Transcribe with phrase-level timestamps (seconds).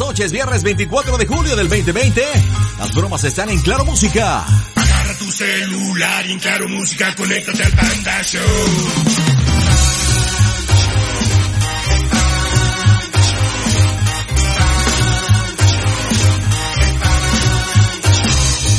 [0.00, 2.22] noches, viernes 24 de julio del 2020.
[2.78, 4.46] Las bromas están en Claro Música.
[4.74, 8.40] Agarra tu celular y en Claro Música conéctate al Panda Show.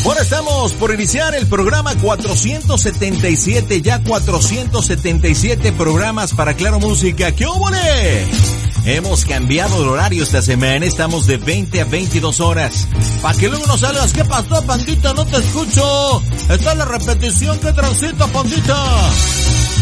[0.03, 7.31] Bueno, estamos por iniciar el programa 477, ya 477 programas para Claro Música.
[7.33, 8.60] ¡Qué óvole!
[8.86, 12.88] Hemos cambiado el horario esta semana, estamos de 20 a 22 horas.
[13.22, 15.13] Para que luego no salgas, ¿qué pasó, pandita?
[15.13, 16.23] No te escucho.
[16.49, 18.75] Está la repetición que transita, pandita.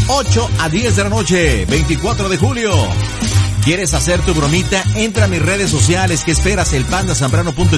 [0.07, 2.71] 8 a 10 de la noche, 24 de julio.
[3.63, 4.83] ¿Quieres hacer tu bromita?
[4.95, 6.23] Entra a mis redes sociales.
[6.23, 6.73] ¿Qué esperas?
[6.73, 7.69] Elpandasambrano.com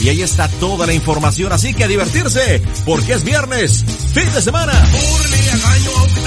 [0.00, 1.52] y ahí está toda la información.
[1.52, 4.72] Así que a divertirse, porque es viernes, fin de semana.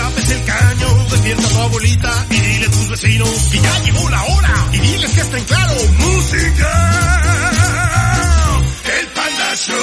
[0.10, 1.06] Tapes el caño.
[1.12, 4.54] Despierta a tu abuelita y dile a tus vecinos que ya llegó la hora.
[4.74, 5.76] Y diles que está en claro.
[6.00, 6.72] ¡Música!
[9.00, 9.76] El Panda Show.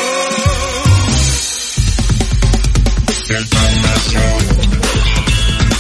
[3.29, 4.39] El Panda Show.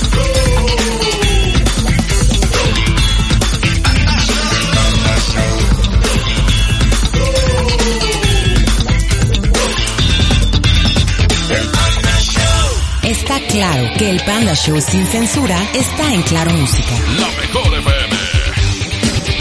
[0.02, 0.75] Está
[13.56, 16.90] claro que el Panda Show sin censura está en Claro Música.
[17.18, 18.16] La mejor FM.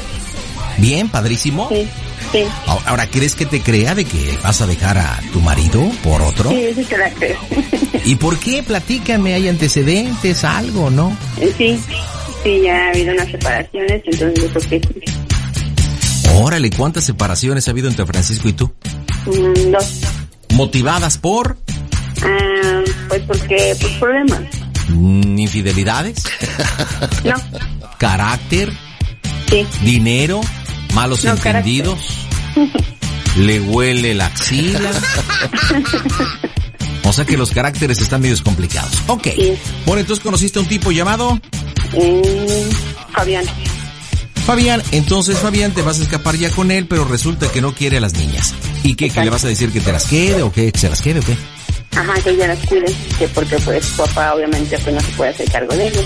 [0.78, 1.08] ¿Bien?
[1.08, 1.68] ¿Padrísimo?
[1.70, 1.86] Sí.
[2.32, 2.44] Sí.
[2.86, 6.50] Ahora, ¿crees que te crea de que vas a dejar a tu marido por otro?
[6.50, 7.38] Sí, sí que la creo.
[8.04, 8.62] ¿Y por qué?
[8.62, 11.16] Platícame, ¿hay antecedentes, algo, no?
[11.56, 11.78] sí.
[12.42, 15.13] Sí, ya ha habido unas separaciones, entonces yo creo que sí.
[16.32, 18.72] Órale, ¿cuántas separaciones ha habido entre Francisco y tú?
[19.26, 20.00] Mm, dos.
[20.50, 21.56] ¿Motivadas por
[22.22, 24.40] Ah, pues porque, pues problemas.
[24.88, 26.22] mm, infidelidades,
[27.24, 27.34] No,
[27.98, 28.72] carácter,
[29.50, 29.66] sí.
[29.82, 30.40] dinero,
[30.94, 31.98] malos No, entendidos?
[33.36, 34.90] ¿Le huele la axila?
[37.06, 39.02] O sea que los caracteres están medio complicados.
[39.08, 39.24] Ok.
[39.36, 39.52] Sí.
[39.84, 41.34] Bueno, entonces conociste a un tipo llamado
[41.92, 43.44] Mm, Fabián.
[44.44, 44.82] Fabián.
[44.92, 48.00] Entonces, Fabián, te vas a escapar ya con él, pero resulta que no quiere a
[48.00, 48.54] las niñas.
[48.82, 49.08] ¿Y qué?
[49.08, 51.22] ¿Que le vas a decir que te las quede o que se las quede o
[51.22, 51.36] qué?
[51.96, 52.86] Ajá, que ella las cuide,
[53.18, 56.04] que porque pues su papá obviamente pues no se puede hacer cargo de ellos.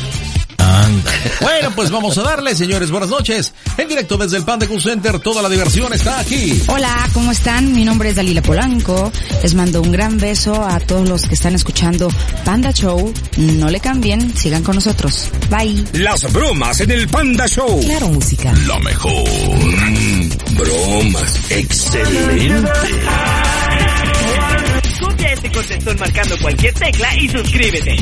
[0.69, 1.13] Anda.
[1.41, 2.91] Bueno, pues vamos a darle, señores.
[2.91, 3.55] Buenas noches.
[3.77, 6.63] En directo desde el Panda Cool Center, toda la diversión está aquí.
[6.69, 7.73] Hola, ¿cómo están?
[7.73, 9.11] Mi nombre es Dalila Polanco.
[9.43, 12.09] Les mando un gran beso a todos los que están escuchando
[12.45, 13.13] Panda Show.
[13.37, 15.31] No le cambien, sigan con nosotros.
[15.51, 15.85] Bye.
[15.93, 17.81] Las bromas en el Panda Show.
[17.81, 18.53] Claro, música.
[18.67, 19.25] La mejor.
[20.53, 21.51] Bromas.
[21.51, 22.91] Excelente.
[25.01, 27.97] Copia este contestón marcando cualquier tecla y suscríbete.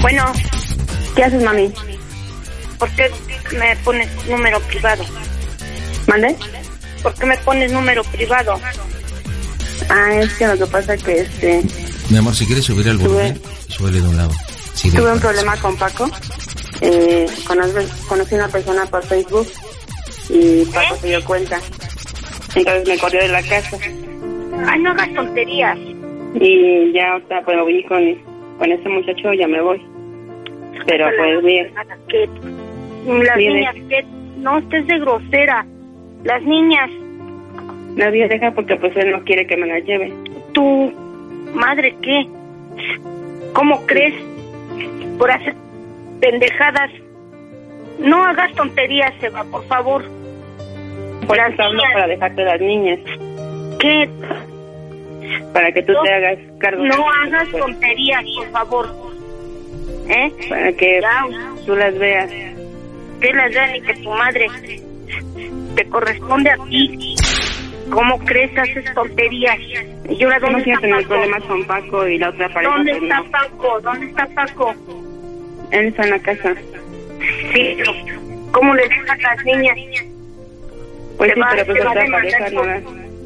[0.00, 0.32] Bueno,
[1.14, 1.70] ¿qué haces, mami?
[2.78, 3.10] ¿Por qué
[3.56, 5.04] me pones número privado?
[6.06, 6.36] ¿Mande?
[7.02, 8.60] ¿Por qué me pones número privado?
[9.88, 11.62] Ah, es que lo que pasa es que este,
[12.10, 14.30] Mi amor, si quieres subir el volumen, súbele de un lado.
[14.74, 16.08] Sí, tuve un problema con Paco
[16.80, 19.46] Eh, conocí, conocí una persona por Facebook
[20.28, 21.58] y Paco se dio cuenta.
[22.54, 23.76] Entonces me corrió de la casa.
[24.66, 25.78] Ay, no hagas tonterías.
[26.34, 28.14] Y ya ahorita pues voy con,
[28.58, 29.80] con ese muchacho, ya me voy.
[30.86, 31.72] Pero pues bien.
[33.08, 34.04] Las niñas, que
[34.38, 35.66] no estés de grosera.
[36.24, 36.90] Las niñas,
[37.96, 40.12] Nadie deja porque pues él no quiere que me la lleve.
[40.52, 40.92] tu
[41.54, 42.26] madre, ¿qué?
[43.54, 44.14] ¿Cómo crees?
[45.18, 45.54] Por hacer
[46.20, 46.90] pendejadas.
[47.98, 50.04] No hagas tonterías, Eva, por favor.
[51.26, 53.00] Por hablo para dejarte las niñas,
[53.80, 54.08] ¿Qué?
[55.52, 56.84] para que tú No, te hagas cargo.
[56.84, 58.88] No hagas tonterías, por favor.
[60.08, 60.32] ¿Eh?
[60.48, 61.26] Para que Ya,
[61.66, 62.30] tú las veas.
[63.20, 64.46] Que las vean y que tu madre
[65.74, 67.14] te corresponde a ti.
[67.90, 68.50] ¿Cómo crees?
[68.58, 69.56] Haces tonterías.
[70.18, 71.08] Yo no ¿dónde está tener Paco?
[71.08, 72.74] problemas con Paco y la otra pareja.
[72.74, 73.30] ¿Dónde está no.
[73.30, 73.80] Paco?
[73.82, 74.74] ¿Dónde está Paco?
[75.70, 76.54] Él está en la casa.
[77.52, 77.92] Sí, pero
[78.52, 79.76] ¿cómo le dejas a las niñas?
[81.16, 82.80] Pues Te sí, va- pero pues otra demandar pareja por- no la...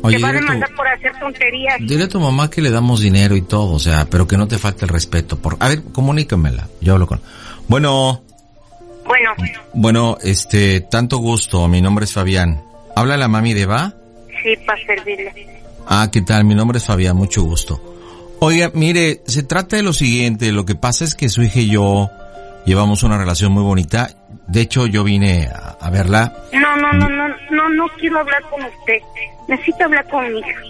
[0.05, 1.77] Oye, te va a demandar tu, por hacer tonterías.
[1.81, 4.49] dile a tu mamá que le damos dinero y todo, o sea, pero que no
[4.49, 5.39] te falte el respeto.
[5.39, 6.69] Por, a ver, comunícamela.
[6.81, 7.21] Yo hablo con.
[7.69, 8.23] Bueno,
[9.05, 9.31] Bueno,
[9.75, 11.67] bueno, este, tanto gusto.
[11.69, 12.63] Mi nombre es Fabián.
[12.95, 13.95] ¿Habla la mami de Eva?
[14.43, 15.33] sí, para servirle.
[15.87, 16.45] Ah, ¿qué tal?
[16.45, 17.81] Mi nombre es Fabián, mucho gusto.
[18.41, 21.71] Oiga, mire, se trata de lo siguiente, lo que pasa es que su hija y
[21.71, 22.11] yo
[22.67, 24.11] llevamos una relación muy bonita.
[24.49, 26.33] De hecho, yo vine a, a verla.
[26.53, 28.99] No, no, no, no, no, no quiero hablar con usted.
[29.49, 30.61] Necesito hablar con mi hija.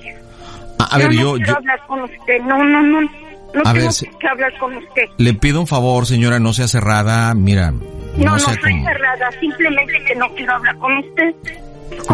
[0.78, 2.40] A, a ver, no, yo, no quiero yo hablar con usted.
[2.42, 3.08] No, no, no.
[3.54, 5.02] No A tengo ver, si- que hablar con usted.
[5.18, 7.34] le pido un favor, señora, no sea cerrada.
[7.34, 7.80] Mira, no,
[8.16, 8.84] No, no, sea soy como...
[8.86, 9.30] cerrada.
[9.40, 11.34] Simplemente que no quiero hablar con usted.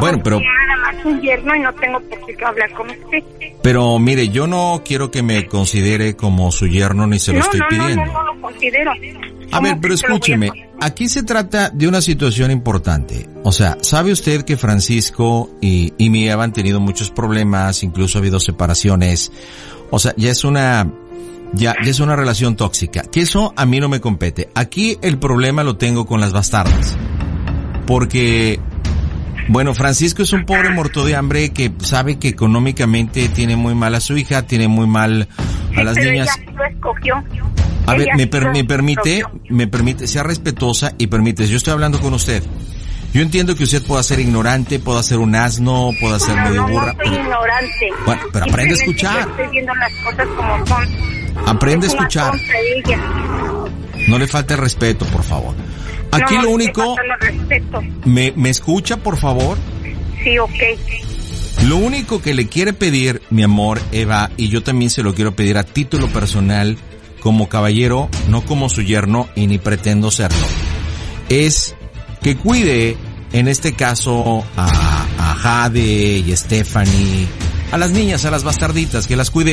[0.01, 3.23] Bueno, pero- Nada más un yerno y no tengo por qué hablar con usted.
[3.63, 7.45] Pero mire, yo no quiero que me considere como su yerno ni se lo no,
[7.45, 8.05] estoy no, pidiendo.
[8.07, 8.91] no, no, no lo considero.
[8.93, 8.95] A
[9.51, 10.51] ¿Cómo ver, pero a escúcheme,
[10.81, 13.29] aquí se trata de una situación importante.
[13.45, 18.19] O sea, ¿sabe usted que Francisco y, y mi Eva han tenido muchos problemas, incluso
[18.19, 19.33] ha habido separaciones?
[19.91, 20.87] O sea, ya es una,
[21.55, 23.03] ya, ya es una relación tóxica.
[23.03, 24.49] Que eso a mí no me compete.
[24.55, 26.97] Aquí el problema lo tengo con las bastardas.
[27.87, 28.61] Porque,
[29.49, 33.95] bueno, Francisco es un pobre muerto de hambre que sabe que económicamente tiene muy mal
[33.95, 35.29] a su hija, tiene muy mal
[35.77, 36.29] a las pero niñas.
[36.43, 37.15] ella lo escogió.
[37.87, 41.99] A ver, me, per- me permite, me permite, sea respetuosa y permite, yo estoy hablando
[42.01, 42.43] con usted.
[43.13, 46.63] Yo entiendo que usted pueda ser ignorante, pueda ser un asno, pueda ser No, medio
[46.63, 47.89] no, burra, no soy pero ignorante.
[48.05, 49.31] Bueno, pero aprende a Simplemente escuchar.
[49.31, 51.49] Estoy viendo las cosas como son.
[51.49, 52.35] aprende a Es una escuchar.
[54.09, 55.55] No le falte el respeto, por favor.
[56.11, 56.97] Aquí No, lo único,
[58.05, 59.59] me, me escucha, por favor.
[60.23, 60.51] Sí, ok.
[61.67, 65.35] Lo único que le quiere pedir, mi amor, Eva, y yo también se lo quiero
[65.35, 66.79] pedir a título personal,
[67.21, 70.47] como caballero, no como su yerno y ni pretendo serlo,
[71.29, 71.75] es
[72.23, 72.97] que cuide,
[73.33, 74.67] en este caso, a,
[75.19, 75.81] a Jade
[76.19, 77.27] y Stephanie,
[77.73, 79.53] a las niñas, a las bastarditas, que las cuide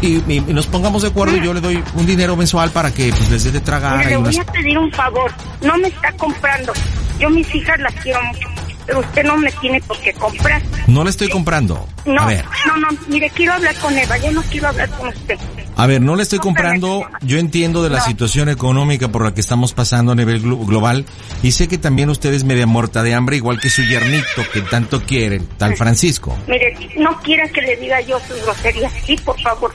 [0.00, 2.92] y, y- y nos pongamos de acuerdo y yo le doy un dinero mensual para
[2.92, 3.98] que pues, les dé de tragar.
[3.98, 5.30] Mire, y le voy unas- a pedir un favor.
[5.60, 6.72] No me está comprando.
[7.20, 8.48] Yo mis hijas las quiero mucho.
[8.86, 10.60] Pero usted no me tiene por qué comprar.
[10.88, 11.86] No le estoy comprando.
[12.04, 12.44] No, A ver.
[12.66, 12.88] no, no.
[13.08, 14.16] Mire, quiero hablar con Eva.
[14.18, 15.38] Yo no quiero hablar con usted.
[15.76, 18.04] A ver, no le estoy comprando, yo entiendo de la No.
[18.04, 21.06] situación económica por la que estamos pasando a nivel glo- global
[21.42, 24.60] y sé que también usted es media muerta de hambre igual que su yernito que
[24.62, 26.36] tanto quiere, tal Francisco.
[26.46, 28.92] Mire, no quiera que le diga yo sus groserías.
[29.06, 29.72] Sí, por favor.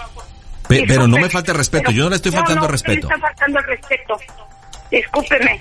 [0.68, 3.08] Pe- pero no me falte respeto, pero- yo no le estoy faltando no, el respeto.
[3.10, 4.18] No, está faltando el respeto.
[4.92, 5.60] Discúlpeme.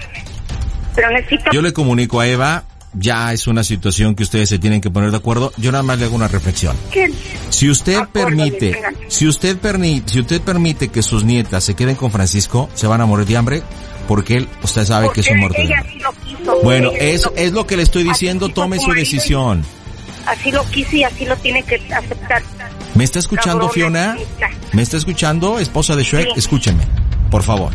[0.94, 1.50] Pero necesito...
[1.52, 2.64] Yo le comunico a Eva,
[2.98, 5.98] ya es una situación que ustedes se tienen que poner de acuerdo, yo nada más
[5.98, 6.76] le hago una reflexión.
[7.50, 11.96] Si usted Acuérdate, permite, si usted permite, si usted permite que sus nietas se queden
[11.96, 13.62] con Francisco, se van a morir de hambre
[14.08, 15.68] porque él, usted sabe que es un muerto sí.
[16.62, 19.64] Bueno, es, lo- es lo que le estoy diciendo, tome su decisión.
[20.26, 22.42] Así lo quiso y así lo tiene que aceptar.
[22.94, 24.16] ¿Me está escuchando, Fiona?
[24.72, 26.28] ¿Me está escuchando, esposa de Shrek?
[26.28, 26.32] Sí.
[26.36, 26.82] Escúcheme,
[27.30, 27.72] por favor.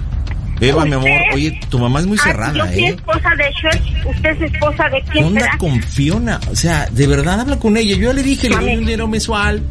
[0.62, 1.34] Eva, mi amor, ¿Usted?
[1.36, 2.88] oye, tu mamá es muy Ah, cerrada, yo soy ¿eh?
[2.90, 4.06] esposa de Shrek.
[4.06, 5.58] ¿Usted es esposa de ¿Qué quién onda será?
[5.58, 6.40] con Fiona?
[6.52, 7.96] O sea, de verdad habla con ella.
[7.96, 8.74] Yo ya le dije, le doy Mami.
[8.78, 9.62] un dinero mensual.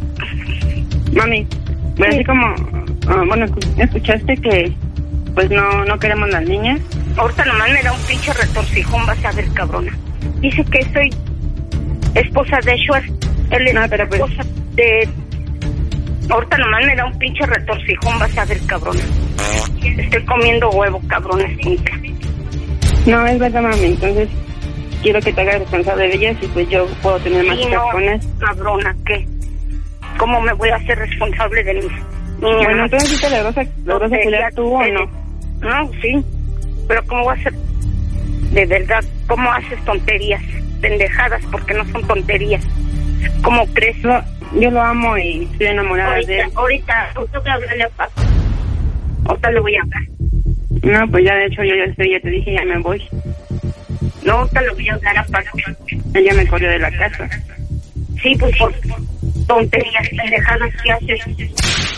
[1.13, 1.47] Mami,
[1.97, 2.45] pues así como,
[3.09, 4.73] ah, bueno, escu- escuchaste que
[5.35, 6.81] pues no no queremos las niñas.
[7.17, 9.93] Ahorita nomás me da un pinche retorcijón, vas a ver, cabrona.
[10.41, 11.11] Dice que soy
[12.15, 13.13] esposa de Shrek.
[13.51, 14.43] Él es No, pero pues- esposa
[14.75, 15.09] de...
[16.31, 19.01] Ahorita nomás me da un pinche retorcijón, vas a ver, cabrona.
[19.83, 21.93] Estoy comiendo huevo, cabrona, cinta.
[23.07, 23.87] No, es verdad, mami.
[23.87, 24.29] Entonces
[25.03, 28.47] quiero que te hagas responsable de ellas y pues yo puedo tener más hijas no,
[28.47, 29.27] cabrona, ¿qué?
[30.19, 32.65] ¿Cómo me voy a hacer responsable de mis niñas?
[32.65, 35.11] Bueno, entonces sí te logras Tonterías pelear tú o no.
[35.61, 36.25] No, sí.
[36.87, 37.53] Pero ¿cómo va a ser?
[38.53, 40.43] De verdad, ¿cómo haces tonterías?
[40.81, 42.65] Pendejadas, porque no son tonterías.
[43.43, 43.97] ¿Cómo crees?
[44.59, 46.51] Yo lo amo y estoy enamorada ahorita, de él.
[46.55, 48.13] ahorita, voy a hablarle a Paco.
[49.27, 50.03] Ahorita le voy a hablar.
[50.83, 53.03] No, pues ya de hecho yo ya estoy, ya te dije, ya me voy.
[54.25, 55.59] No, ahorita le voy a hablar a Paco.
[56.15, 57.29] Ella me corrió de la casa.
[58.23, 58.73] Sí, pues por
[59.47, 61.21] tonterías, pendejadas que haces.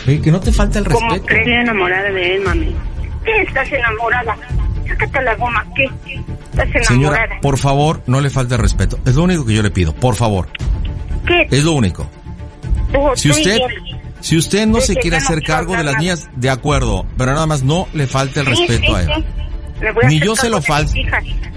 [0.07, 1.27] Oye, que no te falta el ¿Cómo respeto.
[1.27, 1.41] crees?
[1.47, 2.77] Estoy enamorada de él, mami.
[3.25, 4.37] ¿Qué estás enamorada?
[4.89, 5.85] Sácate la goma, ¿qué?
[5.85, 6.85] Estás enamorada.
[6.85, 8.99] Señora, por favor, no le falte el respeto.
[9.07, 10.49] Es lo único que yo le pido, por favor.
[11.27, 11.47] ¿Qué?
[11.51, 12.09] Es lo único.
[13.15, 14.01] Si usted, él.
[14.21, 17.63] si usted no se quiere hacer cargo de las niñas, de acuerdo, pero nada más
[17.63, 20.93] no le falte el respeto a a Ni yo se lo falto,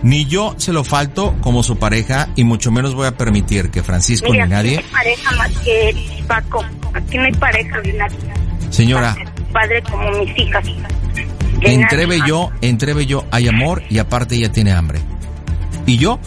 [0.03, 3.83] ni yo se lo falto como su pareja y mucho menos voy a permitir que
[3.83, 6.65] Francisco Mira, ni aquí nadie, no hay pareja más que él, Paco.
[6.93, 8.17] Aquí no hay pareja de nadie.
[8.69, 9.15] señora,
[9.51, 10.65] Padre como mis hijas.
[11.59, 12.27] De entre nadie más.
[12.27, 14.99] yo, entre Bello hay amor y aparte ella tiene hambre.
[15.85, 16.19] Y yo.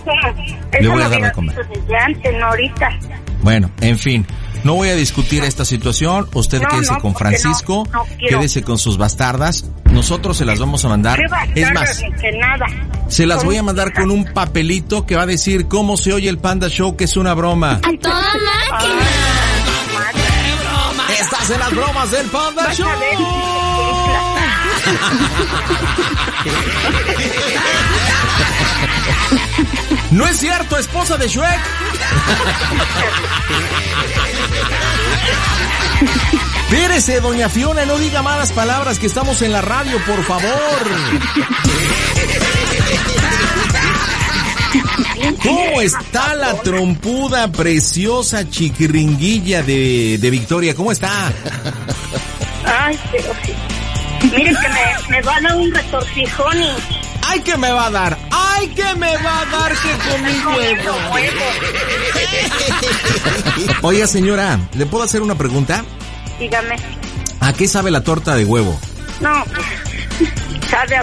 [0.81, 1.57] Le voy a dar de comer.
[1.57, 2.99] visto Desde antes, no ahorita.
[3.43, 4.27] bueno, en fin,
[4.65, 8.79] no voy a discutir esta situación, usted No, quédese no, con Francisco, no, quédese con
[8.79, 11.19] sus bastardas, nosotros se las vamos a mandar,
[11.55, 12.67] ¿Qué es más, que nada.
[13.09, 16.29] Se las voy a mandar con un papelito que va a decir cómo se oye
[16.29, 17.81] el Panda Show, que es una broma.
[18.01, 18.23] toda
[18.71, 19.09] máquina.
[21.21, 22.89] Estás en las bromas del Panda Vas Show.
[30.11, 31.61] No es cierto, esposa de Shrek.
[36.71, 40.53] Espérese, doña Fiona, no diga malas palabras que estamos en la radio, por favor.
[45.43, 50.75] ¿Cómo está la trompuda preciosa chiquiringuilla de, de Victoria?
[50.75, 51.33] ¿Cómo está?
[52.65, 53.53] Ay, pero sí.
[54.25, 57.08] Mire que me, me va a un retorcijón y...
[57.31, 58.19] ¡Ay, que me va a dar!
[58.31, 60.97] ¡Ay, que me va a dar que con mi huevo!
[63.83, 65.85] Oiga, señora, ¿le puedo hacer una pregunta?
[66.39, 66.77] Dígame.
[67.41, 68.81] ¿A qué sabe la torta de huevo?
[69.21, 70.31] No, pues,
[70.71, 71.03] sabe a,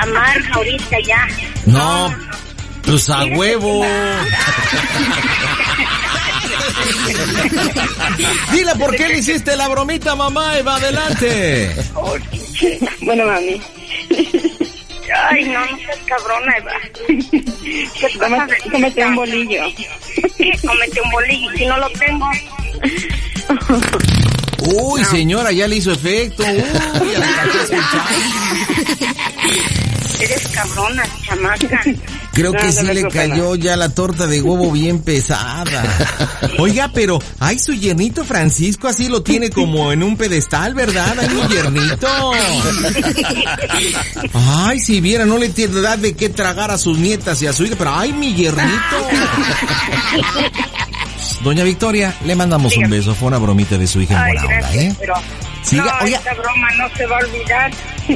[0.00, 1.28] amarga ahorita ya.
[1.66, 2.14] No,
[2.82, 3.84] pues a huevo.
[8.52, 11.76] Dile por qué le hiciste la bromita, mamá, Eva, adelante.
[13.02, 13.60] Bueno, mami.
[15.14, 16.72] Ay, no, no seas cabrona, Eva.
[17.08, 18.08] ¿Qué
[18.70, 19.62] Cómete un bolillo.
[20.36, 20.52] ¿Qué?
[20.66, 21.50] Cómete un bolillo.
[21.56, 22.30] Si no lo tengo,
[24.60, 26.42] Uy, señora, ya le hizo efecto.
[26.42, 28.06] Uy, alcanzó a escuchar.
[30.20, 31.80] Eres cabrona, chamaca.
[32.32, 35.82] Creo No, que no sí le cayó ya la torta de huevo bien pesada.
[36.58, 41.16] Oiga, pero, ay, su yernito Francisco así lo tiene como en un pedestal, ¿verdad?
[41.18, 42.06] Ay, mi yernito.
[44.34, 47.52] Ay, si viera, no le tiene edad de qué tragar a sus nietas y a
[47.52, 48.68] su hija, pero ay, mi yernito.
[51.42, 53.14] Doña Victoria, le mandamos un beso.
[53.14, 54.96] Fue una bromita de su hija en buena onda, gracias, ¿eh?
[54.98, 55.14] pero...
[55.62, 56.18] Siga, no, oiga.
[56.18, 57.70] esta broma no se va a olvidar.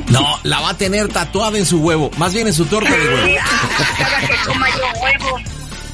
[0.08, 3.08] No, la va a tener tatuada en su huevo, más bien en su torta de
[3.08, 3.26] huevo.
[3.26, 3.34] Sí,
[3.98, 5.38] cada que coma yo huevo,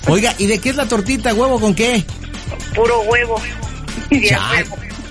[0.06, 1.34] Oiga, ¿y de qué es la tortita?
[1.34, 2.04] ¿Huevo con qué?
[2.74, 3.40] puro huevo.
[4.10, 4.64] Ya.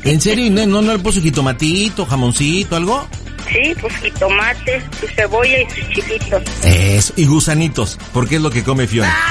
[0.04, 0.46] ¿En serio?
[0.46, 3.08] ¿Y ¿No, no, no le puso jitomatito, jamoncito, algo?
[3.52, 6.44] Sí, pues y tomate, su cebolla y sus chilitos.
[6.64, 9.16] Eso, y gusanitos, porque es lo que come Fiona.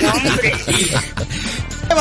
[0.00, 0.52] No, hombre.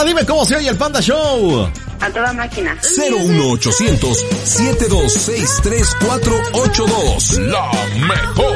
[0.05, 1.69] Dime cómo se oye el Panda Show.
[1.99, 2.77] A toda máquina.
[2.97, 7.39] 01800 7263482.
[7.39, 7.71] La
[8.07, 8.55] mejor.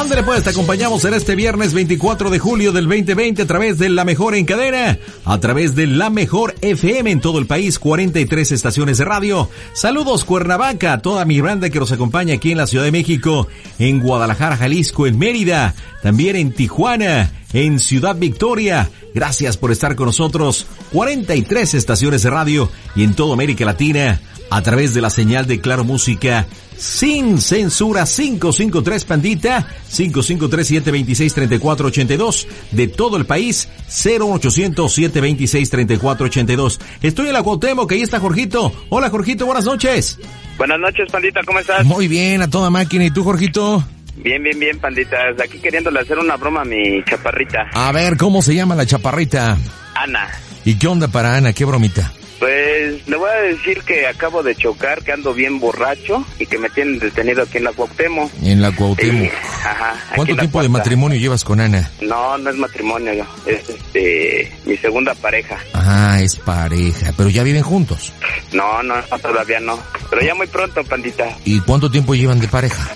[0.00, 3.90] Ándale pues, te acompañamos en este viernes 24 de julio del 2020 a través de
[3.90, 8.50] La Mejor en Cadena, a través de La Mejor FM en todo el país, 43
[8.50, 9.50] estaciones de radio.
[9.74, 13.46] Saludos Cuernavaca, toda mi banda que nos acompaña aquí en la Ciudad de México,
[13.78, 18.88] en Guadalajara, Jalisco, en Mérida, también en Tijuana, en Ciudad Victoria.
[19.14, 24.18] Gracias por estar con nosotros, 43 estaciones de radio y en toda América Latina,
[24.50, 33.16] a través de la señal de Claro Música sin censura 553 Pandita 553-726-3482 de todo
[33.16, 38.72] el país 0800-726-3482 Estoy en la Cuauhtémoc, ahí está Jorgito.
[38.88, 40.18] Hola Jorgito, buenas noches.
[40.58, 41.84] Buenas noches, pandita, ¿cómo estás?
[41.86, 43.04] Muy bien, a toda máquina.
[43.06, 43.82] ¿Y tú Jorgito?
[44.16, 45.16] Bien, bien, bien, pandita.
[45.30, 48.84] Desde aquí queriéndole hacer una broma a mi chaparrita, A ver, ¿cómo se llama la
[48.84, 49.56] chaparrita?
[49.94, 50.28] Ana.
[50.64, 51.52] ¿Y qué onda para Ana?
[51.54, 52.12] ¿Qué bromita?
[52.40, 56.56] Pues le voy a decir que acabo de chocar, que ando bien borracho y que
[56.56, 58.32] me tienen detenido aquí en la Cuauhtémoc.
[58.42, 59.30] En la Cuauhtémoc.
[59.62, 59.94] Ajá.
[60.16, 61.90] ¿Cuánto tiempo de matrimonio llevas con Ana?
[62.00, 63.24] No, no es matrimonio, yo.
[63.44, 65.58] es este mi segunda pareja.
[65.74, 68.10] Ah, es pareja, pero ya viven juntos.
[68.52, 69.78] No, no, no, todavía no.
[70.08, 71.28] Pero ya muy pronto, pandita.
[71.44, 72.88] ¿Y cuánto tiempo llevan de pareja?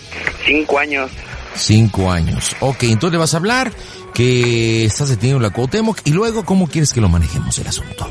[0.46, 1.10] Cinco años.
[1.54, 2.56] Cinco años.
[2.60, 3.72] Ok, entonces le vas a hablar
[4.14, 8.10] que estás detenido en la Cuauhtémoc y luego, ¿cómo quieres que lo manejemos el asunto?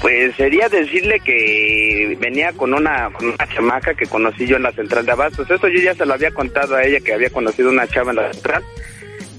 [0.00, 4.72] Pues sería decirle que venía con una, con una chamaca que conocí yo en la
[4.72, 5.50] central de Abastos.
[5.50, 8.16] Eso yo ya se lo había contado a ella que había conocido una chava en
[8.16, 8.62] la central.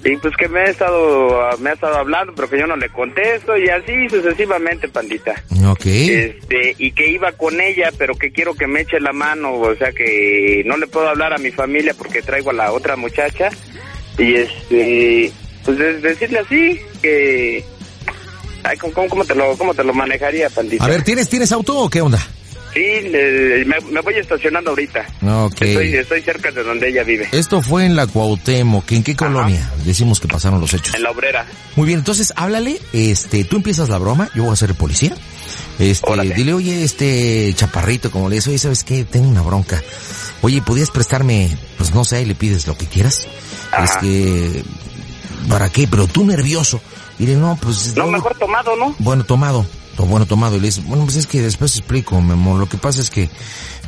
[0.03, 2.87] Y pues que me ha estado, me ha estado hablando, pero que yo no le
[2.89, 5.41] contesto y así sucesivamente, pandita.
[5.67, 5.85] Ok.
[5.85, 9.75] Este, y que iba con ella, pero que quiero que me eche la mano, o
[9.75, 13.49] sea que no le puedo hablar a mi familia porque traigo a la otra muchacha.
[14.17, 15.31] Y este,
[15.65, 17.63] pues de- decirle así, que...
[18.69, 20.83] Ay, ¿cómo, te lo, ¿Cómo te lo manejaría, pandita?
[20.85, 22.19] A ver, ¿tienes, ¿tienes auto o qué onda?
[22.73, 25.03] Sí, le- me, me voy estacionando ahorita.
[25.45, 25.59] Ok.
[25.63, 28.91] Estoy, estoy cerca de donde ella vive, Esto fue en la Cuauhtémoc.
[28.91, 29.71] ¿En qué colonia?
[29.85, 30.93] Decimos que pasaron los hechos.
[30.93, 31.47] en la obrera.
[31.75, 35.15] Muy bien, entonces háblale, este, tú empiezas la broma, yo voy a ser el policía.
[35.79, 36.35] Este, Órale.
[36.35, 39.03] dile, oye, este chaparrito, como le dices, oye, ¿sabes qué?
[39.03, 39.81] Tengo una bronca.
[40.41, 43.25] Oye, ¿podías prestarme, pues no sé, y le pides lo que quieras?
[43.71, 43.83] Ajá.
[43.85, 44.63] Es que,
[45.49, 45.87] ¿para qué?
[45.89, 46.81] Pero tú nervioso.
[47.19, 47.87] Dile, no, pues...
[47.89, 48.95] No, luego- mejor tomado, ¿no?
[48.99, 49.65] Bueno, tomado.
[49.97, 50.55] To- Bueno, tomado.
[50.55, 52.57] Y le dice, bueno, pues es que después te explico, mi amor.
[52.59, 53.29] Lo que pasa es que,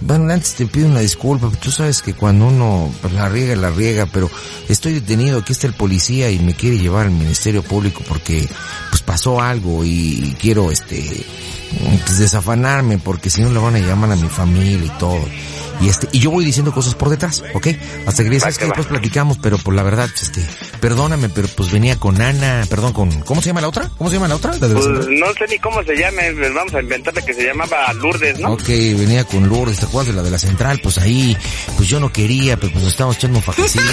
[0.01, 1.49] bueno, antes te pido una disculpa.
[1.61, 4.29] Tú sabes que cuando uno pues, la riega, la riega, pero
[4.67, 5.39] estoy detenido.
[5.39, 8.45] Aquí está el policía y me quiere llevar al Ministerio Público porque,
[8.89, 11.25] pues pasó algo y quiero, este,
[12.05, 15.23] pues desafanarme porque si no le van a llamar a mi familia y todo.
[15.79, 17.67] Y este, y yo voy diciendo cosas por detrás, ¿ok?
[18.05, 20.45] Hasta que le dices, Va "Es que después platicamos, pero por la verdad, este,
[20.81, 23.89] perdóname, pero pues venía con Ana, perdón, con, ¿cómo se llama la otra?
[23.97, 24.51] ¿Cómo se llama la otra?
[24.53, 28.39] La Pues no sé ni cómo se llame, vamos a inventarle que se llamaba Lourdes,
[28.39, 28.53] ¿no?
[28.53, 30.79] Ok, venía con Lourdes, ¿te acuerdas de la de la central?
[30.81, 31.37] Pues ahí,
[31.77, 33.85] pues yo no quería, pero pues nos estábamos echando un fajecito.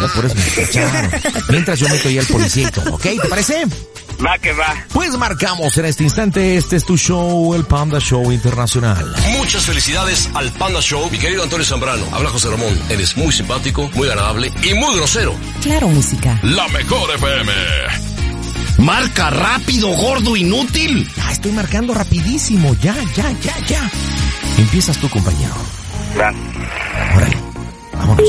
[0.00, 1.10] Ya por eso me escucharon.
[1.48, 3.02] Mientras yo meto ya al policía ¿ok?
[3.02, 3.64] ¿Te parece?
[4.24, 4.74] Va que va.
[4.92, 9.14] Pues marcamos en este instante, este es tu show, el Panda Show Internacional.
[9.36, 11.10] Muchas felicidades al Panda Show.
[11.10, 12.72] Mi querido Antonio Zambrano, habla José Ramón.
[12.88, 15.34] Eres muy simpático, muy agradable y muy grosero.
[15.62, 16.38] Claro, música.
[16.42, 17.52] La mejor FM.
[18.78, 21.10] Marca rápido, gordo, inútil.
[21.16, 23.90] Ya, estoy marcando rapidísimo, ya, ya, ya, ya.
[24.58, 25.54] Empiezas tú, compañero.
[26.18, 26.32] Va.
[27.16, 27.36] Órale,
[27.92, 28.28] vámonos.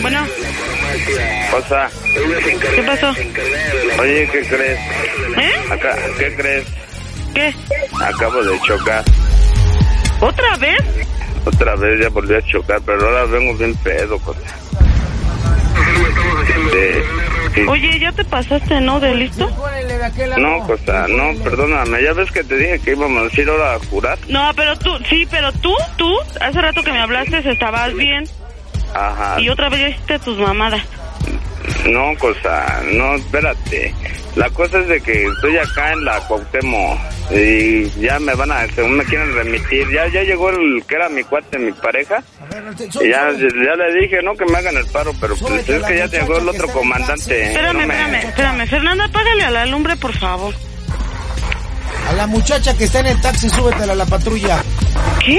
[0.00, 0.26] Bueno,
[1.56, 1.90] O sea,
[2.74, 3.10] ¿qué pasó?
[4.00, 4.78] oye, ¿qué crees?
[5.38, 5.52] ¿Eh?
[5.70, 6.66] Acá, ¿qué crees?
[7.34, 7.54] ¿Qué?
[8.02, 9.04] Acabo de chocar.
[10.20, 10.78] ¿Otra vez?
[11.44, 14.40] Otra vez ya volví a chocar, pero ahora vengo bien pedo, cosa.
[17.54, 17.60] Sí.
[17.68, 18.98] Oye, ya te pasaste, ¿no?
[18.98, 19.48] ¿De listo?
[20.38, 22.02] No, cosa, no, perdóname.
[22.02, 24.18] Ya ves que te dije que íbamos a ir ahora a jurar.
[24.28, 28.24] No, pero tú, sí, pero tú, tú, hace rato que me hablaste estabas bien
[28.94, 29.40] Ajá.
[29.40, 30.82] y otra vez ya hiciste tus mamadas.
[31.86, 33.94] No, cosa, no, espérate.
[34.36, 36.98] La cosa es de que estoy acá en la Cuauhtémoc
[37.30, 41.08] y ya me van a, según me quieren remitir, ya ya llegó el que era
[41.10, 42.22] mi cuate, mi pareja,
[43.02, 45.96] y ya, ya le dije, no, que me hagan el paro, pero pues es que
[45.98, 47.50] ya llegó el otro comandante.
[47.50, 48.66] Espérame, no me- espérame, espérame.
[48.68, 50.54] Fernanda, págale a la lumbre, por favor.
[52.08, 54.62] A la muchacha que está en el taxi, súbetela a la patrulla.
[55.24, 55.38] ¿Qué?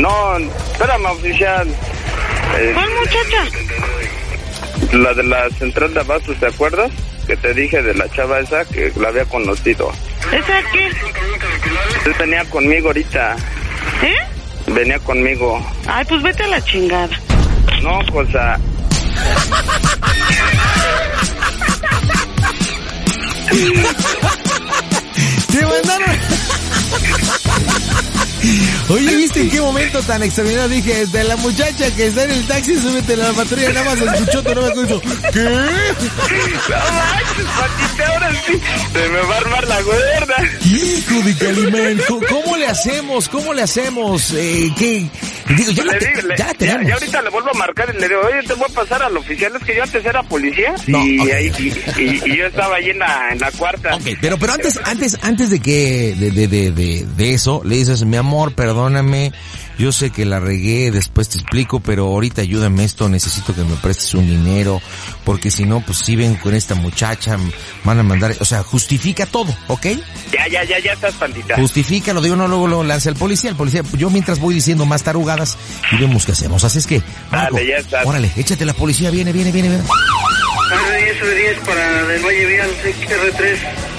[0.00, 1.68] No, espérame, oficial.
[2.58, 3.58] Eh, ¿Cuál muchacha?
[4.92, 6.90] La de la central de Abastos, ¿te acuerdas?
[7.26, 9.90] Que te dije de la chava esa que la había conocido.
[10.32, 10.86] ¿Esa qué?
[12.06, 13.36] Él venía conmigo ahorita,
[14.02, 14.14] ¿Eh?
[14.72, 15.64] venía conmigo.
[15.86, 17.08] Ay, pues vete a la chingada.
[17.82, 18.58] No, cosa.
[25.50, 26.18] ¡Te mandaron!
[28.88, 30.68] Oye, ¿viste en qué momento tan extraordinario?
[30.68, 34.00] Dije, de la muchacha que está en el taxi, súbete a la patrulla, nada más
[34.14, 35.00] escuchó tu nombre.
[35.32, 35.40] ¿Qué?
[35.40, 38.60] No manches, Patita, ahora sí.
[38.92, 40.36] Se me va a armar la gorda.
[40.64, 43.28] Hijo de Calimán, ¿cómo, le hacemos?
[43.28, 44.32] ¿Cómo le hacemos?
[44.36, 45.06] Eh, ¿Qué?
[45.56, 46.88] Digo, ya, la, te- le- ya la ya, tenemos.
[46.88, 49.16] ya ahorita le vuelvo a marcar y le digo, oye, te voy a pasar al
[49.16, 49.52] oficial.
[49.56, 52.90] Es que yo antes era policía No, y, ahí, y, y- y yo estaba ahí
[52.90, 53.94] en la, en la cuarta.
[53.94, 57.76] Ok, pero, pero antes, antes, antes de que, de, de, de, de, de eso, le
[57.76, 59.32] dices, mi amor, perdóname,
[59.78, 63.74] Yo sé que la regué, después te explico, pero ahorita ayúdame esto, necesito que me
[63.76, 64.80] prestes un dinero,
[65.24, 67.36] porque si no, pues si ven con esta muchacha,
[67.82, 69.86] van a mandar, o sea, justifica todo, ¿ok?
[70.32, 71.56] Ya, ya, ya, ya estás, pandita.
[71.56, 74.86] Justifica, lo digo, no, luego lo lanza el policía, el policía, yo mientras voy diciendo
[74.86, 75.56] más tarugadas
[75.90, 76.62] y vemos qué hacemos.
[76.62, 78.06] Así es que, Marco, Dale, ya estás.
[78.06, 79.84] órale, échate la policía, viene, viene, viene, viene.
[79.84, 83.93] R10 para del Valle Vial R3.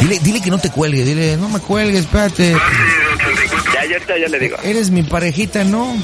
[0.00, 2.52] Dile, dile que no te cuelgue, dile, no me cuelgues, espérate.
[2.52, 4.56] Ya, ya, ahorita ya le digo.
[4.62, 5.96] Eres mi parejita, ¿no?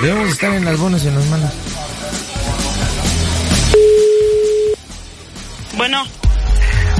[0.00, 1.50] Debemos estar en las bonas y en las manos.
[5.76, 6.04] Bueno.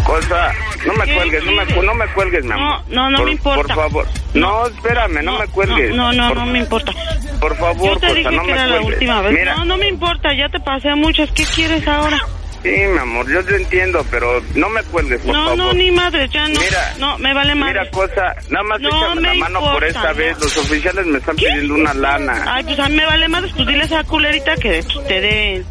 [0.05, 0.53] Cosa,
[0.85, 2.81] no me ¿Qué cuelgues, no me, no me cuelgues, mi amor.
[2.89, 3.63] No, no, no por, me importa.
[3.63, 4.07] Por favor.
[4.35, 5.95] No, espérame, no, me cuelgues.
[5.95, 6.93] No, no, por, no me importa.
[7.41, 8.95] Por favor, Yo te cosa, dije no que me era la cuelgues.
[8.95, 9.33] última vez.
[9.33, 11.31] Mira, No, no me importa, ya te pasé muchas.
[11.31, 12.19] ¿Qué quieres ahora?
[12.63, 15.59] Sí, mi amor, yo te entiendo, pero no me cuelgues, por no, favor.
[15.59, 16.61] no, ni madre, ya no.
[16.61, 17.81] Mira, no, me vale madre.
[17.81, 20.15] Mira, cosa, nada más No échame la mano por esta no.
[20.15, 20.39] vez.
[20.41, 22.45] Los oficiales me están pidiendo una lana.
[22.47, 23.51] Ay, pues a mí me vale madre.
[23.55, 25.65] Pues dile a esa culerita que te dé...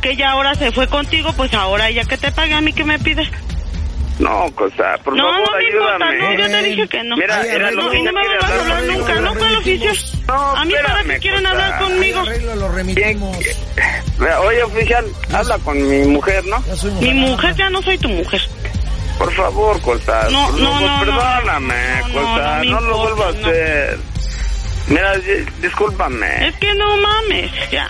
[0.00, 2.84] Que ya ahora se fue contigo, pues ahora ya que te pague a mí que
[2.84, 3.28] me pides.
[4.18, 6.18] No, cosa, por no, favor, no me importa, ayúdame.
[6.18, 7.16] no, yo te dije que no.
[7.16, 8.98] Mira, era lo no, que no me vuelvas a hablar conmigo.
[8.98, 9.34] nunca, ¿no?
[9.36, 9.96] ¿Cuál oficial?
[10.28, 11.50] a mí para espérame, qué quieren cosa.
[11.52, 12.24] hablar conmigo.
[12.56, 13.38] lo remitimos.
[14.18, 16.62] Mira, Oye, oficial, habla con mi mujer, ¿no?
[17.00, 18.42] Mi mujer ya no soy tu mujer.
[19.18, 20.26] Por favor, cosa.
[20.30, 21.00] No, no, no, no.
[21.00, 21.74] Perdóname,
[22.12, 23.38] No, no, no No, lo vuelvo a no.
[23.46, 23.98] hacer.
[24.88, 26.48] Mira, di- discúlpame.
[26.48, 27.86] Es que no mames, ya.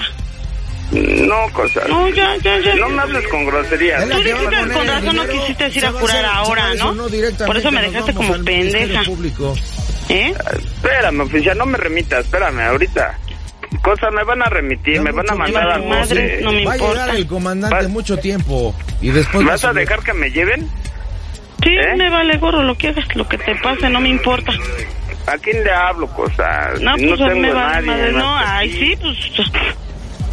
[0.90, 1.82] No, cosa.
[1.88, 2.74] No, ya, ya, ya.
[2.76, 4.08] No me hables con groserías.
[4.08, 6.94] Tú dijiste con razón no quisiste ir a curar ahora, ¿no?
[7.46, 9.02] Por eso me dejaste como pendeja.
[10.08, 10.32] ¿Eh?
[10.56, 13.18] Espérame, oficial, no me remita, espérame, ahorita.
[13.82, 16.76] Cosa, me van a remitir, me van a mandar a madre, no me Va a
[16.76, 17.02] importa.
[17.02, 19.44] llegar el comandante mucho tiempo y después...
[19.46, 20.66] ¿Vas a dejar que me lleven?
[21.62, 21.94] Sí, ¿Eh?
[21.98, 24.52] me vale gorro lo que hagas, lo que te pase, no me importa.
[25.26, 26.70] ¿A quién le hablo, cosa?
[26.80, 28.00] No, Si pues no a tengo mí me a vale nadie.
[28.02, 28.12] madre.
[28.12, 29.16] No, ay, sí, pues...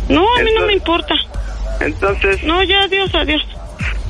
[0.09, 1.13] No, a mí no me importa.
[1.79, 2.43] Entonces...
[2.43, 3.41] No, ya, adiós, adiós.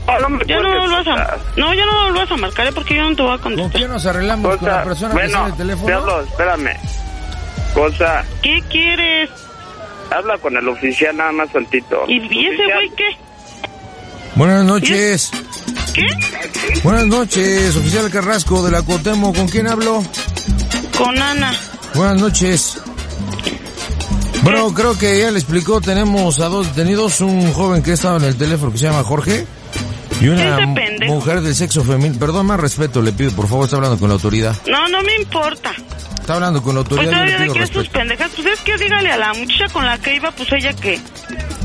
[0.08, 0.98] Oh, no me ya no a...
[0.98, 1.38] cosa.
[1.58, 2.72] No, ya no vuelvas a marcar, ¿eh?
[2.74, 3.72] porque yo no te voy a contestar.
[3.72, 4.58] ¿Con quién nos arreglamos?
[4.58, 6.22] ¿Con la Cosa, persona que bueno, sale el teléfono?
[6.22, 6.78] espérame.
[7.74, 9.30] Cosa, ¿Qué quieres?
[10.16, 12.04] habla con el oficial nada más tantito.
[12.08, 13.18] ¿Y, y ese güey qué?
[14.36, 15.32] Buenas noches.
[15.94, 16.08] ¿Qué?
[16.84, 19.34] Buenas noches, oficial Carrasco de la Cotemo.
[19.34, 20.04] ¿Con quién hablo?
[20.98, 21.52] Con Ana.
[21.96, 22.80] Buenas noches.
[24.46, 28.26] Bueno, creo que ya le explicó, tenemos a dos detenidos, un joven que estaba en
[28.26, 29.46] el teléfono que se llama Jorge
[30.22, 30.60] y una
[31.08, 32.20] mujer del sexo femenino.
[32.20, 34.56] Perdón, más respeto, le pido, por favor, está hablando con la autoridad.
[34.68, 35.72] No, no me importa.
[36.20, 38.32] Está hablando con la Pues autoridad, yo todavía le pido sus pendejas.
[38.36, 41.00] Pues es que dígale a la muchacha con la que iba, pues ella que,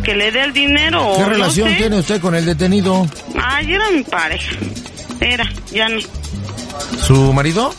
[0.02, 1.74] que le dé el dinero o ¿Qué no relación sé.
[1.76, 3.06] tiene usted con el detenido?
[3.42, 4.56] Ay, era mi pareja.
[5.20, 6.00] Era, ya no.
[7.06, 7.74] ¿Su marido?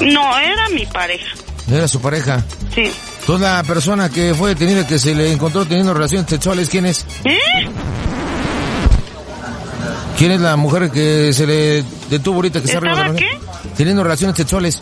[0.00, 1.34] No, era mi pareja.
[1.70, 2.44] Era su pareja.
[2.74, 2.90] Sí.
[3.30, 7.06] Toda la persona que fue detenida que se le encontró teniendo relaciones sexuales, ¿quién es?
[7.22, 7.38] ¿Eh?
[10.18, 13.16] ¿Quién es la mujer que se le detuvo ahorita que se ¿Estaba arriba de la
[13.16, 13.38] qué?
[13.76, 14.80] Teniendo relaciones sexuales.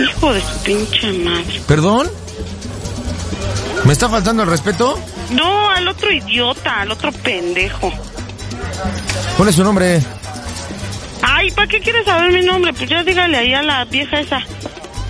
[0.00, 1.60] Hijo de su pinche madre.
[1.66, 2.08] ¿Perdón?
[3.86, 4.96] ¿Me está faltando el respeto?
[5.32, 7.92] No, al otro idiota, al otro pendejo.
[9.36, 10.00] ¿Cuál es su nombre?
[11.22, 12.72] Ay, ¿para qué quieres saber mi nombre?
[12.72, 14.38] Pues ya dígale ahí a la vieja esa.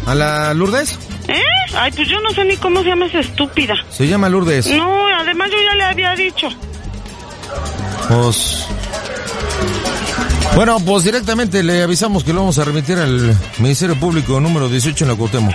[0.06, 0.98] ¿A la Lourdes?
[1.32, 1.42] ¿Eh?
[1.74, 3.74] Ay, pues yo no sé ni cómo se llama esa estúpida.
[3.90, 4.66] Se llama Lourdes.
[4.68, 6.48] No, además yo ya le había dicho.
[8.08, 8.66] Pues...
[10.54, 15.04] Bueno, pues directamente le avisamos que lo vamos a remitir al Ministerio Público número 18
[15.04, 15.54] en la Cuauhtémoc.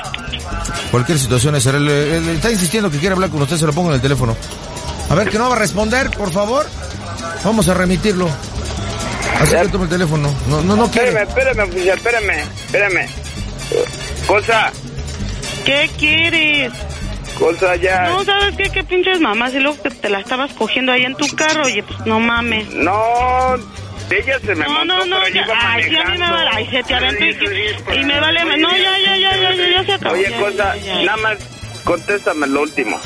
[0.89, 1.65] Cualquier situación es...
[1.67, 1.87] Él,
[2.29, 4.35] está insistiendo que quiere hablar con usted, se lo pongo en el teléfono.
[5.09, 6.65] A ver, que no va a responder, por favor.
[7.43, 8.27] Vamos a remitirlo.
[9.39, 10.33] Así que tome el teléfono.
[10.49, 11.09] No, no, no quiere.
[11.09, 13.09] Espérame, espérame, oficial, espérame, espérame.
[14.25, 14.71] Cosa,
[15.67, 16.71] ¿Qué quieres?
[17.37, 18.07] cosa ya.
[18.09, 18.69] No, ¿sabes qué?
[18.69, 19.53] ¿Qué pinches mamás?
[19.53, 21.65] Y luego que te la estabas cogiendo ahí en tu carro.
[21.65, 22.69] Oye, pues no mames.
[22.73, 23.55] No,
[24.09, 26.31] ella se me No, montó, no, no, pero ya, iba ay, sí, a mí me
[26.31, 29.69] vale, ay, se te aventó y, y me vale, no, ya, ya, ya, ya, ya,
[29.69, 30.15] ya se acabó.
[30.15, 31.03] Oye, ya, cosa, ya, ya.
[31.03, 31.37] nada más
[31.83, 32.99] contéstame lo último.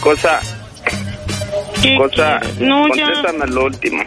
[0.00, 0.40] Cosa,
[1.82, 2.58] ¿Qué cosa, quieres?
[2.58, 3.04] No, ya.
[3.06, 4.02] contéstame lo último.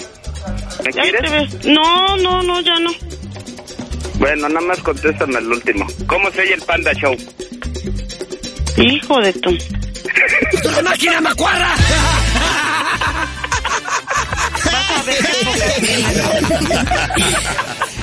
[0.84, 1.66] ¿Me quieres?
[1.66, 2.92] No, no, no, ya no.
[4.18, 5.86] Bueno, nada más contéstame lo último.
[6.08, 7.16] ¿Cómo se oye el Panda Show?
[8.78, 9.50] Hijo de tu.
[9.52, 11.76] ¡Esto es la máquina macuarra!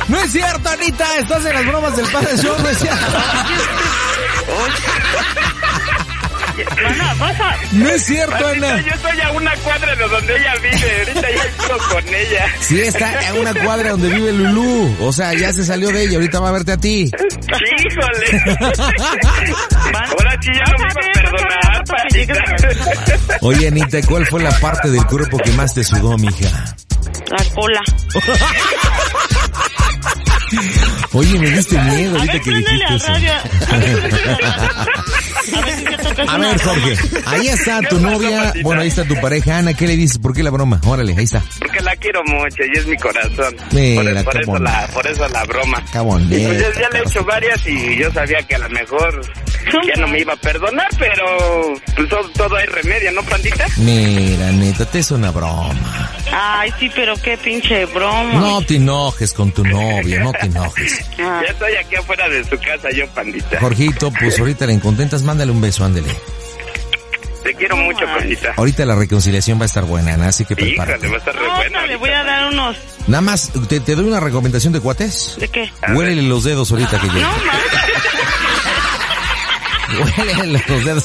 [0.09, 1.19] No es cierto, Anita.
[1.19, 3.19] Estás en las bromas del Padre Show, no es cierto.
[6.57, 7.57] Bueno, vas a...
[7.73, 8.81] No es cierto, Ana.
[8.81, 10.99] Yo estoy a una cuadra de donde ella vive.
[10.99, 12.47] Ahorita ya estoy con ella.
[12.61, 14.97] Sí, está en una cuadra donde vive Lulú.
[15.01, 17.11] O sea, ya se salió de ella, ahorita va a verte a ti.
[17.11, 18.43] Híjole.
[19.95, 22.43] Ahora sí ya no me iba a perdonar, Pandita.
[23.41, 26.77] Oye, Anita, ¿cuál fue la parte del cuerpo que más te sudó, mija?
[27.31, 27.81] La cola.
[31.13, 33.07] Oye, me diste miedo A ahorita ver, que dijiste eso.
[36.29, 36.61] A ver.
[36.61, 40.19] Jorge, ahí está ¿Qué tu novia, bueno, ahí está tu pareja, Ana, ¿qué le dices?
[40.19, 40.81] ¿Por qué la broma?
[40.87, 41.43] Órale, ahí está.
[41.59, 43.57] Porque la quiero mucho y es mi corazón.
[43.73, 45.85] Mira, por, eso la, por eso la broma.
[46.31, 49.21] Y pues ya, ya le he hecho varias y yo sabía que a lo mejor
[49.87, 53.67] ya no me iba a perdonar, pero pues todo, todo hay remedio, ¿no, pandita?
[53.79, 56.11] Mira, neta, te es una broma.
[56.33, 58.41] Ay, sí, pero qué pinche broma.
[58.41, 61.05] No te enojes con tu novia, no te enojes.
[61.19, 61.43] Ah.
[61.45, 63.61] Ya estoy aquí afuera de su casa yo, pandita.
[63.61, 66.09] Jorgito, pues ahorita la incontentas, mándale un beso, ándele.
[67.43, 68.55] Te quiero mucho, pandita.
[68.57, 71.09] Ahorita la reconciliación va a estar buena, Ana, así que prepárate.
[71.09, 71.81] Híjole, va a estar re No, bueno.
[71.81, 72.77] no, le voy a dar unos...
[73.09, 75.35] Nada más, te, te doy una recomendación de cuates.
[75.41, 75.73] ¿De qué?
[75.93, 77.21] Huélele los dedos ahorita que llegue.
[77.21, 77.53] No, ma.
[80.25, 81.05] Huélele los dedos.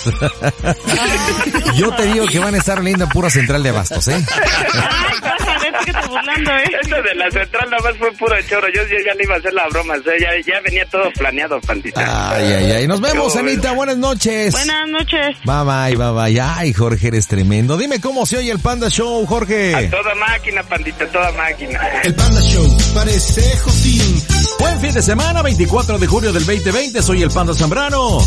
[1.76, 4.24] Yo te digo que van a estar linda pura central de abastos, ¿eh?
[4.32, 5.18] Ay,
[5.56, 6.72] a te burlando, ¿eh?
[6.82, 8.68] Eso de la central nada más fue puro choro.
[8.74, 9.96] Yo, yo ya le iba a hacer la broma.
[10.00, 12.36] o sea, ya, ya venía todo planeado, pandita.
[12.36, 12.88] Ay, ay, ay.
[12.88, 13.36] Nos vemos.
[13.36, 13.72] Anita.
[13.74, 14.52] Buenas noches.
[14.52, 15.38] Buenas noches.
[15.44, 16.42] Bye, bye, bye, bye.
[16.42, 17.78] Ay, Jorge, eres tremendo.
[17.78, 19.88] Dime cómo se oye el Panda Show, Jorge.
[19.90, 21.80] Toda máquina, pandita, toda máquina.
[22.04, 24.24] El Panda Show parece Josín.
[24.60, 27.02] Buen fin de semana, 24 de julio del 2020.
[27.02, 28.20] Soy el Panda Zambrano.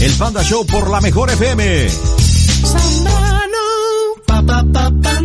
[0.00, 1.88] El Panda Show por la mejor FM.
[1.88, 3.58] Zambrano,
[4.26, 5.17] pa pa pa panda.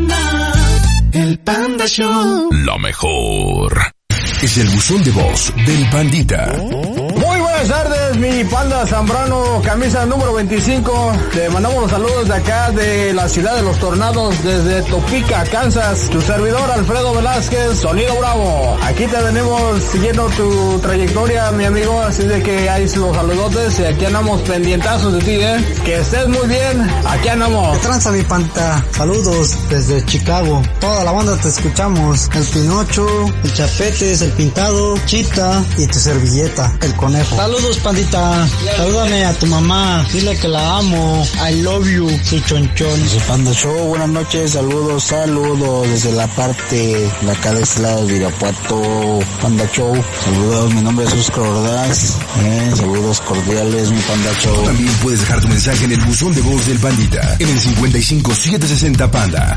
[1.84, 2.50] El Panda Show.
[2.66, 3.94] La mejor.
[4.42, 6.54] Es el buzón de voz del pandita.
[6.58, 11.14] Muy buenas tardes, mi panda Zambrano, camisa número 25.
[11.34, 16.10] Te mandamos los saludos de acá de la ciudad de los tornados, desde Topeka, Kansas.
[16.10, 18.78] Tu servidor Alfredo Velázquez, Sonido Bravo.
[18.84, 23.86] Aquí te venimos siguiendo tu trayectoria, mi amigo, así de que hay los saludotes y
[23.86, 25.76] aquí andamos pendientazos de ti, eh.
[25.86, 27.78] Que estés muy bien, aquí andamos.
[27.78, 28.86] ¿Qué tranza mi panta?
[28.92, 30.62] Saludos desde Chicago.
[30.80, 32.30] Toda la banda te escuchamos.
[32.36, 33.08] El Pinocho,
[33.44, 37.36] el Chapetes, el Pintado, Chita y tu servilleta, el conejo.
[37.36, 38.03] Saludos pandita.
[38.12, 40.06] Salúdame a tu mamá.
[40.12, 41.28] Dile que la amo.
[41.50, 43.00] I love you, su chonchón.
[43.28, 48.18] Panda Show, buenas noches, saludos, saludos desde la parte de acá de este lado de
[48.18, 54.66] Irapuato, Panda Show, saludos, mi nombre es Oscar Ordaz, eh, saludos cordiales, mi Panda Show.
[54.66, 59.10] También puedes dejar tu mensaje en el buzón de voz del pandita en el 55760
[59.12, 59.56] Panda.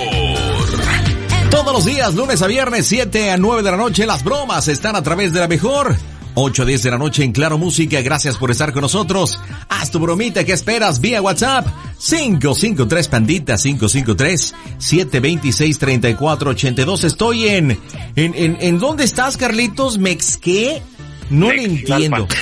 [1.50, 4.96] Todos los días, lunes a viernes, 7 a 9 de la noche, las bromas están
[4.96, 5.96] a través de la mejor.
[6.34, 8.00] 8 a 10 de la noche en Claro Música.
[8.02, 9.38] Gracias por estar con nosotros.
[9.68, 11.66] Haz tu bromita que esperas vía WhatsApp.
[11.98, 17.04] 553 Pandita 553 726 3482.
[17.04, 17.78] Estoy en,
[18.16, 19.98] en, en, ¿en dónde estás, Carlitos?
[19.98, 20.82] ¿Mexqué?
[21.30, 22.26] No le entiendo.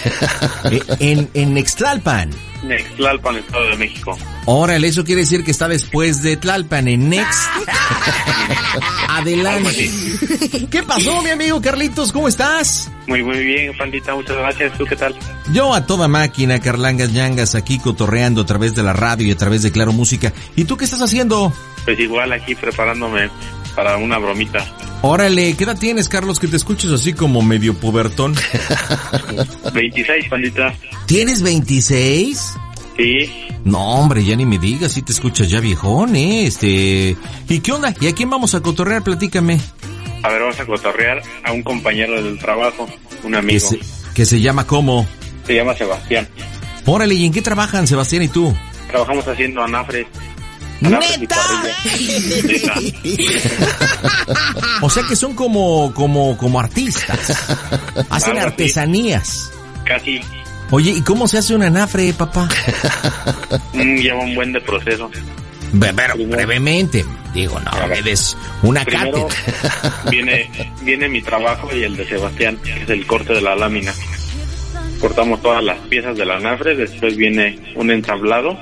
[0.71, 2.31] Eh, en, en Nextlalpan.
[2.65, 4.19] Nextlalpan, Estado de México.
[4.45, 7.49] Órale, eso quiere decir que está después de Tlalpan, en Next.
[9.09, 9.91] Adelante.
[10.71, 12.13] ¿Qué pasó, mi amigo Carlitos?
[12.13, 12.91] ¿Cómo estás?
[13.07, 14.77] Muy, muy bien, pandita, muchas gracias.
[14.77, 15.15] ¿Tú qué tal?
[15.53, 19.37] Yo a toda máquina, Carlangas Yangas, aquí cotorreando a través de la radio y a
[19.37, 20.33] través de Claro Música.
[20.57, 21.53] ¿Y tú qué estás haciendo?
[21.85, 23.31] Pues igual aquí preparándome
[23.79, 24.67] para una bromita.
[25.03, 28.35] Órale, ¿qué edad tienes, Carlos, que te escuches así como medio pubertón?
[29.73, 30.75] 26, pandita.
[31.07, 32.55] ¿Tienes 26?
[32.97, 33.31] Sí.
[33.65, 36.47] No, hombre, ya ni me digas, si te escuchas ya viejón, ¿eh?
[36.47, 37.17] Este...
[37.49, 37.95] ¿Y qué onda?
[38.01, 39.05] ¿Y a quién vamos a cotorrear?
[39.05, 39.61] Platícame.
[40.25, 42.89] A ver, vamos a cotorrear a un compañero del trabajo,
[43.23, 43.61] un Que amigo.
[43.61, 43.79] se,
[44.13, 45.07] que se llama ¿cómo?
[45.47, 46.27] Se llama Sebastián.
[46.85, 48.53] Órale, ¿y en qué trabajan Sebastián y tú?
[48.91, 50.09] Trabajamos haciendo anafres.
[50.81, 51.37] Neta.
[54.81, 57.31] O sea que son como, como, como artistas.
[58.11, 58.41] Hacen Algo así.
[58.49, 59.51] artesanías.
[59.85, 60.21] Casi
[60.71, 62.49] Oye, ¿y cómo se hace un anafre, papá?
[63.73, 65.11] mm, lleva un buen de proceso.
[65.81, 70.03] Pero brevemente, digo, no, me des una Primero cátedra.
[70.11, 70.51] viene,
[70.83, 73.93] viene mi trabajo y el de Sebastián, que es el corte de la lámina.
[75.01, 78.59] Cortamos todas las piezas del anafre, después viene un ensablado.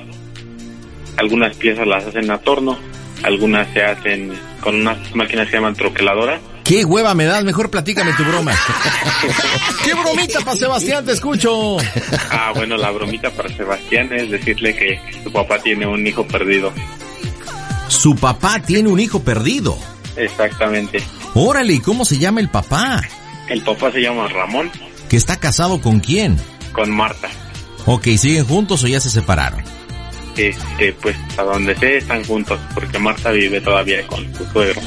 [1.17, 2.79] Algunas piezas las hacen a torno,
[3.23, 7.71] algunas se hacen con unas máquinas que se llaman troqueladoras, Qué hueva me das, mejor
[7.71, 8.53] platícame tu broma.
[9.85, 11.05] ¿Qué bromita para Sebastián?
[11.05, 11.77] Te escucho.
[12.29, 16.73] Ah, bueno, la bromita para Sebastián es decirle que su papá tiene un hijo perdido.
[17.87, 19.79] Su papá tiene un hijo perdido.
[20.17, 21.01] Exactamente.
[21.35, 23.01] Órale, ¿y cómo se llama el papá?
[23.49, 24.69] El papá se llama Ramón.
[25.09, 26.37] ¿Que está casado con quién?
[26.73, 27.29] Con Marta.
[27.85, 29.63] Ok, ¿siguen juntos o ya se separaron?
[30.37, 34.81] Este, pues a donde sé están juntos, porque Marta vive todavía con su suegro.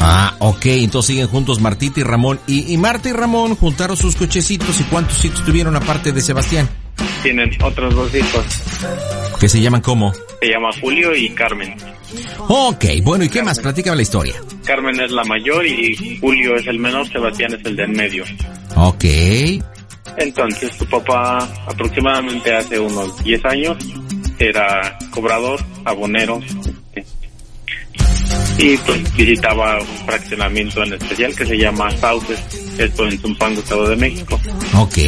[0.00, 2.40] Ah, ok, entonces siguen juntos Martita y Ramón.
[2.46, 6.68] Y, y Marta y Ramón juntaron sus cochecitos y cuántos hijos tuvieron aparte de Sebastián?
[7.22, 8.44] Tienen otros dos hijos.
[9.38, 10.12] ¿Que se llaman cómo?
[10.40, 11.74] Se llama Julio y Carmen.
[12.48, 13.58] Ok, bueno, ¿y qué más?
[13.58, 14.34] Platícame la historia.
[14.64, 18.24] Carmen es la mayor y Julio es el menor, Sebastián es el del medio.
[18.76, 19.04] Ok.
[20.16, 23.78] Entonces su papá aproximadamente hace unos 10 años
[24.48, 26.40] era cobrador, abonero
[28.58, 32.40] y pues visitaba un fraccionamiento en especial que se llama Sauces,
[32.78, 34.40] esto en Zumpango, Estado de México.
[34.76, 34.98] Ok.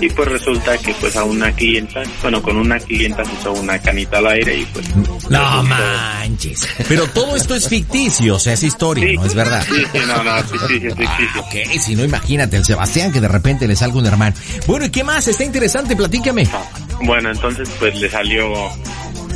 [0.00, 3.78] Y pues resulta que pues a una clienta, bueno, con una clienta se hizo una
[3.78, 4.86] canita al aire y pues...
[5.28, 6.66] No manches.
[6.88, 9.64] Pero todo esto es ficticio, o sea, es historia, no es verdad.
[9.68, 11.28] Sí, sí, no, no, ficticio, ficticio.
[11.34, 14.36] Ah, ok, si no, imagínate el Sebastián que de repente le salga un hermano.
[14.66, 15.28] Bueno, ¿y qué más?
[15.28, 16.48] Está interesante, platícame.
[17.02, 18.52] Bueno, entonces pues le salió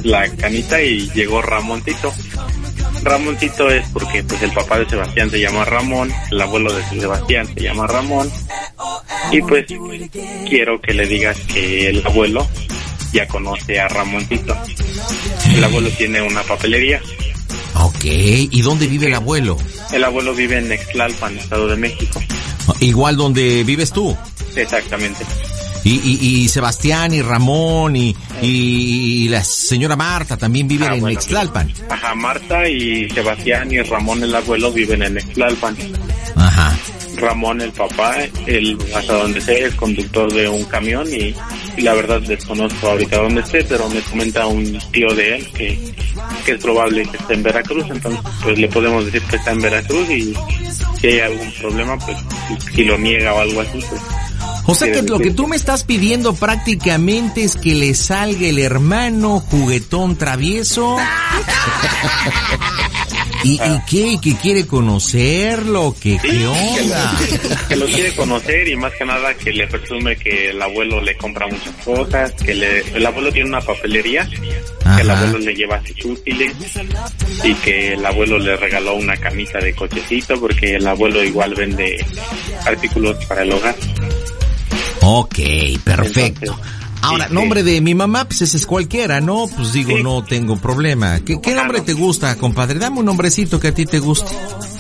[0.02, 2.12] la canita y llegó Ramoncito.
[3.02, 7.46] Ramoncito es porque pues el papá de Sebastián se llama Ramón, el abuelo de Sebastián
[7.54, 8.30] se llama Ramón.
[9.32, 9.66] Y pues
[10.48, 12.46] quiero que le digas que el abuelo
[13.12, 14.56] ya conoce a Ramoncito.
[15.54, 17.00] El abuelo tiene una papelería.
[17.74, 19.56] Ok, ¿y dónde vive el abuelo?
[19.92, 22.20] El abuelo vive en Extlalpan, Estado de México.
[22.80, 24.16] Igual donde vives tú.
[24.56, 25.24] Exactamente.
[25.82, 31.00] Y, y, y Sebastián y Ramón y, y, la señora Marta también viven Ah, en
[31.00, 31.18] bueno.
[31.88, 35.76] Ajá, Marta y Sebastián y Ramón el abuelo viven en Extlalpan.
[36.36, 36.76] Ajá.
[37.16, 41.34] Ramón el papá, él hasta donde sé es conductor de un camión y,
[41.76, 45.78] y la verdad desconozco ahorita dónde esté, pero me comenta un tío de él que,
[46.44, 49.60] que es probable que esté en Veracruz, entonces pues le podemos decir que está en
[49.60, 50.34] Veracruz y
[51.00, 52.16] si hay algún problema pues
[52.74, 54.00] si lo niega o algo así pues
[54.70, 58.58] O sea que lo que tú me estás pidiendo prácticamente es que le salga el
[58.58, 60.96] hermano juguetón travieso.
[63.42, 64.18] ¿Y, y qué?
[64.22, 65.94] ¿Que quiere conocerlo?
[65.98, 67.12] ¿Que Sí, qué que onda?
[67.12, 71.00] lo, que lo quiere conocer y más que nada que le presume que el abuelo
[71.00, 75.54] le compra muchas cosas, que le, el abuelo tiene una papelería, que el abuelo le
[75.54, 76.52] lleva sus útiles
[77.42, 82.04] y que el abuelo le regaló una camisa de cochecito porque el abuelo igual vende
[82.66, 83.74] artículos para el hogar.
[85.02, 85.38] Ok,
[85.84, 86.58] perfecto.
[87.02, 89.46] Ahora, sí, nombre de mi mamá, pues ese es cualquiera, ¿no?
[89.56, 91.18] Pues digo, no tengo problema.
[91.20, 92.78] ¿Qué, qué nombre te gusta, compadre?
[92.78, 94.30] Dame un nombrecito que a ti te guste.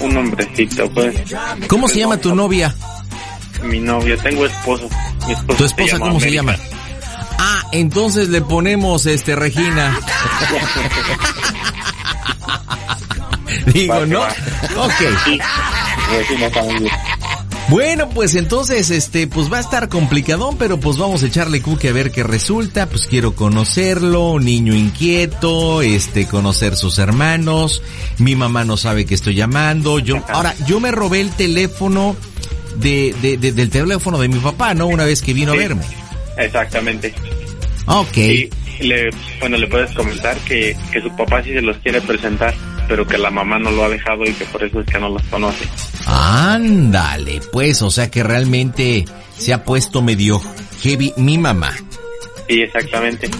[0.00, 1.16] Un hombrecito, pues.
[1.66, 2.74] ¿Cómo se llama tu novia?
[3.64, 4.88] Mi novio, tengo esposo.
[5.26, 6.56] Mi esposo ¿Tu esposa cómo se llama?
[7.38, 9.98] Ah, entonces le ponemos este Regina.
[13.72, 14.22] Digo, ¿no?
[14.22, 15.00] Ok.
[16.12, 16.90] Regina también.
[17.70, 21.88] Bueno, pues entonces, este, pues va a estar complicadón, pero pues vamos a echarle cuque
[21.88, 22.88] a ver qué resulta.
[22.88, 27.80] Pues quiero conocerlo, niño inquieto, este, conocer sus hermanos.
[28.18, 30.00] Mi mamá no sabe que estoy llamando.
[30.00, 32.16] Yo, ahora, yo me robé el teléfono
[32.76, 34.88] de, de- de- del teléfono de mi papá, ¿no?
[34.88, 35.58] Una vez que vino Sí.
[35.58, 35.84] a verme.
[36.38, 37.14] Exactamente.
[37.86, 38.16] Ok.
[38.16, 42.52] Y le, bueno, le puedes comentar que, que su papá sí se los quiere presentar,
[42.88, 45.08] pero que la mamá no lo ha dejado y que por eso es que no
[45.08, 45.64] los conoce.
[46.12, 49.04] Ándale, pues, o sea que realmente
[49.38, 50.40] se ha puesto medio
[50.82, 51.72] heavy mi mamá.
[52.50, 53.30] Sí, exactamente.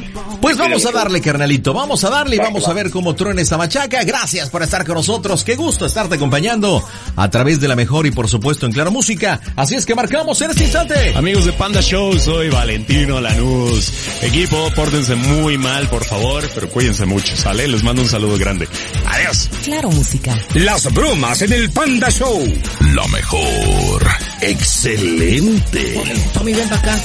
[0.40, 3.58] Pues vamos a darle, carnalito, vamos a darle y vamos a ver cómo truena esta
[3.58, 4.04] machaca.
[4.04, 6.80] Gracias por estar con nosotros, qué gusto estarte acompañando
[7.16, 9.40] a través de la mejor y por supuesto en Claro Música.
[9.56, 11.12] Así es que marcamos en este instante.
[11.16, 13.92] Amigos de Panda Show, soy Valentino Lanús.
[14.22, 17.66] Equipo, pórtense muy mal, por favor, pero cuídense mucho, ¿sale?
[17.66, 18.68] Les mando un saludo grande.
[19.06, 19.50] Adiós.
[19.64, 20.38] Claro Música.
[20.54, 22.46] Las bromas en el Panda Show.
[22.94, 24.06] La mejor.
[24.40, 26.00] Excelente.
[26.32, 27.02] Tommy, ven para acá.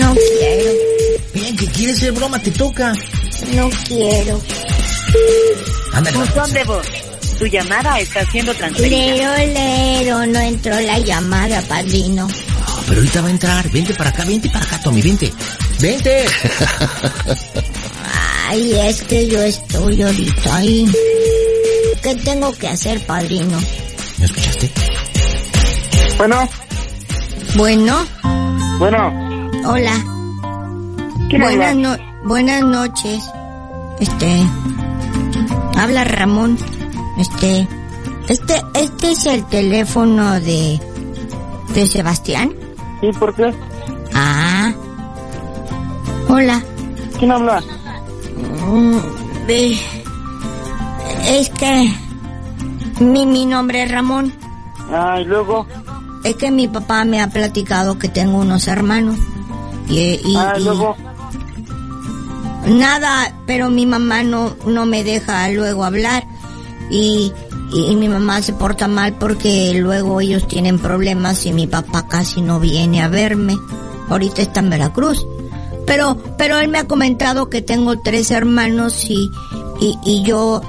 [0.00, 0.72] No quiero,
[1.34, 2.92] Bien, que quieres ser broma, te toca.
[3.54, 4.40] no quiero.
[5.92, 6.16] Ándale.
[6.18, 6.86] Buzón de voz.
[7.38, 9.36] Tu llamada está siendo transferida.
[9.36, 12.28] Lero, lero, no entró la llamada, padrino.
[12.86, 15.32] Pero ahorita va a entrar, vente para acá, vente para acá, Tommy, vente.
[15.80, 16.24] Vente.
[18.48, 20.90] Ay, es que yo estoy ahorita ahí.
[22.02, 23.60] ¿Qué tengo que hacer, padrino?
[24.18, 24.70] ¿Me escuchaste?
[26.18, 26.48] Bueno,
[27.56, 28.06] Bueno,
[28.78, 29.31] bueno,
[29.66, 29.92] hola.
[31.28, 33.22] ¿Quién Buenas, no- buenas noches.
[34.00, 34.42] Este,
[35.78, 36.58] habla Ramón.
[37.18, 37.68] Este,
[38.28, 40.80] Este, este es el teléfono de,
[41.74, 42.52] de Sebastián.
[43.02, 43.52] ¿Y por qué?
[44.14, 44.72] Ah.
[46.28, 46.62] Hola.
[47.18, 47.62] ¿Quién habla?
[48.66, 48.96] Mm,
[51.26, 51.92] Es que
[53.00, 54.32] mi, mi nombre es Ramón.
[54.92, 55.66] Ah, y luego.
[56.24, 59.16] Es que mi papá me ha platicado que tengo unos hermanos.
[59.88, 60.96] Y, y- Ah, y- luego.
[62.66, 66.24] Nada, pero mi mamá no, no me deja luego hablar.
[66.90, 67.32] Y,
[67.72, 72.06] y, y mi mamá se porta mal porque luego ellos tienen problemas y mi papá
[72.06, 73.56] casi no viene a verme.
[74.08, 75.26] Ahorita está en Veracruz.
[75.86, 79.28] Pero, pero él me ha comentado que tengo tres hermanos y,
[79.80, 80.62] y, y yo,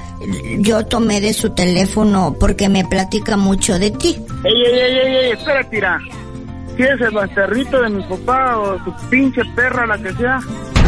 [0.58, 4.16] yo tomé de su teléfono porque me platica mucho de ti.
[4.42, 6.00] Ey, ey, ey, ey, ey, espera, tira.
[6.76, 10.40] El bastarrito de mi papá o tu pinche perra, la que sea,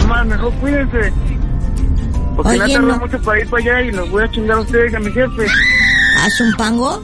[0.09, 1.13] más mejor cuídense.
[2.35, 2.99] Porque Oye, no tarda no.
[2.99, 5.13] mucho para ir para allá y los voy a chingar a ustedes y a mi
[5.13, 5.47] jefe.
[6.25, 7.03] ¿Haz un pango?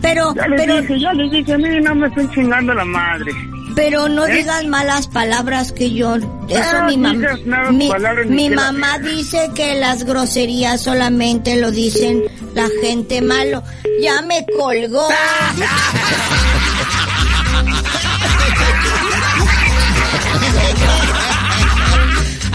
[0.00, 2.84] Pero, Ya les pero, dije, ya les dije, a mí no me estén chingando la
[2.84, 3.32] madre.
[3.76, 4.36] pero no ¿Eh?
[4.36, 6.26] digas malas palabras que yo, eso
[6.74, 7.38] Ah, mi malas
[7.72, 7.90] mi,
[8.28, 12.22] mi mamá dice que las groserías solamente lo dicen
[12.54, 13.62] la gente malo.
[14.00, 15.06] Ya me colgó.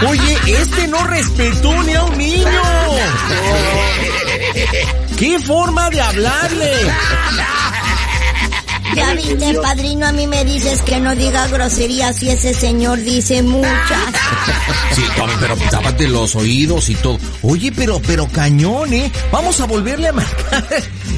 [0.08, 2.46] Oye, este no respetó ni a un niño.
[5.18, 6.72] ¿Qué forma de hablarle?
[8.96, 13.42] Ya viste, padrino, a mí me dices que no diga groserías y ese señor dice
[13.42, 13.70] muchas.
[14.92, 15.02] Sí,
[15.40, 17.18] pero tápate los oídos y todo.
[17.42, 19.12] Oye, pero, pero cañón, ¿eh?
[19.30, 20.64] Vamos a volverle a marcar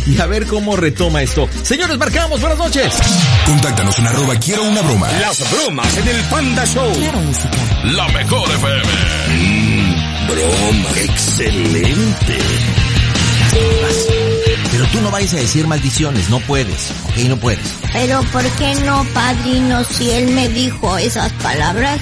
[0.04, 1.48] y a ver cómo retoma esto.
[1.62, 2.92] Señores, marcamos, buenas noches.
[3.46, 5.08] Contáctanos en arroba quiero una broma.
[5.20, 6.92] Las bromas en el Panda Show.
[7.84, 8.82] La mejor FM.
[9.28, 10.90] Mm, broma.
[10.96, 12.38] Excelente.
[14.78, 17.16] Pero tú no vayas a decir maldiciones, no puedes, ¿ok?
[17.28, 17.66] No puedes.
[17.92, 21.98] Pero ¿por qué no, padrino, si él me dijo esas palabras?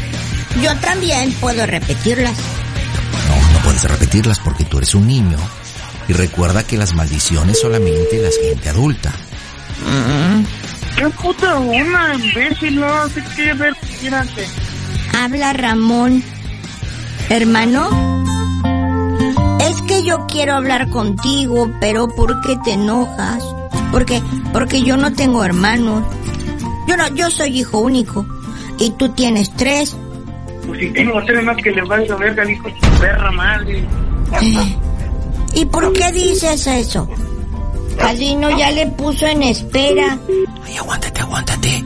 [0.62, 2.36] Yo también puedo repetirlas.
[2.36, 5.38] No, no puedes repetirlas porque tú eres un niño.
[6.06, 9.10] Y recuerda que las maldiciones solamente las gente adulta.
[10.98, 12.78] ¿Qué puta una, imbécil?
[12.78, 13.74] No, se quiere ver.
[15.18, 16.22] Habla Ramón.
[17.30, 18.05] Hermano,
[19.68, 23.44] es que yo quiero hablar contigo, pero ¿por qué te enojas?
[23.90, 26.02] Porque, porque yo no tengo hermanos.
[26.86, 28.26] Yo no, yo soy hijo único.
[28.78, 29.96] Y tú tienes tres.
[30.66, 33.84] Pues si tengo tres más que le vas a ver, hijo de tu perra madre.
[35.54, 37.08] ¿Y por qué dices eso?
[37.98, 40.18] Padrino ya le puso en espera.
[40.64, 41.84] Ay, aguántate, aguántate.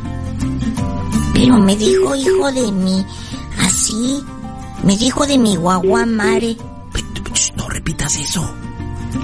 [1.34, 3.04] Pero me dijo hijo de mi...
[3.60, 4.22] Así.
[4.82, 6.56] Me dijo de mi guagua madre.
[7.90, 8.54] Repitas eso.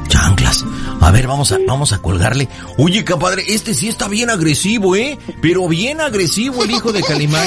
[0.08, 0.64] Chanclas.
[1.00, 2.48] A ver, vamos a, vamos a colgarle.
[2.78, 5.16] Oye, compadre, este sí está bien agresivo, ¿eh?
[5.40, 7.46] Pero bien agresivo el hijo de Calimán.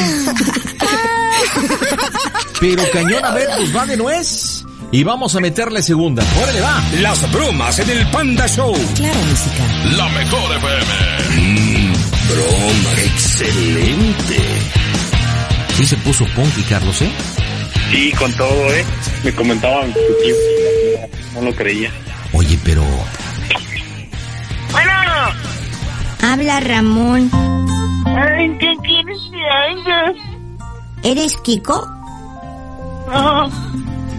[2.62, 4.64] Pero cañón, a ver, pues va de nuez.
[4.94, 6.24] Y vamos a meterle segunda.
[6.42, 6.82] ¡Órale, va!
[7.02, 8.74] Las bromas en el Panda Show.
[8.96, 9.98] Claro, música.
[9.98, 10.86] La mejor FM.
[11.36, 11.94] Mm,
[12.30, 13.02] broma.
[13.04, 14.38] Excelente.
[15.76, 17.12] Sí se puso punky, Carlos, ¿eh?
[17.92, 18.86] Sí, con todo, ¿eh?
[19.26, 19.94] Me comentaban
[21.36, 21.92] no, lo creía.
[22.34, 22.82] Oye, pero...
[24.72, 24.92] Bueno,
[26.22, 27.30] Habla Ramón.
[28.06, 30.14] ay, ¿qué quieres que haga?
[31.04, 31.88] ¿Eres Kiko?
[33.12, 33.50] No,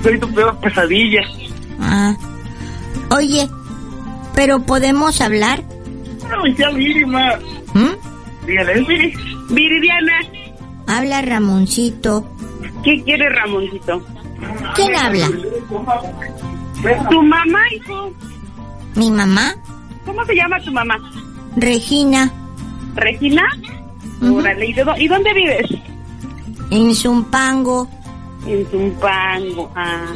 [0.02, 1.20] soy tu peor pesadilla.
[1.80, 2.14] Ah.
[3.16, 3.48] Oye,
[4.34, 5.62] pero podemos hablar.
[6.28, 7.34] No, ya Viri, ma.
[7.74, 8.46] ¿Mm?
[8.46, 9.14] Dígale, Viri.
[9.50, 10.12] Viridiana.
[10.86, 12.26] Habla Ramoncito.
[12.82, 14.02] ¿Qué quiere Ramoncito?
[14.74, 15.28] ¿Quién habla?
[17.10, 18.12] Tu mamá, hijo.
[18.94, 19.54] ¿Mi mamá?
[20.06, 20.96] ¿Cómo se llama tu mamá?
[21.56, 22.32] Regina.
[22.94, 23.42] ¿Regina?
[24.22, 25.66] Órale, ¿y, de y dónde vives?
[26.70, 27.88] En Zumpango.
[28.46, 30.06] En Zumpango, ah.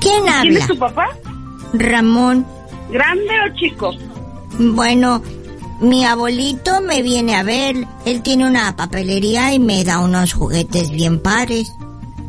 [0.00, 0.58] ¿Quién ¿Quién habla?
[0.58, 1.08] es tu papá?
[1.72, 2.46] Ramón.
[2.90, 3.92] ¿Grande o chico?
[4.58, 5.22] Bueno,
[5.80, 7.86] mi abuelito me viene a ver.
[8.04, 11.74] Él tiene una papelería y me da unos juguetes bien pares.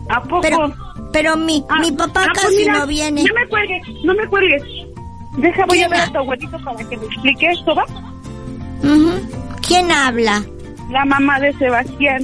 [0.10, 0.42] ¿A poco?
[0.42, 0.74] Pero,
[1.16, 3.24] pero mi, mi papá Ah, pues casi mira, no viene.
[3.24, 4.64] No me cuelgues, no me cuelgues.
[5.38, 7.86] Deja, voy a ¿Quién ver a tu abuelito para que me explique esto, ¿va?
[9.66, 10.44] ¿Quién habla?
[10.92, 12.22] La mamá de Sebastián.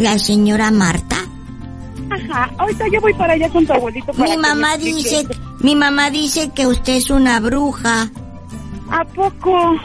[0.00, 1.16] La señora Marta.
[2.10, 4.96] Ajá, ahorita yo voy para allá con tu abuelito para Mi que me mamá explique
[4.96, 5.34] dice, esto.
[5.60, 8.10] mi mamá dice que usted es una bruja.
[8.90, 9.76] ¿A poco?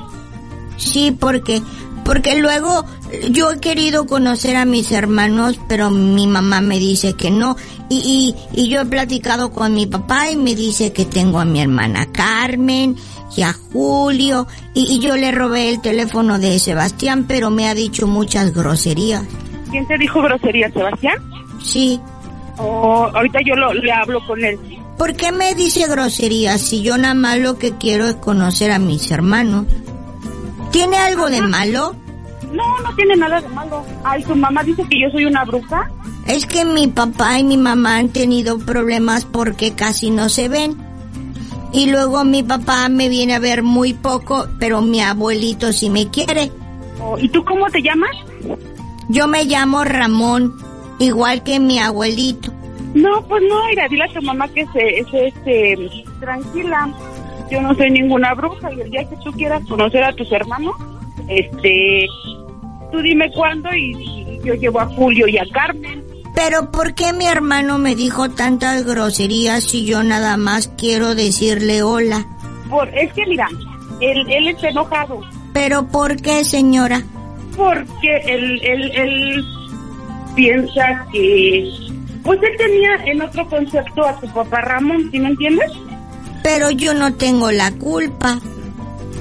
[0.78, 1.62] Sí, porque,
[2.04, 2.84] porque luego
[3.32, 7.56] yo he querido conocer a mis hermanos, pero mi mamá me dice que no.
[7.90, 11.46] Y, y, y yo he platicado con mi papá y me dice que tengo a
[11.46, 12.96] mi hermana Carmen
[13.36, 14.48] y a Julio.
[14.74, 19.24] Y, y yo le robé el teléfono de Sebastián, pero me ha dicho muchas groserías.
[19.72, 21.16] ¿Quién te dijo grosería, Sebastián?
[21.64, 22.00] Sí.
[22.58, 24.60] Oh, ahorita yo lo, le hablo con él.
[24.98, 28.80] ¿Por qué me dice groserías si yo nada más lo que quiero es conocer a
[28.80, 29.66] mis hermanos?
[30.72, 31.96] ¿Tiene algo de malo?
[32.52, 33.84] No, no tiene nada de malo.
[34.04, 35.90] Ay, tu mamá dice que yo soy una bruja.
[36.28, 40.78] Es que mi papá y mi mamá han tenido problemas porque casi no se ven.
[41.72, 46.08] Y luego mi papá me viene a ver muy poco, pero mi abuelito sí me
[46.10, 46.52] quiere.
[47.02, 48.12] Oh, ¿Y tú cómo te llamas?
[49.08, 50.54] Yo me llamo Ramón,
[51.00, 52.52] igual que mi abuelito.
[52.94, 55.78] No, pues no, mira, dile a tu mamá que se, se, este,
[56.20, 56.92] tranquila.
[57.52, 60.76] Yo no soy ninguna bruja y el día que tú quieras conocer a tus hermanos,
[61.28, 62.08] este,
[62.92, 66.04] tú dime cuándo y, y yo llevo a Julio y a Carmen.
[66.36, 71.82] Pero ¿por qué mi hermano me dijo tantas groserías si yo nada más quiero decirle
[71.84, 72.26] hola?
[72.70, 73.48] Por, es que mira,
[74.00, 75.22] él, él está enojado
[75.54, 77.04] ¿Pero por qué, señora?
[77.58, 79.46] porque él, él, él
[80.34, 81.70] piensa que,
[82.24, 85.70] pues él tenía en otro concepto a tu papá Ramón, ¿sí me entiendes?
[86.42, 88.40] Pero yo no tengo la culpa.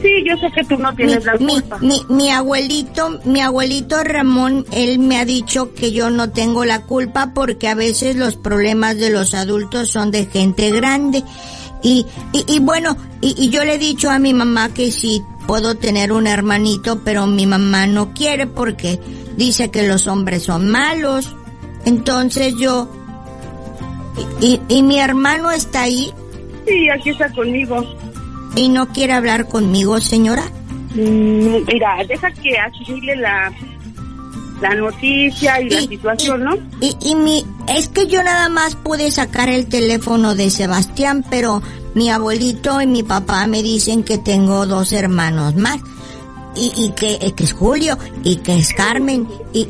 [0.02, 1.78] Sí, yo sé que tú no tienes mi, la mi- culpa.
[1.78, 6.82] Mi, mi abuelito, mi abuelito Ramón, él me ha dicho que yo no tengo la
[6.82, 11.24] culpa porque a veces los problemas de los adultos son de gente grande.
[11.82, 15.22] Y, y, y bueno, y, y yo le he dicho a mi mamá que sí
[15.46, 19.00] puedo tener un hermanito, pero mi mamá no quiere porque
[19.36, 21.34] dice que los hombres son malos.
[21.84, 22.88] Entonces yo,
[24.40, 26.12] y, y, y mi hermano está ahí
[26.66, 27.82] Sí, aquí está conmigo.
[28.56, 30.44] Y no quiere hablar conmigo, señora.
[30.94, 33.52] Mm, Mira, deja que asimile la,
[34.60, 36.56] la noticia y la situación, ¿no?
[36.80, 41.62] Y, y mi, es que yo nada más pude sacar el teléfono de Sebastián, pero
[41.94, 45.78] mi abuelito y mi papá me dicen que tengo dos hermanos más.
[46.56, 49.28] Y, y que, eh, que es Julio y que es Carmen.
[49.52, 49.68] Y,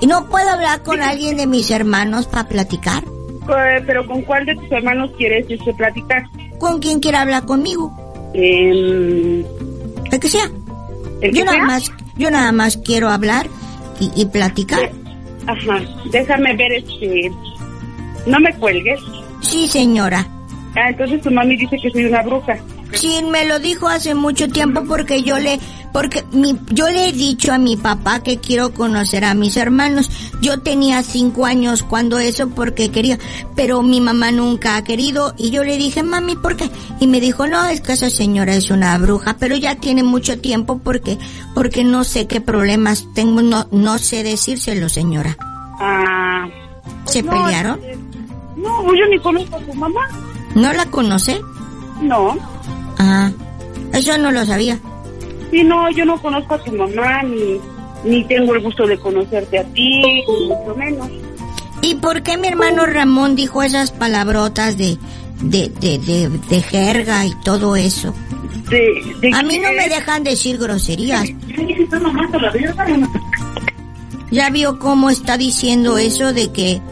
[0.00, 3.02] y no puedo hablar con alguien de mis hermanos para platicar.
[3.02, 6.22] Eh, Pero ¿con cuál de tus hermanos quieres este, platicar?
[6.60, 8.07] ¿Con quién quiere hablar conmigo?
[8.34, 9.44] Eh,
[10.10, 10.44] El que sea.
[11.20, 13.46] ¿El que Yo nada más, yo nada más quiero hablar
[14.00, 14.90] y, y platicar.
[15.46, 17.32] Ajá, déjame ver este...
[18.26, 19.00] No me cuelgues.
[19.40, 20.26] Sí, señora.
[20.76, 22.58] Ah, entonces tu mami dice que soy una bruja.
[22.92, 25.60] Sí, me lo dijo hace mucho tiempo porque yo le,
[25.92, 30.10] porque mi, yo le he dicho a mi papá que quiero conocer a mis hermanos.
[30.40, 33.18] Yo tenía cinco años cuando eso porque quería,
[33.54, 36.70] pero mi mamá nunca ha querido y yo le dije, mami, ¿por qué?
[37.00, 40.38] Y me dijo, no, es que esa señora es una bruja, pero ya tiene mucho
[40.40, 41.18] tiempo porque,
[41.54, 45.36] porque no sé qué problemas tengo, no, no sé decírselo, señora.
[45.80, 46.46] Ah...
[47.04, 47.80] ¿Se no, pelearon?
[47.82, 47.98] este,
[48.56, 50.00] No, yo ni conozco a tu mamá.
[50.54, 51.40] ¿No la conoce?
[52.02, 52.36] No.
[52.98, 53.30] Ah,
[53.92, 54.78] eso no lo sabía.
[55.50, 57.58] Sí, no, yo no conozco a tu mamá, ni,
[58.04, 61.08] ni tengo el gusto de conocerte a ti, ni mucho menos.
[61.80, 64.98] ¿Y por qué mi hermano Ramón dijo esas palabrotas de,
[65.40, 68.12] de, de, de, de jerga y todo eso?
[68.68, 71.28] De, de A mí no me dejan decir groserías.
[74.30, 76.82] ¿Ya vio cómo está diciendo eso de que...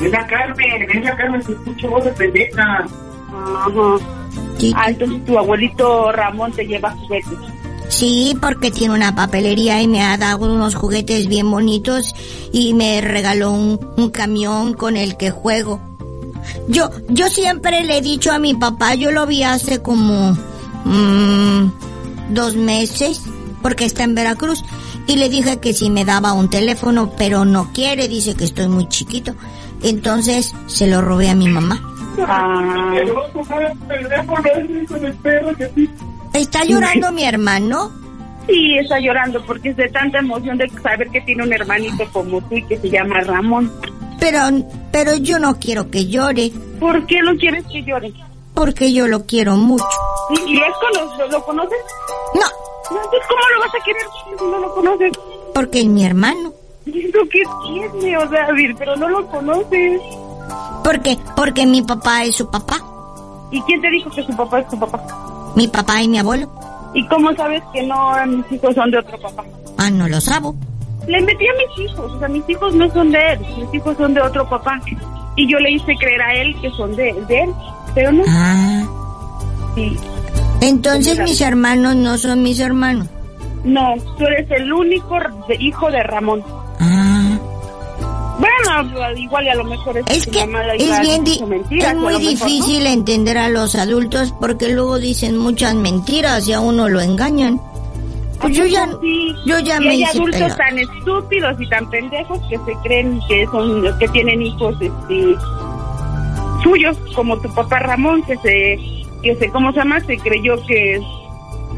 [0.00, 2.86] Venga, Carmen, venga, Carmen, te escucho voz de pendeja.
[3.32, 4.19] Ajá.
[4.74, 7.38] Ah, entonces tu abuelito Ramón te lleva juguetes.
[7.88, 12.14] Sí, porque tiene una papelería y me ha dado unos juguetes bien bonitos
[12.52, 15.80] y me regaló un, un camión con el que juego.
[16.68, 20.36] Yo, yo siempre le he dicho a mi papá, yo lo vi hace como
[20.84, 21.72] mm,
[22.30, 23.22] dos meses,
[23.62, 24.64] porque está en Veracruz,
[25.06, 28.68] y le dije que si me daba un teléfono, pero no quiere, dice que estoy
[28.68, 29.34] muy chiquito.
[29.82, 31.82] Entonces se lo robé a mi mamá.
[32.26, 32.94] Ah,
[36.34, 37.90] ¿Está llorando mi hermano?
[38.46, 42.40] sí, está llorando porque es de tanta emoción de saber que tiene un hermanito como
[42.42, 43.70] tú y que se llama Ramón.
[44.18, 44.40] Pero,
[44.92, 48.12] pero yo no quiero que llore, ¿Por qué no quieres que llore?
[48.54, 49.84] porque yo lo quiero mucho.
[50.30, 51.78] ¿Y, y es cono- lo, lo conoces?
[52.34, 52.42] No,
[52.88, 55.12] ¿cómo lo vas a querer si no lo conoces?
[55.54, 56.52] porque es mi hermano.
[56.86, 58.48] ¿Eso qué tiene, o sea,
[58.78, 60.00] pero no lo conoces?
[60.84, 62.78] Porque, porque mi papá es su papá,
[63.50, 65.00] ¿Y quién te dijo que su papá es tu papá?
[65.56, 66.48] mi papá y mi abuelo.
[66.94, 69.44] ¿Y cómo sabes que no mis hijos son de otro papá?
[69.78, 70.54] Ah, no lo sabo.
[71.06, 73.96] Le metí a mis hijos, o sea, mis hijos no son de él, mis hijos
[73.96, 74.80] son de otro papá.
[75.36, 77.50] Y yo le hice creer a él que son de, de él,
[77.94, 78.22] pero no.
[78.28, 78.82] Ah.
[79.74, 79.96] Sí.
[80.60, 83.08] Entonces mis hermanos no son mis hermanos.
[83.64, 85.18] No, tú eres el único
[85.58, 86.42] hijo de Ramón.
[88.40, 90.50] Bueno, igual y a lo mejor es, que es bien
[91.48, 92.18] mentiras, es muy no.
[92.18, 97.60] difícil entender a los adultos porque luego dicen muchas mentiras y a uno lo engañan.
[98.40, 99.34] Pues yo ya, Sí.
[99.44, 103.44] yo ya y me hay adultos tan estúpidos y tan pendejos que se creen que
[103.52, 105.36] son que tienen hijos este
[106.62, 108.78] suyos como tu papá Ramón que se
[109.22, 111.02] que se cómo se llama se creyó que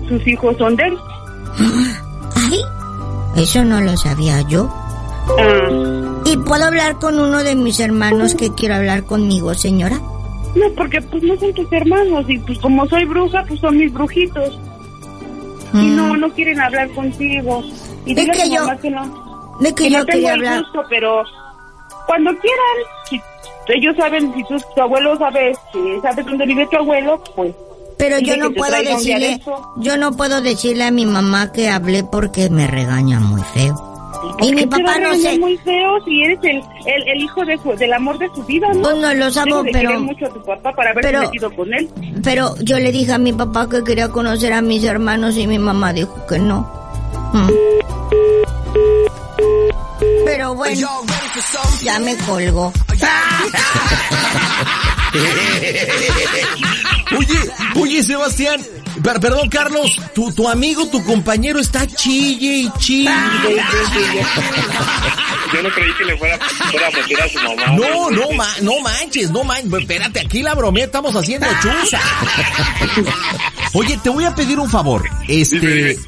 [0.09, 0.99] sus hijos son de él
[2.37, 2.61] Ay,
[3.43, 4.69] eso no lo sabía yo.
[5.39, 6.23] Ah.
[6.25, 10.01] ¿Y puedo hablar con uno de mis hermanos que quiero hablar conmigo, señora?
[10.55, 13.91] no porque pues no son tus hermanos y pues como soy bruja pues son mis
[13.91, 14.59] brujitos
[15.73, 15.97] y Mm.
[15.97, 17.63] no no quieren hablar contigo
[18.05, 20.59] y Es que yo- que no de que que yo no tengo quería el hablar.
[20.65, 21.23] gusto pero
[22.07, 22.77] cuando quieran
[23.09, 23.19] si
[23.69, 27.55] ellos saben si tu, tu abuelo sabe que sabe dónde vive tu abuelo pues
[27.97, 29.41] Pero yo no puedo decirle,
[29.77, 33.92] yo no puedo decirle a mi mamá que hablé porque me regaña muy feo.
[34.43, 35.39] Y mi ¿Por qué te papá no sé.
[35.39, 38.69] muy feo si eres el, el, el hijo de su- del amor de su vida,
[38.75, 38.83] ¿no?
[38.83, 41.51] Pues no lo sabo, Debes de pero- querer mucho a tu papá para pero- metido
[41.55, 41.89] con él.
[42.23, 45.59] Pero yo le dije a mi papá que quería conocer a mis hermanos y mi
[45.59, 46.61] mamá dijo que no.
[47.33, 47.51] Mm.
[50.25, 50.89] Pero bueno,
[51.83, 52.73] ya me colgó.
[57.19, 57.39] Oye,
[57.77, 58.61] oye, Sebastián.
[59.03, 60.01] Per- perdón, Carlos.
[60.15, 63.11] Tu, tu amigo, tu compañero está chille y chille.
[65.53, 66.39] Yo no creí que le fuera,
[66.71, 67.67] fuera a meter a su mamá.
[67.77, 69.73] No, no, ma- no manches, no manches.
[69.81, 72.01] Espérate, aquí la bromea estamos haciendo chuza.
[73.75, 75.09] Oye, te voy a pedir un favor.
[75.29, 75.99] Este,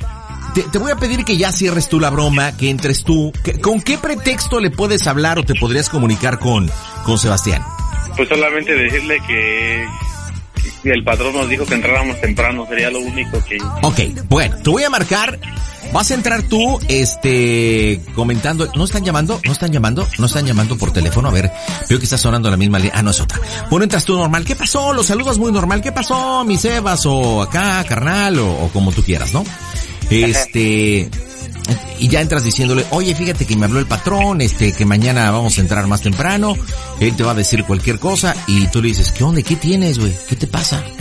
[0.55, 3.33] te, te voy a pedir que ya cierres tú la broma, que entres tú.
[3.45, 6.71] Que- ¿Con qué pretexto le puedes hablar o te podrías comunicar con,
[7.05, 7.63] con Sebastián?
[8.17, 9.87] Pues solamente decirle que
[10.91, 13.59] el patrón nos dijo que entráramos temprano, sería lo único que...
[13.83, 15.39] Ok, bueno, te voy a marcar.
[15.93, 18.69] Vas a entrar tú, este, comentando.
[18.75, 19.41] ¿No están llamando?
[19.45, 20.09] ¿No están llamando?
[20.19, 21.29] ¿No están llamando por teléfono?
[21.29, 21.53] A ver,
[21.89, 22.95] veo que está sonando la misma línea.
[22.97, 23.39] Ah, no es otra.
[23.71, 24.45] Bueno, entras tú normal.
[24.45, 24.93] ¿Qué pasó?
[24.93, 25.81] Los saludas muy normal.
[25.83, 27.07] ¿Qué pasó, mi Sebas?
[27.07, 29.45] O acá, carnal, o, o como tú quieras, ¿no?
[30.11, 31.09] Este,
[31.99, 35.59] y ya entras diciéndole, oye, fíjate que me habló el patrón, este, que mañana vamos
[35.59, 36.55] a entrar más temprano.
[37.01, 39.43] Él te va a decir cualquier cosa y tú le dices, ¿qué onda?
[39.43, 40.15] ¿Qué tienes, güey?
[40.29, 40.83] ¿Qué te pasa?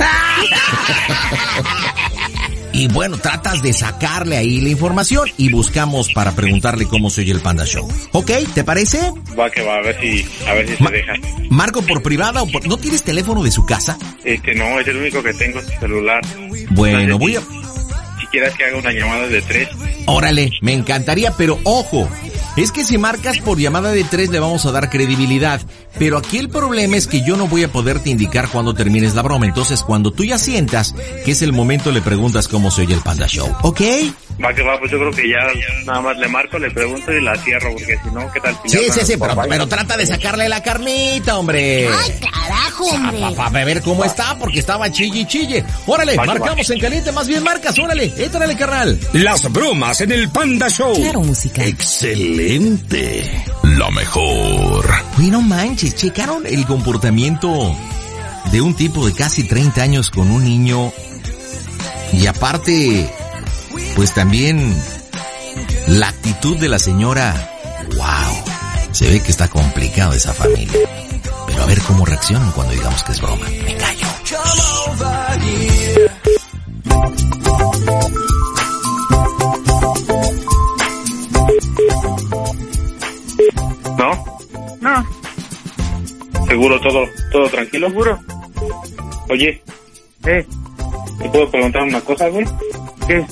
[2.75, 7.31] Y bueno, tratas de sacarle ahí la información y buscamos para preguntarle cómo se oye
[7.31, 7.87] el Panda Show.
[8.13, 8.31] ¿Ok?
[8.55, 8.99] ¿Te parece?
[9.39, 11.13] Va que va, a ver si, a ver si se deja.
[11.51, 12.67] Marco por privada o por...
[12.67, 13.95] ¿No tienes teléfono de su casa?
[14.23, 16.21] Este, no, es el único que tengo, celular.
[16.71, 17.41] Bueno, voy a...
[18.33, 19.69] Si quieres que haga una llamada de tres.
[20.07, 22.09] Órale, me encantaría, pero ojo,
[22.55, 25.61] es que si marcas por llamada de tres le vamos a dar credibilidad.
[25.97, 29.21] Pero aquí el problema es que yo no voy a poderte indicar cuando termines la
[29.21, 29.45] broma.
[29.45, 33.01] Entonces, cuando tú ya sientas que es el momento, le preguntas cómo se oye el
[33.01, 33.55] Panda Show.
[33.61, 33.81] ¿Ok?
[34.43, 35.37] Va que va, pues yo creo que ya
[35.85, 38.57] nada más le marco, le pregunto y la cierro, porque si no, ¿qué tal?
[38.65, 41.87] si Sí, sí, sí, pero, pero trata de sacarle la carnita, hombre.
[42.19, 43.19] Carajo, hombre.
[43.35, 45.63] Para ver cómo está, porque estaba chille y chille.
[45.85, 48.99] Órale, Vale, marcamos en caliente, más bien marcas, órale, étrale, carnal.
[49.13, 50.95] Las bromas en el Panda Show.
[50.95, 51.63] Claro, música.
[51.63, 52.42] Excelente.
[53.63, 54.85] La mejor.
[55.17, 57.73] Oye, no manches, checaron el comportamiento
[58.51, 60.91] de un tipo de casi 30 años con un niño.
[62.11, 63.09] Y aparte,
[63.95, 64.75] pues también
[65.87, 67.33] la actitud de la señora.
[67.95, 68.43] Wow,
[68.91, 70.79] se ve que está complicado esa familia.
[71.47, 73.45] Pero a ver cómo reaccionan cuando digamos que es broma.
[73.63, 74.07] Me callo.
[83.97, 84.25] ¿No?
[84.81, 85.05] No,
[86.47, 87.87] ¿Seguro todo, todo tranquilo?
[87.89, 88.19] seguro.
[89.29, 89.61] Oye,
[90.25, 90.45] Eh,
[91.19, 92.45] ¿te puedo preguntar una cosa, güey?
[93.07, 93.25] ¿qué?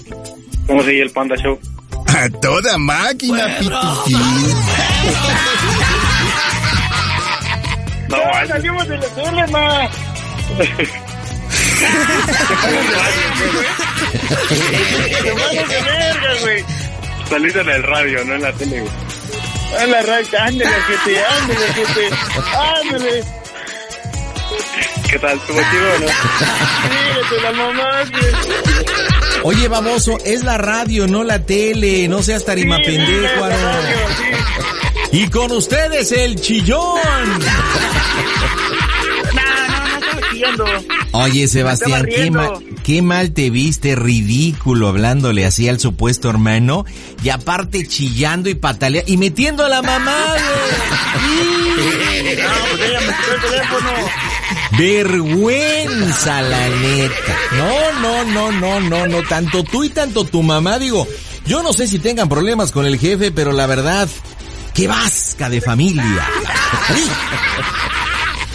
[0.67, 1.59] ¿Cómo sigue el Panda Show?
[2.07, 4.17] A toda máquina, Pituquín.
[8.09, 9.89] No, Ya salimos de la tele, ma.
[15.21, 16.63] Te pasas de verga, güey.
[17.29, 18.91] saliste en el radio, no en la tele, güey.
[19.79, 22.09] A la racha, ándale, gente, ándale, gente.
[22.81, 23.23] Ándale.
[25.09, 25.37] ¿Qué tal?
[25.37, 26.07] ¿Estuvo chido o no?
[26.87, 27.89] Fíjate, la mamá.
[29.43, 32.07] Oye, baboso, es la radio, no la tele.
[32.07, 34.23] No seas tarima Sí, pendejo, sí,
[35.11, 35.17] sí.
[35.17, 36.99] Y con ustedes, el chillón.
[41.11, 42.51] Oye, Sebastián, qué mal,
[42.83, 46.85] qué mal te viste, ridículo, hablándole así al supuesto hermano,
[47.23, 50.41] y aparte chillando y pataleando, y metiendo a la mamá, güey.
[52.41, 53.89] No, pues ella me quitó el teléfono.
[54.77, 57.37] Vergüenza, la neta.
[57.57, 61.07] No, no, no, no, no, no, tanto tú y tanto tu mamá, digo,
[61.45, 64.07] Yo no sé si tengan problemas con el jefe, pero la verdad,
[64.73, 66.25] qué vasca de familia.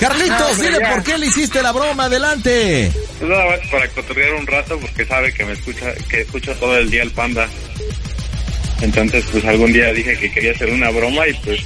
[0.01, 2.93] Carlitos, dile por qué le hiciste la broma, adelante.
[3.19, 6.77] Pues nada más para cotorrear un rato porque sabe que me escucha, que escucho todo
[6.77, 7.49] el día el panda.
[8.83, 11.61] Entonces, pues algún día dije que quería hacer una broma y pues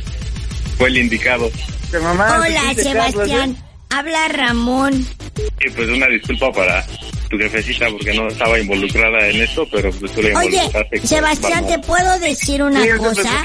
[0.78, 1.51] fue el indicado.
[1.93, 3.57] Hola, Sebastián.
[3.91, 5.05] Habla Ramón.
[5.61, 6.87] Y pues una disculpa para
[7.28, 11.07] tu jefecita porque no estaba involucrada en esto, pero pues tú le Oye, involucraste.
[11.07, 13.45] Sebastián, ¿te puedo decir una Sí, cosa?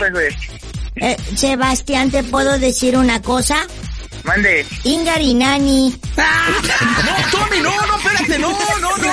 [0.98, 3.68] Eh, Sebastián, ¿te puedo decir una cosa?
[4.26, 4.66] Mande.
[4.84, 5.94] Ingarinani.
[6.18, 9.06] No, Tommy, no, no, espérate, no, no, no.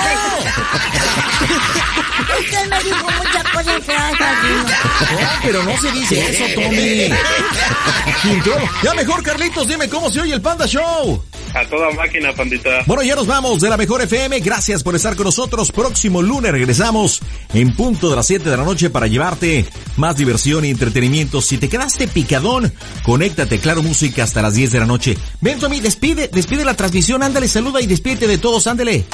[2.39, 4.11] Usted me dijo muchas cosas feas.
[4.19, 7.09] No, pero no se dice eso, Tommy.
[8.83, 11.23] Ya mejor, Carlitos, dime cómo se oye el Panda Show.
[11.53, 12.83] A toda máquina, pandita.
[12.87, 14.39] Bueno, ya nos vamos de la mejor FM.
[14.39, 15.71] Gracias por estar con nosotros.
[15.71, 17.21] Próximo lunes regresamos
[17.53, 21.41] en punto de las 7 de la noche para llevarte más diversión y entretenimiento.
[21.41, 22.73] Si te quedaste picadón,
[23.03, 25.15] conéctate, claro, música hasta las 10 de la noche.
[25.41, 27.21] Ven, Tommy, despide, despide la transmisión.
[27.21, 28.65] Ándale, saluda y despídete de todos.
[28.65, 29.05] Ándale.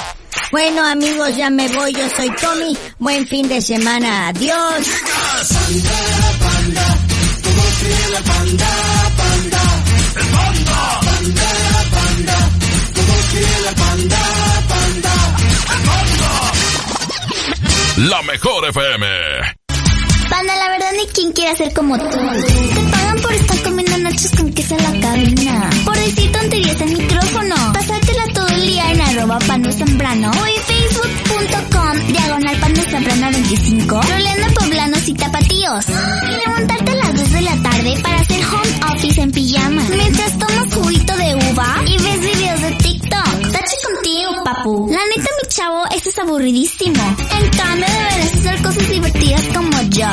[0.50, 1.92] Bueno, amigos, ya me voy.
[1.92, 2.76] Yo soy Tommy.
[2.98, 4.28] Buen fin de semana.
[4.28, 4.86] Adiós.
[8.10, 8.20] La
[18.30, 19.06] mejor FM.
[20.28, 22.08] Panda, la verdad ni quien quiere ser como tú.
[22.08, 25.70] Te pagan por estar comiendo nachos con queso en la cabina.
[25.84, 27.54] Por decir tonterías al micrófono.
[27.72, 30.30] Pasártela todo el día en arroba pando zambrano.
[30.30, 34.00] O en facebook.com diagonal pando zambrano 25.
[34.00, 35.84] Roleando poblanos y tapatíos.
[35.88, 39.82] Y levantarte las 2 de la tarde para hacer home office en pijama.
[39.90, 43.52] Mientras tomas juguito de uva y ves videos de TikTok.
[43.52, 44.88] Tache contigo, papu.
[44.90, 47.02] La neta, mi chavo, esto es aburridísimo.
[47.40, 50.08] En cambio, deberás hacer cosas divertidas como yo.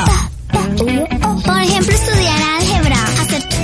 [1.44, 3.56] Por ejemplo, estudiar álgebra, hacer tu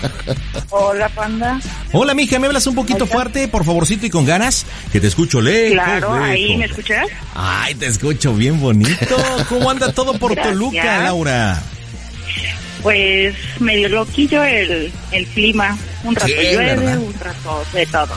[0.70, 1.60] Hola, panda.
[1.94, 4.66] Hola, mija, ¿me hablas un poquito fuerte, por favorcito y con ganas?
[4.92, 5.74] Que te escucho lejos.
[5.74, 7.08] Claro, ahí me escuchas.
[7.36, 9.16] Ay, te escucho bien bonito.
[9.50, 10.54] ¿Cómo anda todo por Gracias.
[10.54, 11.62] Toluca, Laura?
[12.82, 15.78] Pues medio loquillo el, el clima.
[16.04, 16.98] Un rato Sí, llueve, ¿verdad?
[16.98, 18.16] un rato de todo.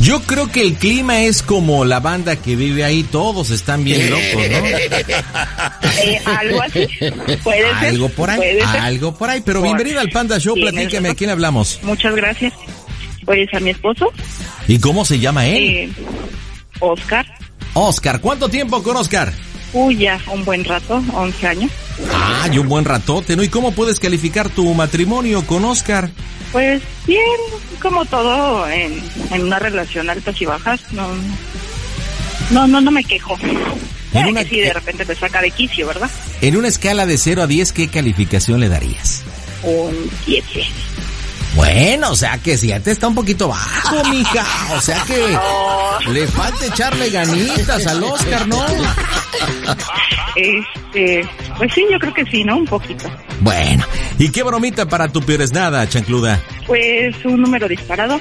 [0.00, 4.10] Yo creo que el clima es como la banda que vive ahí, todos están bien
[4.10, 4.66] locos, ¿no?
[6.02, 6.86] Eh, algo así.
[7.42, 7.74] Puede ser.
[7.74, 8.80] Algo por ahí, puede ser.
[8.80, 9.42] algo por ahí.
[9.44, 11.78] Pero Por- bienvenida al Panda Show, platícame, ¿a quién hablamos?
[11.82, 12.52] Muchas gracias.
[13.24, 14.12] Pues a mi esposo,
[14.68, 15.64] ¿Y cómo se llama él?
[15.70, 15.88] eh,
[16.80, 17.26] Oscar.
[17.74, 19.32] Oscar, ¿cuánto tiempo con Oscar?
[19.72, 21.70] Uy, ya un buen rato, 11 años.
[22.12, 23.42] Ah, y un buen ratote, ¿no?
[23.42, 26.10] ¿Y cómo puedes calificar tu matrimonio con Oscar?
[26.52, 27.20] Pues bien,
[27.80, 31.08] como todo en, en una relación altas y bajas, no,
[32.50, 33.36] no, no, no me quejo.
[34.12, 36.10] En una- que sí, de repente te saca de quicio, ¿verdad?
[36.40, 39.22] En una escala de 0 a 10, ¿qué calificación le darías?
[39.62, 40.44] Un 7.
[41.56, 44.44] Bueno, o sea que siete está un poquito bajo, mija.
[44.76, 45.38] O sea que
[46.10, 48.64] le falta echarle ganitas al Oscar, ¿no?
[50.94, 51.26] Este,
[51.58, 52.56] pues sí, yo creo que sí, ¿no?
[52.58, 53.10] Un poquito.
[53.40, 53.84] Bueno,
[54.18, 56.40] ¿y qué bromita para tu peor es nada, chancluda?
[56.66, 58.20] Pues un número disparado.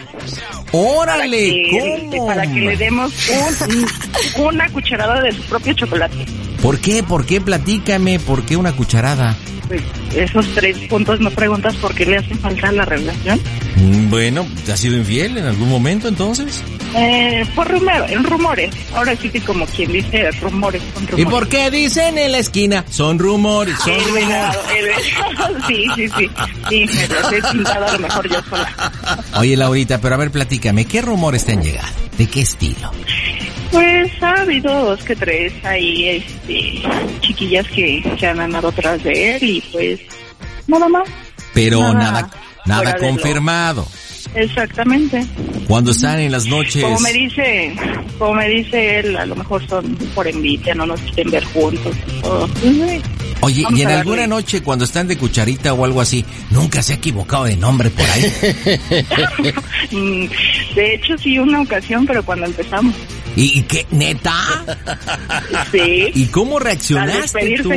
[0.71, 1.69] ¡Órale!
[1.71, 2.27] Para que, ¿Cómo?
[2.27, 6.25] para que le demos un- una cucharada de su propio chocolate.
[6.61, 7.03] ¿Por qué?
[7.03, 7.41] ¿Por qué?
[7.41, 8.19] Platícame.
[8.19, 9.35] ¿Por qué una cucharada?
[9.67, 9.81] Pues
[10.15, 13.39] esos tres puntos me preguntas por qué le hacen falta a la relación.
[13.77, 16.61] Mm, Bueno, ¿te has sido infiel en algún momento entonces?
[16.95, 18.69] Eh, por rumor, en rumores.
[18.93, 21.19] Ahora sí que como quien dice rumores, son rumores.
[21.27, 22.62] ¿Y por qué dicen en la esquina?
[22.89, 24.25] Son rumores, son He rumores.
[24.27, 25.67] regado, he regado.
[25.67, 26.29] Sí, sí, sí.
[26.69, 28.91] Sí, me los he pintado a lo mejor yo sola.
[29.37, 31.87] Oye, Laurita, pero a ver, platícame, ¿qué rumores te han llegado?
[32.17, 32.91] ¿De qué estilo?
[33.71, 36.83] Pues ha habido dos que tres ahí, este,
[37.21, 39.99] chiquillas que se han andado atrás de él y pues
[40.67, 41.07] nada más.
[41.53, 42.29] Pero Nada nada,
[42.65, 43.87] nada, lo- confirmado.
[44.35, 45.25] Exactamente.
[45.67, 46.83] Cuando están en las noches.
[46.83, 47.73] Como me dice,
[48.19, 51.95] como me dice él, a lo mejor son por envidia, no nos quieren ver juntos.
[52.21, 52.49] todo.
[53.41, 54.35] Oye, Vamos y en alguna darle.
[54.35, 58.05] noche cuando están de cucharita o algo así, nunca se ha equivocado de nombre por
[58.09, 58.31] ahí.
[59.91, 60.25] Mm,
[60.75, 62.95] De hecho, sí, una ocasión, pero cuando empezamos.
[63.35, 63.85] ¿Y, qué?
[63.91, 64.33] ¿Neta?
[65.71, 66.09] Sí.
[66.15, 67.69] ¿Y cómo reaccionaste tú?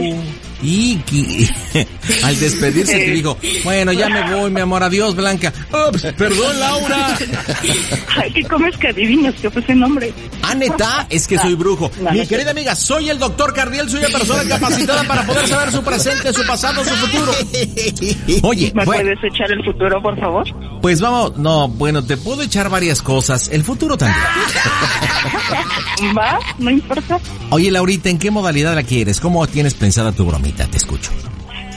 [0.63, 0.99] Y
[2.25, 5.53] al despedirse te dijo, bueno, ya me voy, mi amor, adiós, Blanca.
[5.89, 7.19] Ups, perdón, Laura.
[8.17, 10.13] Ay, ¿qué comes que adivinas que fue ese nombre?
[10.43, 11.91] Ah, neta, es que soy brujo.
[12.13, 15.83] Mi querida amiga, soy el doctor Cardiel, soy una persona capacitada para poder saber su
[15.83, 17.33] presente, su pasado, su futuro.
[18.43, 20.47] Oye, ¿Me bueno, puedes echar el futuro, por favor?
[20.81, 24.23] pues vamos, no, bueno, te puedo echar varias cosas, el futuro también.
[26.17, 27.19] Va, no importa.
[27.51, 29.21] Oye, Laurita, ¿en qué modalidad la quieres?
[29.21, 30.67] ¿Cómo tienes pensada tu bromita?
[30.71, 31.11] Te escucho.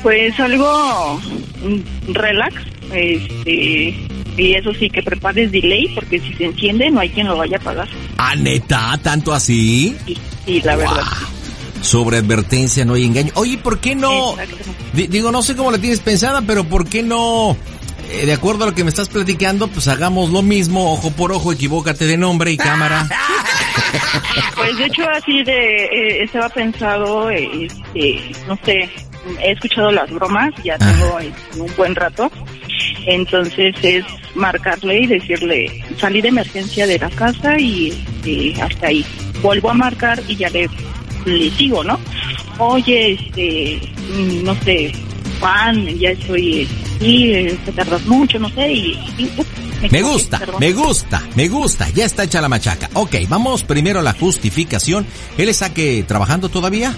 [0.03, 1.19] Pues algo
[1.63, 2.55] mm, relax,
[2.93, 3.95] este,
[4.37, 7.57] y eso sí que prepares delay, porque si se enciende no hay quien lo vaya
[7.57, 7.87] a pagar.
[8.17, 9.95] Ah, neta, tanto así.
[10.45, 11.03] Y la verdad.
[11.81, 13.31] Sobre advertencia no hay engaño.
[13.35, 14.35] Oye, ¿por qué no?
[14.93, 17.55] Di- digo, no sé cómo la tienes pensada, pero ¿por qué no?
[18.11, 21.31] eh, de acuerdo a lo que me estás platicando, pues hagamos lo mismo, ojo por
[21.31, 23.07] ojo, equivócate de nombre y cámara.
[24.55, 28.89] Pues de hecho así de, eh, estaba pensado, eh, este, no sé,
[29.41, 32.29] he escuchado las bromas, ya tengo este, un buen rato,
[33.05, 34.03] entonces es
[34.35, 39.05] marcarle y decirle, salí de emergencia de la casa y este, hasta ahí.
[39.41, 40.69] Vuelvo a marcar y ya le,
[41.25, 41.97] le sigo, ¿no?
[42.57, 43.79] Oye, este,
[44.11, 44.91] mm, no sé,
[45.39, 48.99] Juan, ya estoy aquí, eh, te tardas mucho, no sé, y...
[49.91, 51.89] Me gusta, me gusta, me gusta.
[51.89, 52.89] Ya está hecha la machaca.
[52.93, 55.05] Ok, vamos primero a la justificación.
[55.37, 56.95] ¿Él está que trabajando todavía?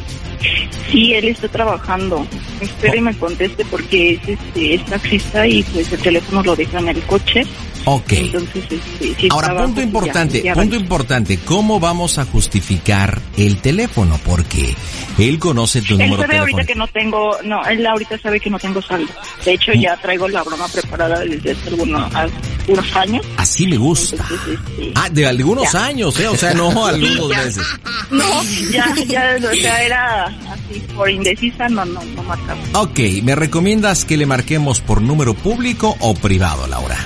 [0.92, 2.26] Sí, él está trabajando.
[2.60, 6.80] Espero y me conteste porque es, este, es taxista y pues el teléfono lo deja
[6.80, 7.44] en el coche.
[7.86, 8.12] Ok.
[8.12, 11.40] Entonces, este, si Ahora, punto importante, ya punto importante.
[11.44, 14.20] ¿Cómo vamos a justificar el teléfono?
[14.24, 14.76] Porque
[15.18, 18.52] él conoce tu Él número sabe ahorita que no tengo, no, él ahorita sabe que
[18.52, 19.12] no tengo saldo.
[19.44, 23.26] De hecho, ya traigo la broma preparada desde hace algunos, algunos años.
[23.38, 24.16] Así me gusta.
[24.16, 25.86] este, Ah, de algunos Ya.
[25.86, 26.28] años, ¿eh?
[26.28, 27.38] O sea, no algunos ya.
[27.46, 27.66] meses.
[28.12, 32.60] No, ya, ya, o sea, era así, por indecisa, no, no, no marcaba.
[32.74, 36.98] Ok, ¿me recomiendas que le marquemos por número público o privado, Laura?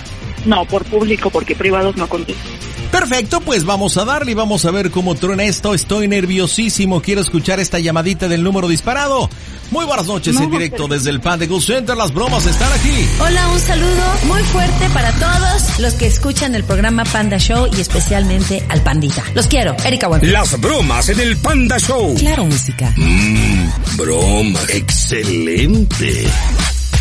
[0.45, 2.64] No, por público, porque privados no contesto.
[2.95, 5.73] Perfecto, pues vamos a darle y vamos a ver cómo truena esto.
[5.73, 9.29] Estoy nerviosísimo, quiero escuchar esta llamadita del número disparado.
[9.69, 11.97] Muy buenas noches en directo desde el Pan de Goose Center.
[11.97, 13.05] Las bromas están aquí.
[13.19, 17.81] Hola, un saludo muy fuerte para todos los que escuchan el programa Panda Show y
[17.81, 19.25] especialmente al Pandita.
[19.33, 20.31] Los quiero, Erika Buenfil.
[20.31, 22.15] Las bromas en el Panda Show.
[22.15, 22.93] Claro, música.
[22.95, 26.27] Mmm, broma, excelente.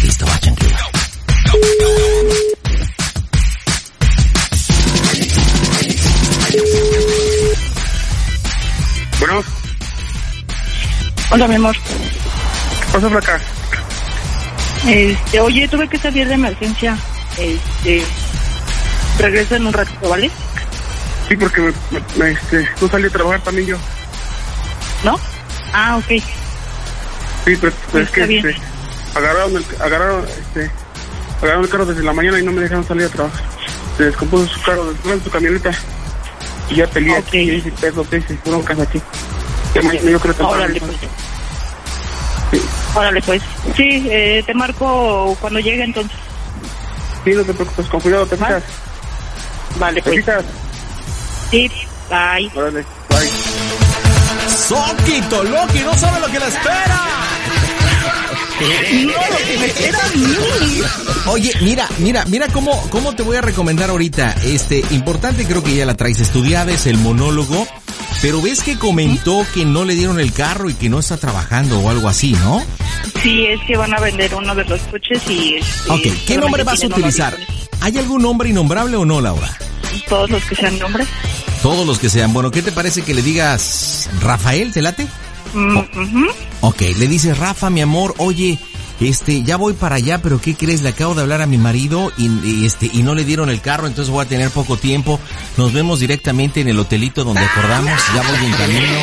[0.02, 0.40] Listo, va,
[9.26, 9.42] Bueno,
[11.30, 11.74] Hola, mi amor.
[12.92, 13.40] pasa por acá.
[14.86, 16.98] Este, oye, tuve que salir de emergencia.
[17.38, 18.04] Este,
[19.18, 20.30] regreso en un ratito, ¿vale?
[21.26, 21.72] Sí, porque
[22.18, 23.78] me, este, no salí a trabajar también yo.
[25.04, 25.18] ¿No?
[25.72, 26.22] Ah, ok.
[27.46, 28.46] Sí, pero, pero es que bien.
[28.46, 28.60] este,
[29.14, 30.70] agarraron, el, agarraron, este,
[31.38, 33.42] agarraron el carro desde la mañana y no me dejaron salir a trabajar.
[33.96, 35.70] Se descompuso su carro, después su camioneta.
[36.70, 39.00] Y ya peleé aquí, y dice, peso, que se fueron casa aquí.
[39.74, 40.96] Yo creo que Órale, pues.
[42.94, 43.42] Órale, pues.
[43.76, 46.16] Sí, eh, te marco cuando llegue entonces.
[47.24, 48.62] Sí, no te preocupes, con cuidado, te fijas.
[49.78, 50.16] Vale, ¿Te pues.
[50.16, 50.44] fijas?
[51.50, 51.70] Sí,
[52.08, 52.50] bye.
[52.54, 53.30] Órale, bye.
[54.48, 57.00] Soquito, Loki, no sabe lo que le espera.
[58.64, 60.26] No, lo que me espera a mí.
[61.26, 64.36] Oye, mira, mira, mira cómo, cómo te voy a recomendar ahorita.
[64.44, 67.66] Este, importante creo que ya la traes estudiada, es el monólogo.
[68.22, 71.80] Pero ves que comentó que no le dieron el carro y que no está trabajando
[71.80, 72.62] o algo así, ¿no?
[73.22, 75.56] Sí, es que van a vender uno de los coches y...
[75.56, 77.36] este, Ok, ¿qué nombre vas a utilizar?
[77.80, 79.50] ¿Hay algún nombre innombrable o no, Laura?
[80.08, 81.06] Todos los que sean nombres.
[81.62, 82.32] Todos los que sean.
[82.32, 85.06] Bueno, ¿qué te parece que le digas Rafael, te late?
[85.54, 86.26] Mm.
[86.60, 88.58] Ok, le dices, Rafa, mi amor, oye,
[89.00, 90.82] este, ya voy para allá, pero ¿qué crees?
[90.82, 93.86] Le acabo de hablar a mi marido y, este, y no le dieron el carro,
[93.86, 95.20] entonces voy a tener poco tiempo.
[95.56, 98.98] Nos vemos directamente en el hotelito donde acordamos, ya voy en camino.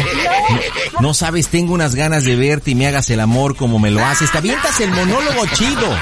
[0.94, 3.92] No, no sabes, tengo unas ganas de verte y me hagas el amor como me
[3.92, 4.32] lo haces.
[4.32, 5.96] Te avientas el monólogo chido.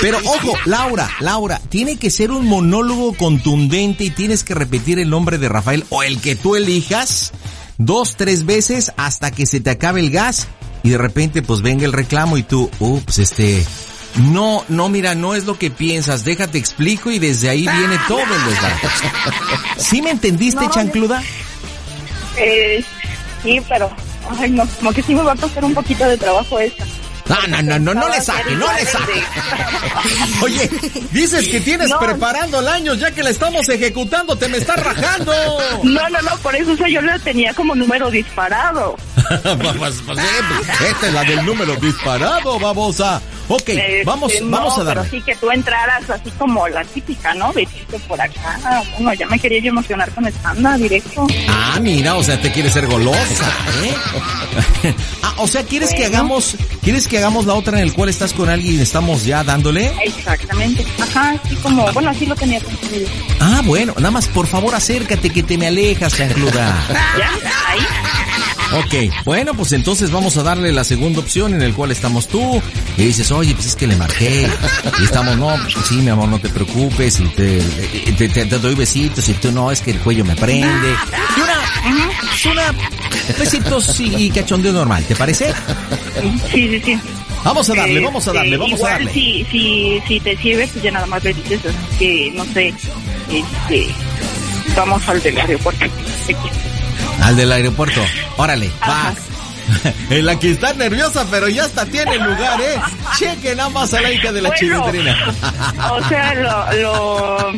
[0.00, 5.10] Pero ojo, Laura, Laura, tiene que ser un monólogo contundente y tienes que repetir el
[5.10, 7.32] nombre de Rafael o el que tú elijas
[7.78, 10.48] dos, tres veces hasta que se te acabe el gas
[10.82, 13.64] y de repente pues venga el reclamo y tú, ups, este,
[14.16, 18.20] no, no, mira, no es lo que piensas, déjate explico y desde ahí viene todo
[18.20, 18.88] el desgaste.
[19.78, 21.22] ¿Sí me entendiste, No, chancluda?
[22.36, 22.84] Eh,
[23.42, 23.90] sí, pero,
[24.38, 26.84] ay, no, como que sí me va a costar un poquito de trabajo esta.
[27.28, 29.22] No, no, no, no, no le saque, no le saque.
[30.42, 30.70] Oye,
[31.12, 31.98] dices que tienes No.
[31.98, 35.32] preparando el año ya que la estamos ejecutando, te me estás rajando.
[35.82, 38.96] No, no, no, por eso o sea, yo la tenía como número disparado.
[39.30, 39.58] Eh,
[40.06, 40.18] pues,
[40.88, 43.20] Esta es la del número disparado, babosa.
[43.48, 45.02] Ok, Este, vamos, no, vamos a darle.
[45.02, 47.52] Pero sí que tú entraras así como la típica, ¿no?
[47.52, 48.58] Besito por acá.
[48.98, 51.26] Bueno, ya me quería yo emocionar con esta directo.
[51.48, 53.52] Ah, mira, o sea, te quieres ser golosa,
[53.84, 54.94] ¿eh?
[55.22, 58.32] ah, o sea, ¿quieres que hagamos, quieres que hagamos la otra en el cual estás
[58.32, 59.92] con alguien y estamos ya dándole?
[60.04, 60.84] Exactamente.
[61.00, 63.08] Ajá, así como, bueno, así lo tenía construido.
[63.40, 66.86] Ah, bueno, nada más, por favor, acércate que te me alejas, chancluda.
[67.18, 67.30] ¿Ya?
[67.68, 67.80] Ahí.
[68.70, 68.94] Ok,
[69.24, 72.60] bueno, pues entonces vamos a darle la segunda opción en el cual estamos tú.
[72.96, 74.48] Y dices, oye, pues es que le marqué.
[75.00, 77.18] Y estamos, no, pues sí, mi amor, no te preocupes.
[77.20, 77.60] Y te,
[78.18, 79.26] te, te- te doy besitos.
[79.28, 80.66] Y tú, no, es que el cuello me prende.
[81.36, 82.74] Y una, es una,
[83.38, 85.52] besitos y, cachondeo normal, ¿te parece?
[86.52, 86.98] Sí, sí, sí.
[87.44, 89.12] Vamos a darle, vamos a darle, Este, vamos a darle.
[89.12, 92.74] Si, si, si te sirve, pues ya nada más le dices así que, no sé,
[93.30, 93.86] este,
[94.76, 95.86] vamos al del aeropuerto.
[97.22, 98.00] Al del aeropuerto.
[98.36, 99.14] Órale, va.
[100.10, 102.80] En la que está nerviosa, pero ya hasta tiene lugar, ¿eh?
[103.18, 105.14] Cheque nada más a la hija de la Bueno.
[105.92, 107.52] O sea, lo, lo,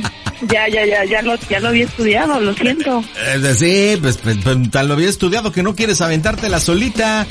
[0.49, 3.05] ya, ya, ya, ya lo, ya lo había estudiado, lo siento.
[3.33, 7.27] Es decir, pues, pues, pues, tan lo había estudiado que no quieres aventártela solita.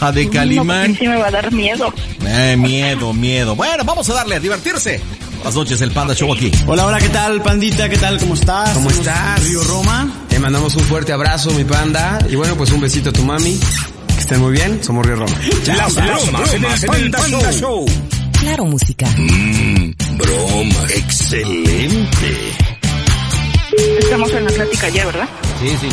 [0.00, 0.86] A de No, Calimán.
[0.88, 1.94] porque sí me va a dar miedo.
[2.26, 3.54] Eh, miedo, miedo.
[3.54, 5.00] Bueno, vamos a darle a divertirse.
[5.42, 6.52] Buenas noches, el Panda Show aquí.
[6.68, 7.88] Hola, hola, ¿qué tal, pandita?
[7.88, 8.16] ¿Qué tal?
[8.20, 8.70] ¿Cómo estás?
[8.74, 9.42] ¿Cómo estás?
[9.42, 10.08] Río Roma.
[10.28, 12.20] Te mandamos un fuerte abrazo, mi panda.
[12.30, 13.58] Y bueno, pues un besito a tu mami.
[14.06, 14.84] Que estén muy bien.
[14.84, 15.34] Somos Río Roma.
[15.66, 16.64] Las bromas en
[16.94, 17.84] el Panda, Show.
[18.38, 19.04] Claro, música.
[19.18, 20.86] Mmm, broma.
[20.94, 22.36] Excelente.
[23.98, 25.28] Estamos en la plática ya, ¿verdad?
[25.60, 25.88] Sí, sí,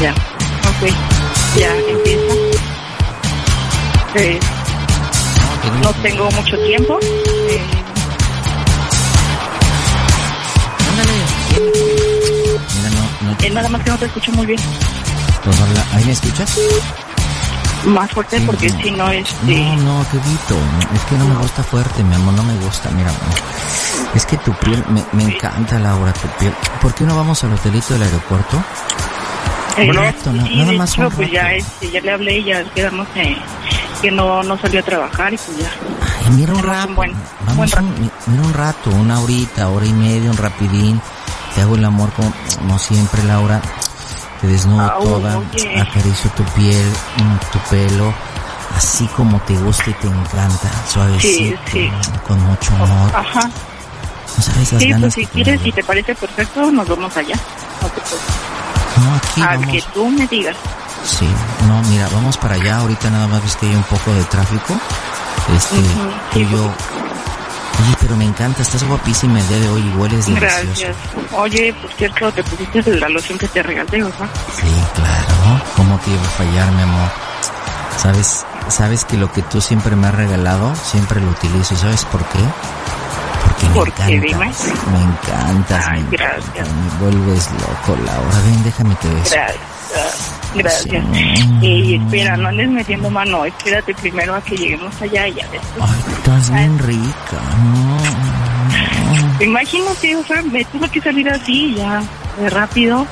[0.00, 0.02] ya.
[0.02, 0.14] Ya.
[0.68, 0.92] Ok.
[1.60, 2.34] Ya empieza.
[4.16, 4.40] Eh,
[5.80, 6.98] no tengo mucho tiempo.
[7.02, 7.60] Eh,
[11.56, 13.36] Mira, no, no.
[13.42, 14.60] eh, nada más que no te escucho muy bien.
[15.44, 16.58] Pues habla, ¿ahí me escuchas?
[17.84, 19.28] Más fuerte porque si no es...
[19.42, 20.56] No, no, quedito.
[20.94, 22.90] Es que no me gusta fuerte, mi amor, no me gusta.
[22.90, 23.10] Mira,
[24.14, 26.52] es que tu piel, me, me encanta, Laura, tu piel.
[26.80, 28.62] ¿Por qué no vamos al hotelito del aeropuerto?
[29.78, 32.44] Eh, rato, na- sí, nada de más hecho, pues ya, este, ya le hablé y
[32.44, 33.36] ya quedamos eh,
[34.00, 35.70] que no, no salió a trabajar y pues ya.
[36.26, 36.88] Ay, mira un rato.
[36.88, 37.12] un buen,
[37.46, 37.86] Vamos buen rato.
[37.86, 41.00] un, mi- mira un rato, una horita, hora y media, un rapidín.
[41.56, 43.60] Te hago el amor como, como siempre, Laura.
[44.40, 45.80] Te desnudo Au, toda, oye.
[45.80, 46.86] acaricio tu piel,
[47.16, 48.12] mm, tu pelo,
[48.76, 51.90] así como te gusta y te encanta, suavecito, sí.
[52.28, 53.10] con mucho amor.
[53.16, 53.48] Ajá.
[54.36, 57.16] No sabes las Sí, ganas pues si que quieres, si te parece perfecto, nos vamos
[57.16, 57.34] allá.
[57.80, 58.00] No te.
[59.00, 59.72] No, aquí Al vamos.
[59.72, 60.56] que tú me digas.
[61.04, 61.26] Sí,
[61.66, 62.78] no, mira, vamos para allá.
[62.78, 64.74] Ahorita nada más ves que hay un poco de tráfico.
[65.56, 66.70] Este, Ujú, tú y yo.
[67.86, 70.56] Oye, pero me encanta, estás guapísima el día de hoy y hueles delicioso.
[70.64, 70.96] Gracias.
[71.32, 74.28] Oye, por cierto, te pusiste la loción que te regalé, ¿verdad?
[74.56, 75.62] Sí, claro.
[75.76, 77.08] ¿Cómo te iba a fallar, mi amor?
[78.02, 81.74] Sabes, sabes que lo que tú siempre me has regalado, siempre lo utilizo.
[81.74, 82.38] ¿Y sabes por qué?
[83.44, 84.02] Porque me ¿Por qué?
[84.14, 84.30] encantas.
[84.30, 84.52] Dime.
[84.92, 86.44] Me encantas, Ay, me gracias.
[86.48, 88.38] encantas, Me vuelves loco, Laura.
[88.44, 89.34] Ven, déjame que beso.
[89.34, 89.60] Gracias.
[90.56, 91.04] Gracias.
[91.60, 91.66] Sí.
[91.66, 93.44] Y espera, no andes metiendo mano.
[93.44, 95.80] Espérate primero a que lleguemos allá y ya después.
[95.80, 97.40] Ay, estás bien rica.
[97.62, 99.42] Mm.
[99.42, 102.02] Imagínate, o sea, me tuve que salir así ya,
[102.38, 103.06] de rápido.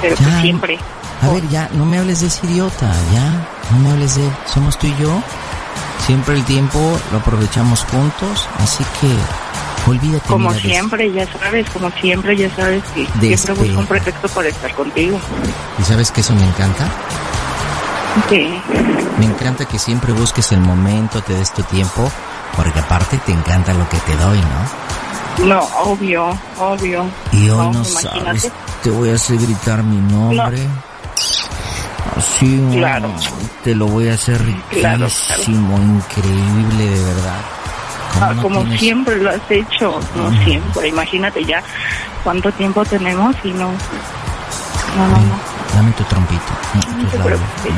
[0.00, 0.78] Pero pues siempre.
[1.22, 3.48] A ver, ya, no me hables de ese idiota, ya.
[3.72, 4.32] No me hables de él.
[4.46, 5.22] Somos tú y yo.
[6.06, 6.78] Siempre el tiempo
[7.12, 9.08] lo aprovechamos juntos, así que
[9.90, 10.28] olvídate.
[10.28, 14.74] Como siempre, ya sabes, como siempre, ya sabes que siempre busco un pretexto para estar
[14.74, 15.18] contigo.
[15.78, 16.86] ¿Y sabes que eso me encanta?
[18.28, 18.60] Sí.
[19.18, 22.10] Me encanta que siempre busques el momento, te des tu tiempo,
[22.56, 24.88] porque aparte te encanta lo que te doy, ¿no?
[25.46, 27.04] No, obvio, obvio.
[27.32, 28.40] Y hoy no, imagínate.
[28.40, 30.66] sabes, te voy a hacer gritar mi nombre.
[32.38, 33.10] Sí, Claro.
[33.62, 37.40] te lo voy a hacer Claro, riquísimo, increíble, de verdad.
[38.20, 40.44] Ah, no como tienes- siempre lo has hecho, no Ujú.
[40.44, 40.88] siempre.
[40.88, 41.62] Imagínate ya
[42.24, 43.68] cuánto tiempo tenemos y no.
[44.96, 45.38] No, no, no.
[45.74, 46.42] Dame tu trompito.
[46.74, 47.72] No te preocupes.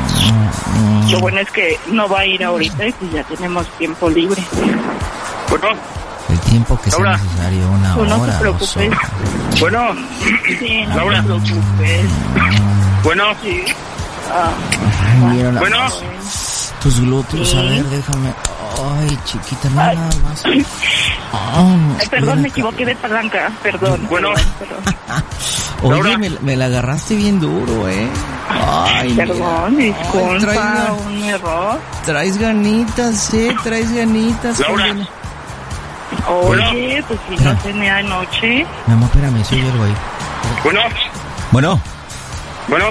[0.75, 4.41] Mm, Lo bueno es que no va a ir ahorita y ya tenemos tiempo libre.
[5.49, 5.67] Bueno,
[6.29, 7.17] El tiempo que sea Laura.
[7.17, 8.31] necesario, una Tú no te hora.
[8.31, 8.77] dos preocupes.
[8.77, 8.99] horas.
[9.59, 9.79] bueno,
[10.59, 11.17] Sí, no Laura.
[11.17, 12.05] te preocupes.
[13.03, 13.63] bueno, Sí.
[14.33, 14.49] Ah,
[15.11, 15.77] Ay, mira nada bueno.
[16.81, 18.33] Tus glúteos, a ver, déjame.
[18.79, 20.45] Ay, chiquita, mira nada más.
[20.45, 20.65] Ay,
[21.99, 23.51] Ay, perdón, me equivoqué de palanca.
[23.63, 24.05] Perdón.
[24.09, 24.29] Bueno.
[24.33, 25.23] perdón, perdón.
[25.83, 28.07] Oye, me, me la agarraste bien duro, ¿eh?
[28.49, 29.97] Ay, Perdón, mira.
[29.97, 31.79] disculpa, Ay, traes, un error.
[32.05, 33.55] traes ganitas, ¿eh?
[33.63, 34.59] Traes ganitas.
[34.59, 34.85] Laura.
[36.29, 38.65] Oye, Oye, pues si no tenía anoche.
[38.85, 39.93] Mi amor, espérame, soy algo ahí.
[40.63, 40.81] bueno,
[41.51, 41.81] Bueno,
[42.67, 42.85] bueno,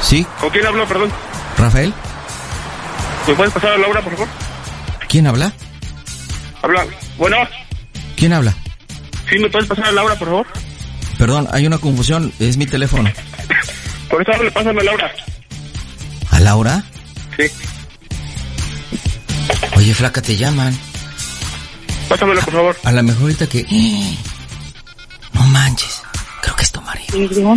[0.00, 0.24] ¿sí?
[0.40, 1.10] ¿con quién hablo, perdón?
[1.58, 1.92] ¿Rafael?
[3.26, 4.28] ¿Me puedes pasar a Laura, por favor?
[5.12, 5.52] ¿Quién habla?
[6.62, 6.86] Habla,
[7.18, 7.36] bueno,
[8.16, 8.54] ¿Quién habla?
[9.28, 10.46] ¿sí me puedes pasar a Laura, por favor?
[11.18, 13.10] Perdón, hay una confusión, es mi teléfono.
[14.08, 15.12] Por eso hable, pásame a Laura.
[16.30, 16.82] ¿A Laura?
[17.36, 17.44] Sí,
[19.76, 20.74] Oye, flaca, te llaman.
[22.08, 22.76] pásamelo, por favor.
[22.82, 23.66] A lo mejor ahorita que...
[25.34, 26.00] No manches,
[26.40, 27.54] creo que es tu marido.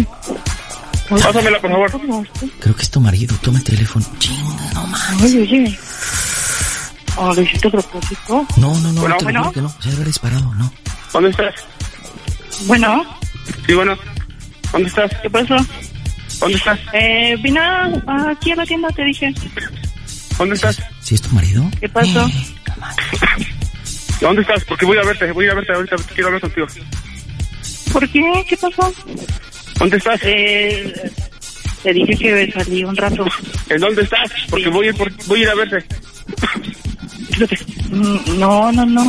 [1.10, 2.28] Pásamela, por favor.
[2.60, 4.06] Creo que es tu marido, toma el teléfono.
[4.20, 5.24] Chinga, no manches.
[5.24, 5.80] Oye, oye.
[7.18, 8.46] Oh, ¿Lo hiciste a propósito?
[8.58, 9.52] No, no, no, Bueno, te bueno.
[9.52, 9.70] que no.
[9.82, 10.72] Se haber disparado, no.
[11.14, 11.56] ¿Dónde estás?
[12.66, 13.04] Bueno,
[13.66, 13.96] Sí, bueno.
[14.72, 15.12] ¿Dónde estás?
[15.22, 15.56] ¿qué pasó?
[16.40, 16.80] ¿Dónde estás?
[16.94, 17.92] Eh, vine a-
[18.32, 19.34] aquí a la tienda, te dije.
[20.38, 20.82] ¿Dónde estás?
[21.02, 21.64] ¿Sí es tu marido?
[21.80, 22.30] ¿Qué pasó?
[24.20, 24.64] ¿Dónde estás?
[24.66, 26.68] Porque voy a verte, voy a verte ahorita, quiero hablar contigo.
[27.94, 28.46] ¿Por qué?
[28.50, 28.94] ¿Qué pasó?
[29.80, 30.20] ¿Dónde estás?
[30.24, 31.12] Eh,
[31.84, 33.26] te dije que salí un rato.
[33.70, 34.30] ¿En dónde estás?
[34.50, 35.86] Porque voy a ir, por- voy a, ir a verte.
[37.90, 39.04] Mm, No, no, no.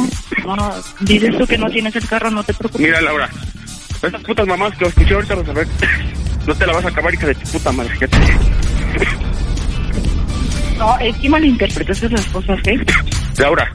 [0.45, 0.74] no.
[1.01, 2.87] Dices tú que no tienes el carro, no te preocupes.
[2.87, 3.29] Mira, Laura.
[4.03, 5.70] Esas putas mamás que lo escuché ahorita, Rosalbert,
[6.47, 7.93] no te la vas a acabar, hija de tu puta madre.
[10.79, 12.79] No, es que malinterpretaste las cosas, ¿eh?
[13.39, 13.72] Laura,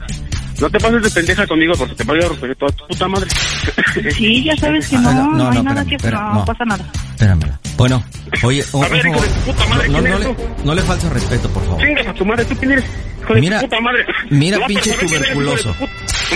[0.62, 3.28] no te pases de pendeja conmigo porque te voy a romper toda tu puta madre.
[4.16, 6.34] Sí, ya sabes que no, Ah, no, no, no, hay no, nada espérame, que no,
[6.34, 6.44] no.
[6.46, 6.84] pasa nada.
[7.12, 7.60] Espéramela.
[7.76, 8.04] Bueno,
[8.42, 9.44] oye, un, A ver, un hijo de favor.
[9.44, 11.80] tu puta madre, no, ¿quién no, le, no le falta respeto, por favor.
[11.82, 12.84] Chingas a tu madre, ¿tú quién eres?
[13.22, 14.06] Hijo de Mira, tu puta madre.
[14.30, 15.76] mira, pinche tuberculoso.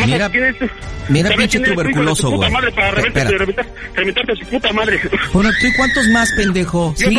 [0.07, 0.29] Mira-
[1.09, 2.51] mira, pinche tuberculoso, güey.
[2.51, 3.39] madre, para reventarte, Espera.
[3.39, 5.01] reventar, reventarte a tu puta madre.
[5.33, 6.95] Bueno, ¿tú y cuántos más, pendejo?
[6.99, 7.11] Yo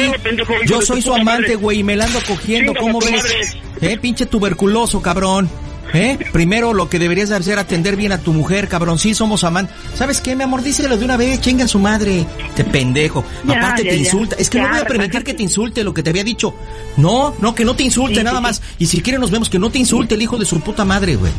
[0.65, 3.11] Yo soy su amante, güey, y me la ando cogiendo, Chingas ¿cómo ves?
[3.11, 3.93] madre.
[3.93, 3.97] ¿Eh?
[3.97, 5.49] Pinche tuberculoso, cabrón.
[5.93, 6.17] ¿Eh?
[6.33, 8.99] Primero lo que deberías de hacer es atender bien a tu mujer, cabrón.
[8.99, 9.75] Sí, somos amantes.
[9.95, 10.61] ¿Sabes qué, mi amor?
[10.61, 12.25] Díselo de una vez, chinga su madre.
[12.55, 13.23] Te pendejo.
[13.45, 14.03] Ya, Aparte ya, te ya.
[14.03, 14.35] insulta.
[14.37, 16.53] Es que no voy a permitir que te insulte lo que te había dicho.
[16.97, 18.61] No, no, que no te insulte Sí, nada sí, más.
[18.79, 21.15] Y si quiere nos vemos, que no te insulte el hijo de su puta madre,
[21.15, 21.31] güey.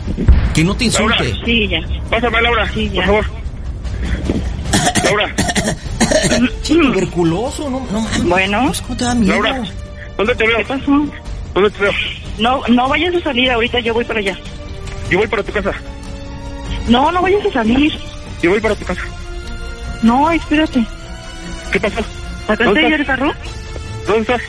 [0.54, 1.24] Que no te insulte.
[1.30, 1.44] Laura.
[1.44, 1.80] Sí, ya.
[2.10, 3.04] Pásame Laura, Sí, ya.
[3.06, 3.26] por favor.
[5.04, 5.34] Laura,
[6.66, 8.24] tuberculoso, no, no mames.
[8.24, 8.72] Bueno.
[8.82, 9.34] ¿Cómo te da miedo?
[9.42, 9.62] Laura,
[10.16, 10.58] ¿dónde te veo?
[10.58, 11.06] ¿Qué pasó?
[11.54, 11.92] ¿Dónde te veo?
[12.38, 14.38] No, no vayas a salir ahorita, yo voy para allá.
[15.10, 15.72] Yo voy para tu casa.
[16.88, 17.92] No, no vayas a salir.
[18.42, 19.02] Yo voy para tu casa.
[20.02, 20.84] No, espérate.
[21.72, 22.00] ¿Qué pasó?
[22.46, 23.32] ¿Sacaste ¿Dónde ya el carro?
[24.06, 24.40] ¿Dónde estás?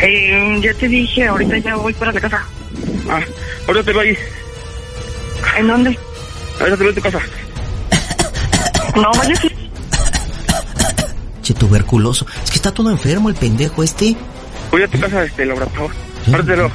[0.00, 2.44] Eh, ya te dije, ahorita ya voy para la casa.
[3.08, 3.20] Ah,
[3.66, 4.18] ahorita te ahí.
[5.56, 5.98] ¿En dónde?
[6.60, 7.20] Ahorita te veo en tu casa.
[8.94, 9.48] No vayas a...
[11.42, 12.26] Che, tuberculoso.
[12.44, 14.16] Es que está todo enfermo el pendejo este.
[14.70, 16.07] Voy a tu casa, este, Laura, por favor.
[16.30, 16.70] Veo.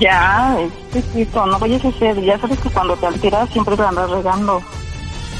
[0.00, 0.56] Ya,
[0.94, 2.20] es que esto, no vayas a hacer.
[2.22, 4.62] Ya sabes que cuando te alteras siempre te andas regando.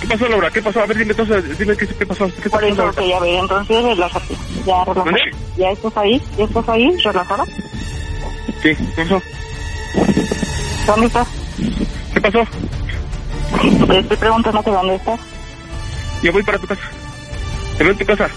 [0.01, 0.51] ¿Qué pasó, Laura?
[0.51, 0.81] ¿Qué pasó?
[0.81, 2.27] A ver, dime entonces, dime qué, qué pasó.
[2.43, 4.35] ¿Qué Por pasó, eso que ya ve, entonces relájate.
[4.67, 5.31] Ya, relájate.
[5.57, 6.23] ¿Ya estás ahí?
[6.37, 6.97] ¿Ya estás ahí?
[7.05, 7.45] ¿Relajada?
[8.63, 9.23] Sí, ¿qué pasó?
[10.87, 11.29] ¿Dónde estás?
[12.13, 12.43] ¿Qué pasó?
[13.87, 15.21] Te estoy preguntando que dónde estás.
[16.23, 16.83] Yo voy para tu casa.
[17.77, 18.29] Te veo en tu casa.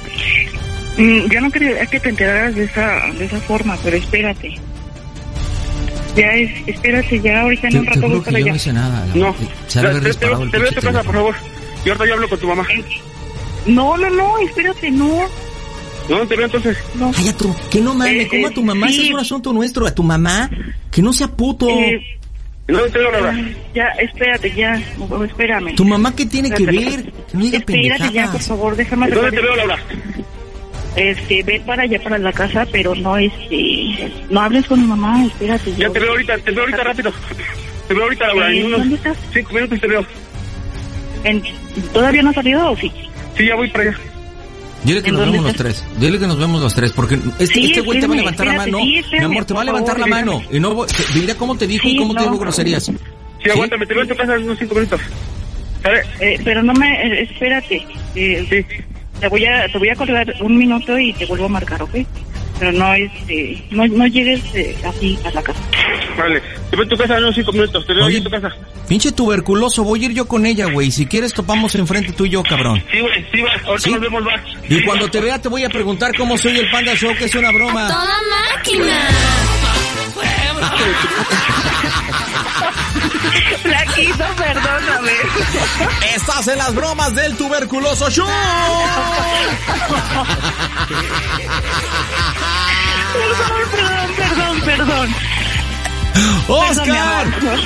[0.97, 4.55] Mm, yo no quería que te enteraras de esa, de esa forma, pero espérate.
[6.15, 8.55] Ya es, espérate, ya ahorita en un rato voy que para no allá.
[8.55, 9.05] hice nada.
[9.05, 9.35] la- No.
[9.67, 10.17] Se te, te, el
[10.51, 11.35] te veo en tu casa, por favor.
[11.85, 12.67] Y ahorita yo hablo con tu mamá.
[13.67, 15.19] No, no, no, espérate, no.
[16.09, 16.77] ¿Dónde te veo entonces?
[16.95, 17.11] no.
[17.15, 18.87] Ay, a tu- que no mames, Eh, ¿cómo a tu mamá?
[18.87, 18.93] sí.
[18.95, 20.49] Ese es un asunto nuestro, a tu mamá.
[20.89, 21.69] Que no sea puto.
[21.69, 22.01] Eh,
[22.67, 23.39] ¿Dónde te veo, Laura?
[23.75, 25.75] ya, espérate, ya, no, espérame.
[25.75, 26.89] ¿Tu mamá qué tiene que Espérate.
[26.97, 27.03] ver?
[27.11, 29.77] Que no diga Espérate ya, por favor, déjame ¿Dónde te veo, Laura?
[30.97, 35.23] Este, ve para allá, para la casa, pero no, este, no hables con mi mamá,
[35.25, 35.71] espérate.
[35.73, 37.13] Ya yo- te veo ahorita, te veo ahorita rápido.
[37.87, 38.51] Te veo ahorita, Laura.
[38.51, 39.17] Eh, En unos ¿dónde estás?
[39.31, 40.05] cinco minutos te veo.
[41.23, 41.43] En-
[41.93, 42.91] ¿Todavía no ha salido o sí?
[43.37, 43.99] Sí, ya voy para allá.
[44.83, 45.85] Dile que ¿En nos vemos los tres.
[45.99, 46.91] Dile que nos vemos los tres.
[46.93, 48.79] Porque este, Sí, este güey te va a levantar la mano.
[48.79, 50.41] sí, Mi amor, te va a levantar la mano.
[50.51, 52.31] Y no voy- te dirá cómo te dijo y Sí, cómo te no.
[52.31, 52.85] dijo groserías.
[52.85, 55.01] Sí, aguántame, te veo en tu casa en unos cinco minutos.
[55.83, 56.07] ¿Sabes?
[56.19, 57.85] Eh, pero no me, eh, espérate.
[58.15, 58.65] Eh,
[59.19, 61.95] te voy a, te voy a colgar un minuto y te vuelvo a marcar, ¿ok?
[62.59, 65.59] Pero no, este, no, no llegues eh, así a la casa.
[66.17, 67.85] Vale, te veo en tu casa en unos cinco minutos.
[67.85, 68.49] Te veo en tu casa.
[68.87, 70.89] Pinche tuberculoso, voy a ir yo con ella, güey.
[70.89, 72.83] Si quieres topamos enfrente tú y yo, cabrón.
[72.91, 73.51] Sí, güey, sí, va.
[73.65, 73.91] Ahorita ¿Sí?
[73.91, 74.41] nos vemos, va.
[74.67, 77.35] Y cuando te vea te voy a preguntar cómo soy el Panda Show, que es
[77.35, 77.87] una broma.
[77.87, 78.17] ¡Toda
[78.55, 79.07] máquina!
[83.61, 85.11] Flaquito, perdóname.
[86.15, 88.27] Estás en las bromas del tuberculoso show.
[93.13, 95.15] Perdón, perdón, perdón, perdón.
[96.47, 97.25] ¡Oscar!
[97.25, 97.59] Perdón.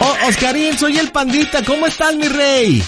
[0.00, 1.64] Oh, Oscarín, soy el pandita.
[1.64, 2.82] ¿Cómo estás, mi rey?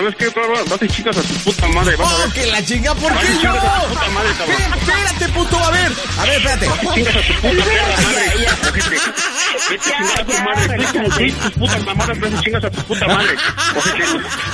[0.00, 0.28] ¿Sabes qué?
[0.30, 2.32] Vas a chicas a tu puta madre, vas a ¡Oh, ver.
[2.32, 2.94] que la chinga!
[2.94, 3.38] ¿Por qué a yo?
[3.40, 4.56] chingas a tu puta madre, cabrón.
[4.80, 5.92] Espérate, puto, a ver.
[6.18, 6.66] A ver, espérate.
[6.94, 8.30] Chingas a tu puta madre.
[9.68, 10.76] Vete a tu madre.
[10.78, 13.34] Tú como que tus putas mamadas, vas a chingas a tu puta madre.
[13.76, 14.04] Ojete.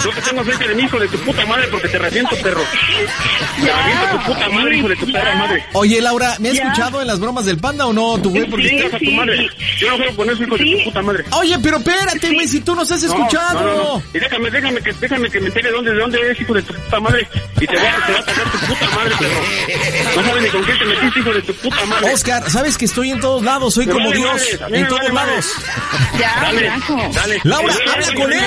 [0.05, 2.63] Yo te tengo frente de mi hijo de tu puta madre porque te resiento, perro.
[2.63, 5.65] Te reviento tu puta madre, hijo de tu perra madre.
[5.75, 8.47] Oye, Laura, ¿me has escuchado en las bromas del panda o no, tu güey?
[8.51, 9.49] Porque Chingas a tu madre.
[9.79, 11.25] Yo no quiero poner su hijo de tu puta madre.
[11.31, 13.61] Oye, pero espérate, güey, si tú nos has No, escuchado.
[13.61, 14.03] No, no, no.
[14.13, 16.63] Y déjame, déjame que, déjame que me entere de dónde, de dónde eres, hijo de
[16.63, 17.29] tu puta madre.
[17.61, 19.41] Y te voy a, te va a pagar tu puta madre, perro.
[20.17, 22.13] No sabes ni con qué te metiste, hijo de tu puta madre.
[22.15, 24.89] Oscar, sabes que estoy en todos lados, soy Me como vale Dios, madre, en me
[24.89, 25.31] todos vale madre.
[25.33, 25.53] lados.
[26.19, 26.73] Ya, Dale,
[27.13, 27.41] dale.
[27.45, 28.43] Laura, habla con él.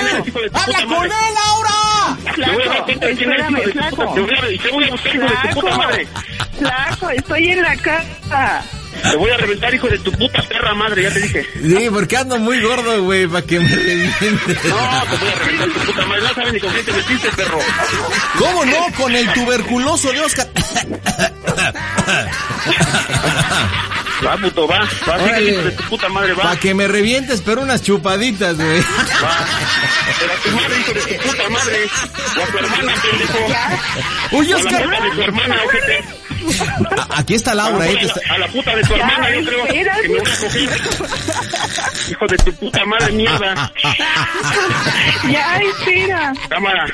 [0.52, 1.08] ¡Habla con madre.
[1.28, 1.76] él, Laura!
[2.34, 4.84] Te voy a dar cuenta de quién eres, hijo de tu puta- a, te voy
[4.84, 6.08] a buscar, hijo de tu puta madre.
[6.58, 8.62] Flaco, estoy en la casa.
[9.02, 11.46] Te voy a reventar, hijo de tu puta perra madre, ya te dije.
[11.62, 14.54] Sí, porque ando muy gordo, güey, para que me reviente.
[14.68, 16.22] No, te voy a reventar tu puta madre.
[16.22, 17.58] No sabes ni con quién te metiste, perro.
[18.38, 18.86] ¿Cómo no?
[18.96, 20.48] Con el tuberculoso de Oscar.
[24.24, 24.80] Va, puto, va.
[25.08, 25.50] Va, Órale.
[25.50, 26.42] hijo de tu puta madre, va.
[26.42, 28.80] Para que me revientes, pero unas chupaditas, güey.
[28.80, 29.46] Va.
[30.18, 31.88] Pero a tu madre, hijo de tu puta madre.
[32.38, 33.38] O a tu hermana, pendejo.
[34.32, 35.02] Uy, O a la Oscar.
[35.02, 36.04] de tu hermana, ojete.
[36.96, 37.96] A- Aquí está Laura, eh.
[37.96, 40.70] te está- A la puta de tu hermana, yo creo que me voy a coger.
[42.10, 43.72] Hijo de tu puta madre, mierda.
[45.30, 46.32] Ya, espera.
[46.48, 46.86] Cámara.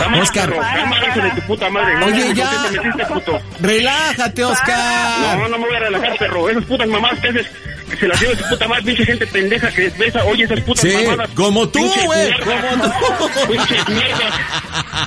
[0.00, 0.50] Cámara, Oscar.
[0.54, 1.94] Cámara, hijo de tu puta madre.
[1.98, 2.50] No Oye, ya.
[2.50, 3.40] te metiste, puto.
[3.60, 5.38] Relájate, Oscar.
[5.38, 6.48] No, no me voy a relajar, perro.
[6.48, 7.46] Esas putas mamadas que haces,
[7.90, 10.82] que se las lleva tu puta madre, pinche gente pendeja que besa, oye esas putas
[10.82, 11.30] Sí, mamadas.
[11.34, 13.46] como tú, Pinches güey, como tú.
[13.52, 14.34] Pinches mierdas.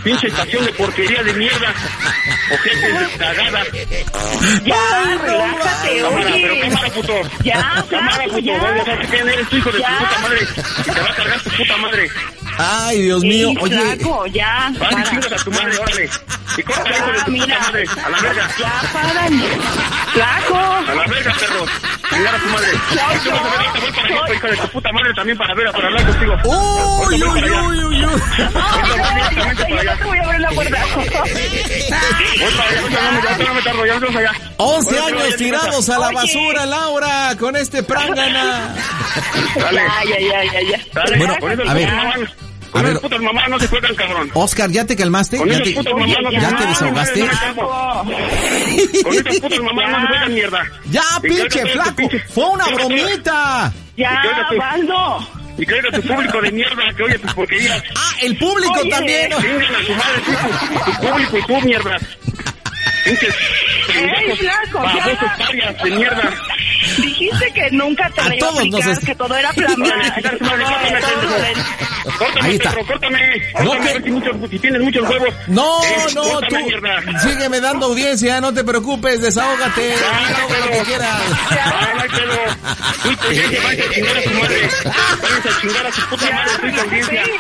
[0.04, 1.74] Pinche estación de porquería de mierda.
[2.52, 3.64] Ojete cagada.
[4.66, 6.60] Ya, relájate, Cámara, pero oye.
[6.62, 7.14] cámara, puto.
[7.44, 8.40] Ya, Cámara, puto.
[8.40, 8.58] ya.
[8.62, 9.98] Vaya a saber quién eres, tu hijo de tu Ya.
[10.00, 10.48] puta madre.
[10.80, 12.10] Y te va a cargar tu puta madre.
[12.58, 13.50] Ay, Dios mío.
[13.50, 14.72] Ey, Oye, Flaco, ya.
[14.80, 15.04] Vale, para.
[15.10, 16.10] chingas a tu madre, órale.
[16.58, 17.60] Y corta, hijo de Ya, tu puta mira.
[17.60, 17.86] madre.
[18.06, 18.50] A la verga.
[18.60, 19.48] Ya, párale.
[20.14, 20.58] Flaco.
[20.58, 21.66] A la verga, perro.
[22.10, 22.68] Chingar a tu madre.
[24.36, 26.36] Hijo de tu puta también para ver, para hablar contigo.
[26.46, 28.22] Uy, uy, uy, uy, uy.
[29.84, 30.78] Yo te voy a abrir la puerta.
[30.82, 30.88] Allá,
[32.82, 34.32] ahorita no me- ahorita no me tardo, ya nos vemos allá.
[34.58, 38.74] 11 Ahorita voy años tirados a la basura, Laura, con este prangana.
[39.56, 39.82] Dale.
[40.08, 41.36] Ya, ya, ya, ya, Bueno,
[41.68, 41.90] a ver.
[42.72, 42.92] Con A ver.
[42.92, 44.32] esas putas mamás no se juegan, cabrón.
[44.34, 45.38] Oscar, ¿ya te calmaste?
[45.38, 46.58] Con ¿Ya esas te, putas mamás no se ya juegan.
[46.58, 47.20] te desahogaste?
[47.20, 49.04] No, no, no, no, no.
[49.04, 50.72] Con esas putas mamás no se juegan mierda.
[50.92, 51.92] Ya, Y pinche flaco.
[51.96, 53.74] pinche- Fue una bromita.
[53.98, 54.58] Ya, Y cállate.
[54.58, 55.28] Baldo.
[55.58, 57.84] Y que oiga tu público de mierda que oye tus porquerías.
[57.96, 58.90] Ah, el público Oye.
[58.90, 59.34] también.
[59.34, 60.22] A madre,
[60.86, 61.98] tu público y tú, mierda.
[63.04, 63.36] Pinches
[64.40, 66.34] flaco, babosos, de mierda.
[66.98, 69.76] Dijiste que nunca te A a todos nos aplicar, es- que todo era plan.
[72.18, 72.72] Córtame, Ahí está.
[72.72, 73.20] perro, córtame.
[73.64, 75.34] No, Córtame, que- si, muchos, si tienes muchos huevos.
[75.48, 76.56] No, Eh, no, tú.
[76.66, 77.20] mierda.
[77.22, 79.90] Sígueme dando audiencia, no te preocupes, desahógate.
[79.96, 81.20] Ya, no hay Desahoga lo que quieras.
[81.52, 82.38] Ya, no hay pedo.
[83.04, 84.62] Tú y tu audiencia vais a chingar a tu madre.
[85.22, 87.24] Vais a chingar a tu puta madre, tú y tu audiencia.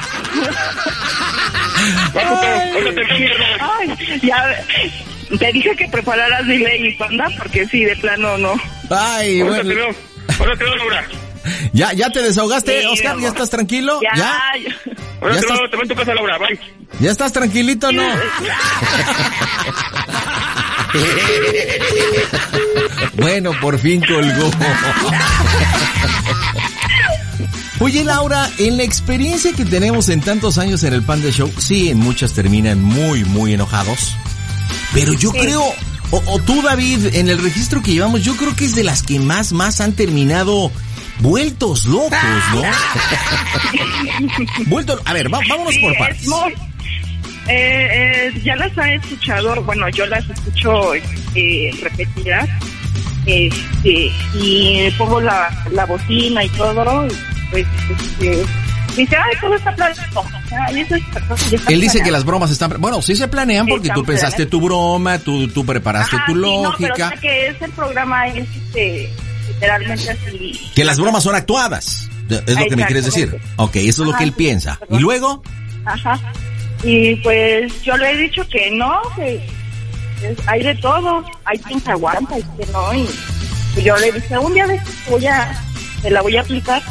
[2.16, 3.46] Va, puto, córtate la mierda.
[3.80, 4.40] Ay, ya.
[5.38, 8.54] Te dije que prepararas delay y panda, porque sí, de plano no.
[8.90, 9.64] Ay, te bueno.
[9.76, 9.96] veo.
[10.40, 11.06] Ahora te veo, Laura.
[11.74, 13.20] Ya, ya te desahogaste, Sí, Oscar.
[13.20, 14.00] ¿ya estás tranquilo?
[14.02, 14.38] Ya, ¿Ya?
[15.22, 16.38] Ahora Ya te veo, te veo en tu casa, Laura.
[16.38, 16.60] Bye.
[17.00, 18.04] ¿Ya estás tranquilito no?
[23.18, 24.52] bueno, por fin colgó.
[27.80, 31.90] Oye, Laura, en la experiencia que tenemos en tantos años en el Panda Show, sí,
[31.90, 34.16] en muchas terminan muy, muy enojados.
[34.94, 35.64] Pero yo creo,
[36.12, 39.04] o, o tú, David, en el registro que llevamos, yo creo que es de las
[39.04, 40.72] que más, más han terminado
[41.20, 42.12] vueltos locos,
[42.54, 42.62] ¿no?
[44.68, 46.28] Vueltos, a ver, va- vámonos Sí, por es partes.
[46.28, 46.54] muy-
[47.52, 52.48] eh, eh, ya las he escuchado, bueno, yo las escucho eh, repetidas,
[53.26, 57.08] este, y pongo la, la bocina y todo,
[57.52, 58.46] pues, este,
[58.96, 60.24] dice, ay, todo está planeado.
[60.68, 61.04] Ay, eso es-
[61.52, 62.74] ya está Él dice que las bromas están...
[62.80, 66.34] Bueno, sí se planean porque Están tú pensaste tu broma, tú, tú preparaste Ajá, tu
[66.34, 66.44] sí, no,
[66.78, 67.10] pero lógica.
[67.10, 69.10] sea que ese programa es este,
[69.48, 70.72] literalmente así.
[70.76, 72.10] Que las bromas son actuadas.
[72.30, 73.24] Es lo que me quieres decir.
[73.26, 73.54] Exactamente.
[73.64, 74.76] Ok, eso es lo Ajá, que él sí, piensa.
[74.80, 75.00] perdón.
[75.00, 75.44] Y luego,
[75.86, 76.20] Ajá.
[76.84, 79.36] Y pues yo le he dicho que no, que
[80.24, 81.24] es- hay de todo.
[81.46, 82.94] Hay quien se aguanta y que no.
[82.94, 83.08] Y,
[83.78, 85.52] y yo le dije, un día de estos voy a,
[86.02, 86.82] te la voy a aplicar.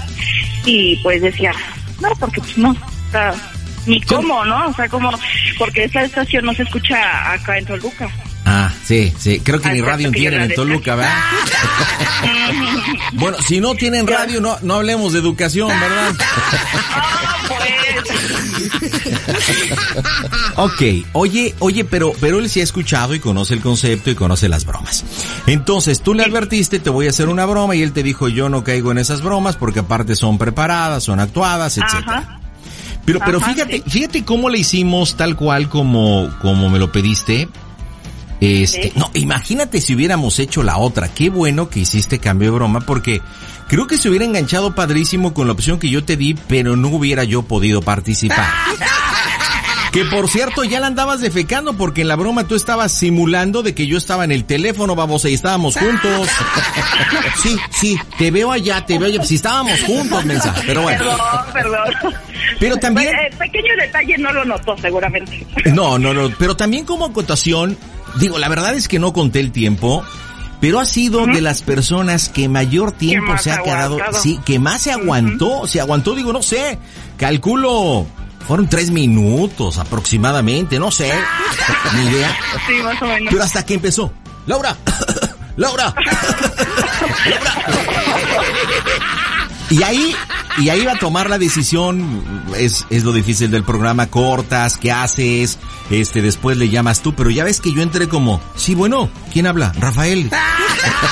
[0.64, 1.52] Y pues decía,
[2.00, 2.70] no, porque pues no.
[2.70, 3.34] O sea,
[3.86, 4.68] ni cómo, ¿no?
[4.68, 5.10] O sea, como,
[5.58, 8.08] porque esa estación no se escucha acá en Toluca.
[8.44, 9.40] Ah, sí, sí.
[9.40, 11.12] Creo que Ah, ni radio que tienen en Toluca, ¿verdad?
[13.12, 16.14] bueno, si no tienen radio, no, no hablemos de educación, ¿verdad?
[20.58, 20.82] ok,
[21.12, 24.64] oye, oye, pero, pero él sí ha escuchado y conoce el concepto y conoce las
[24.64, 25.04] bromas.
[25.46, 28.48] Entonces, tú le advertiste, te voy a hacer una broma y él te dijo, yo
[28.48, 32.40] no caigo en esas bromas porque aparte son preparadas, son actuadas, etcétera.
[33.04, 37.48] Pero, pero Ajá, fíjate, fíjate cómo le hicimos tal cual como, como me lo pediste.
[38.40, 38.92] Este, Sí.
[38.94, 41.08] no, imagínate si hubiéramos hecho la otra.
[41.08, 43.20] Qué bueno que hiciste cambio de broma porque
[43.66, 46.88] creo que se hubiera enganchado padrísimo con la opción que yo te di, pero no
[46.88, 48.46] hubiera yo podido participar.
[49.92, 53.74] Que por cierto, ya la andabas defecando porque en la broma tú estabas simulando de
[53.74, 56.28] que yo estaba en el teléfono, vamos, y estábamos juntos.
[57.42, 59.22] Sí, sí, te veo allá, te veo allá.
[59.24, 61.04] Si estábamos juntos, mensaje, pero bueno.
[61.04, 61.18] Perdón,
[61.52, 62.14] perdón.
[62.58, 65.46] Pero también- Pues, eh, pequeño detalle no lo notó seguramente.
[65.66, 67.78] No, no, no, pero también como acotación,
[68.18, 70.02] digo, la verdad es que no conté el tiempo,
[70.60, 74.82] pero ha sido de las personas que mayor tiempo se ha quedado, sí, que más
[74.82, 76.78] se aguantó, se aguantó, digo, no sé,
[77.16, 78.06] calculo,
[78.48, 81.12] fueron tres minutos aproximadamente, no sé,
[81.94, 83.28] ni idea, Sí, más o menos.
[83.30, 84.12] pero hasta que empezó,
[84.46, 84.76] Laura,
[85.56, 85.94] Laura,
[89.70, 90.16] Y ahí,
[90.56, 92.22] y ahí va a tomar la decisión,
[92.56, 95.58] es, es lo difícil del programa, cortas, ¿qué haces?
[95.90, 99.46] Este, después le llamas tú, pero ya ves que yo entré como, sí, bueno, ¿quién
[99.46, 99.72] habla?
[99.78, 100.30] Rafael.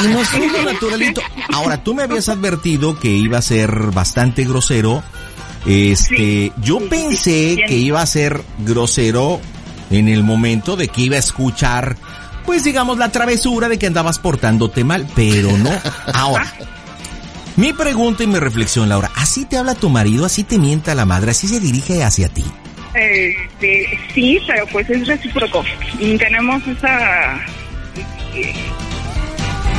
[0.00, 1.20] Y fuimos naturalito.
[1.52, 5.02] Ahora, tú me habías advertido que iba a ser bastante grosero.
[5.66, 9.40] Este, yo pensé que iba a ser grosero
[9.90, 11.96] en el momento de que iba a escuchar,
[12.44, 15.70] pues digamos, la travesura de que andabas portándote mal, pero no.
[16.14, 16.52] Ahora,
[17.56, 20.24] mi pregunta y mi reflexión, Laura, ¿así te habla tu marido?
[20.24, 21.32] ¿Así te mienta la madre?
[21.32, 22.44] ¿Así se dirige hacia ti?
[22.94, 25.64] Este, sí, pero pues es recíproco.
[25.98, 27.36] Y tenemos esa,
[28.34, 28.54] eh,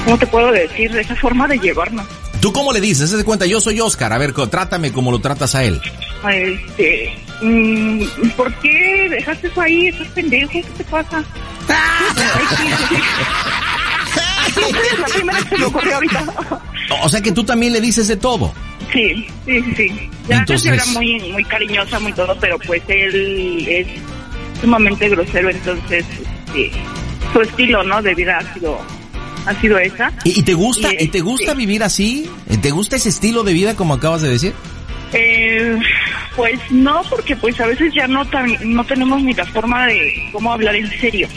[0.06, 0.96] ¿cómo te puedo decir?
[0.96, 2.06] Esa forma de llevarnos.
[2.42, 3.10] ¿Tú cómo le dices?
[3.10, 3.46] ¿Se de cuenta?
[3.46, 4.14] Yo soy Oscar.
[4.14, 5.82] A ver, trátame como lo tratas a él.
[6.32, 8.04] Este, mm,
[8.36, 9.88] ¿por qué dejaste eso ahí?
[9.88, 10.52] ¿Estás pendejo?
[10.52, 11.24] ¿Qué te pasa?
[11.68, 13.02] Ay, sí, sí, sí.
[14.94, 16.26] Es la primera que se me ocurrió ahorita.
[17.04, 18.54] O- sea que tú también le dices de todo.
[18.94, 20.10] Sí, sí, sí, sí.
[20.30, 23.88] Ya Entonces- era muy, muy cariñosa, muy todo, pero pues él es
[24.62, 26.06] sumamente grosero, entonces
[26.48, 26.72] este,
[27.34, 28.02] su estilo, ¿no?
[28.02, 28.80] De vida ha sido,
[29.48, 30.12] ha sido esa.
[30.24, 32.30] ¿Y, y te gusta, Y, y te gusta este, vivir así?
[32.62, 34.54] ¿Te gusta ese estilo de vida como acabas de decir?
[35.14, 35.78] Eh,
[36.36, 40.30] pues no, porque pues a veces ya no tan, no tenemos ni la forma de
[40.32, 41.28] cómo hablar en serio.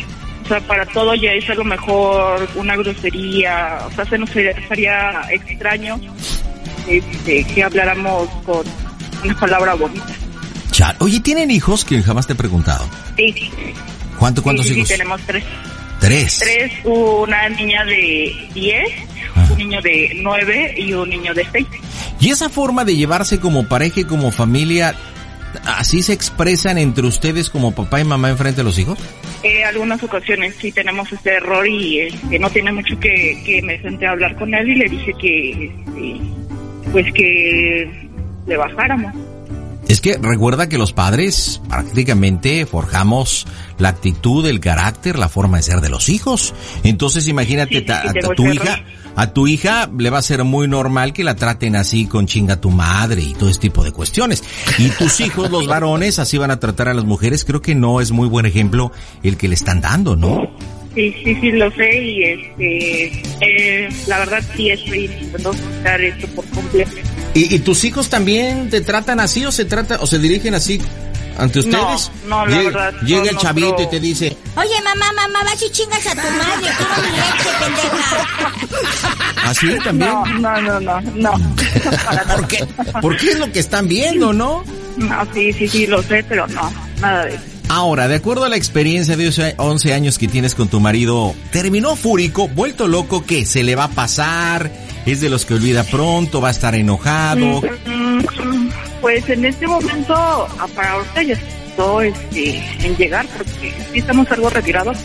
[0.44, 4.30] O sea, para todo ya es a lo mejor una grosería, o sea, se nos
[4.68, 6.00] haría extraño
[6.88, 8.66] este, que habláramos con
[9.22, 10.06] una palabra bonita.
[10.72, 10.96] Chal.
[10.98, 12.88] Oye, ¿tienen hijos que jamás te he preguntado?
[13.16, 13.50] Sí.
[14.18, 14.88] ¿Cuánto, ¿Cuántos sí, sí, hijos?
[14.88, 15.44] Sí, tenemos tres.
[16.00, 16.38] Tres.
[16.38, 18.88] Tres, una niña de 10,
[19.50, 21.66] un niño de 9 y un niño de 6.
[22.20, 24.94] ¿Y esa forma de llevarse como pareja y como familia,
[25.64, 28.98] así se expresan entre ustedes como papá y mamá enfrente de los hijos?
[29.42, 33.80] Eh, algunas ocasiones sí tenemos este error y este, no tiene mucho que, que me
[33.80, 36.20] senté a hablar con él y le dije que, este,
[36.92, 38.08] pues que
[38.46, 39.14] le bajáramos.
[39.90, 43.44] Es que recuerda que los padres prácticamente forjamos
[43.76, 46.54] la actitud, el carácter, la forma de ser de los hijos.
[46.84, 48.84] Entonces imagínate Sí, sí, a, tu hija,
[49.16, 52.60] a tu hija le va a ser muy normal que la traten así con chinga
[52.60, 54.44] tu madre y todo ese tipo de cuestiones.
[54.78, 57.44] Y tus hijos, los varones, así van a tratar a las mujeres.
[57.44, 58.92] Creo que no es muy buen ejemplo
[59.24, 60.48] el que le están dando, ¿no?
[60.94, 66.28] Sí, sí, sí, lo sé y este, eh, la verdad sí estoy intentando quitar esto
[66.28, 66.92] por completo.
[67.34, 70.80] ¿Y, y tus hijos también te tratan así o se trata o se dirigen así
[71.38, 72.10] ante ustedes?
[72.26, 75.44] no, la llega, verdad, llega no, el no, chavito y te dice, Oye, mamá, mamá,
[75.44, 76.70] vas y chingas a tu madre.
[76.76, 79.48] Quiero mi leche, pendeja.
[79.48, 80.10] ¿así también?
[80.10, 81.32] No, no, no, no, no.
[82.36, 82.66] ¿Por qué?
[83.00, 84.64] ¿Por qué es lo que están viendo, no?
[84.96, 86.70] No, sí, sí, sí, lo sé, pero no,
[87.00, 87.44] nada de eso.
[87.68, 91.94] Ahora, de acuerdo a la experiencia de 11 años que tienes con tu marido, ¿terminó
[91.94, 93.46] fúrico, vuelto loco, qué?
[93.46, 94.72] ¿Se le va a pasar?
[95.06, 96.40] ¿Es de los que olvida pronto?
[96.40, 97.62] ¿Va a estar enojado?
[97.86, 98.68] Mm,
[99.00, 104.30] Pues en este momento, ah, para ahorita ya estoy este, en llegar, porque sí estamos
[104.30, 104.98] algo retirados.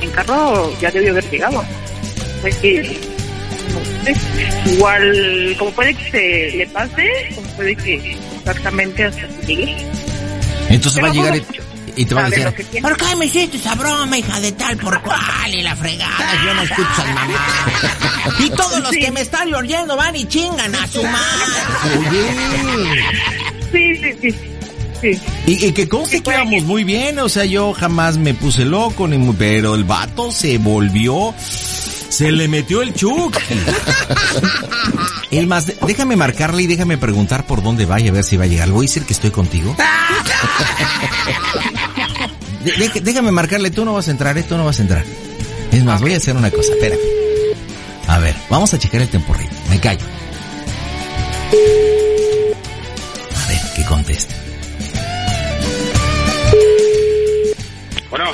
[0.00, 1.62] En carro ya debió haber llegado.
[2.40, 2.98] Pues que,
[3.72, 9.46] no sé, igual, como puede que se le pase, como puede que exactamente hasta que
[9.46, 9.76] llegue.
[10.70, 11.44] Entonces va a llegar y,
[11.96, 12.80] y te va a decir.
[12.82, 15.52] ¿por qué me hiciste esa broma, hija de tal por cual?
[15.54, 17.34] Y la fregada, yo no escucho a mamá.
[18.40, 22.08] Y todos los que me están oyendo van y chingan a su madre.
[22.08, 23.02] Oye.
[23.72, 24.34] Sí, sí, sí.
[25.00, 25.20] sí.
[25.46, 29.06] Y, y que conste que íbamos muy bien, o sea, yo jamás me puse loco,
[29.06, 33.36] ni mu- pero el vato se volvió, se le metió el chuc.
[35.40, 38.36] Es más, de- déjame marcarle y déjame preguntar por dónde va y a ver si
[38.36, 38.68] va a llegar.
[38.68, 39.74] Le voy a decir que estoy contigo.
[42.64, 44.42] De- deja- déjame marcarle, tú no vas a entrar, ¿eh?
[44.42, 45.04] Tú no vas a entrar.
[45.72, 46.98] Es más, voy a hacer una cosa, espérame.
[48.06, 49.48] A ver, vamos a checar el tempo rey.
[49.68, 50.04] Me callo.
[53.34, 54.34] A ver, que conteste.
[58.08, 58.24] Bueno.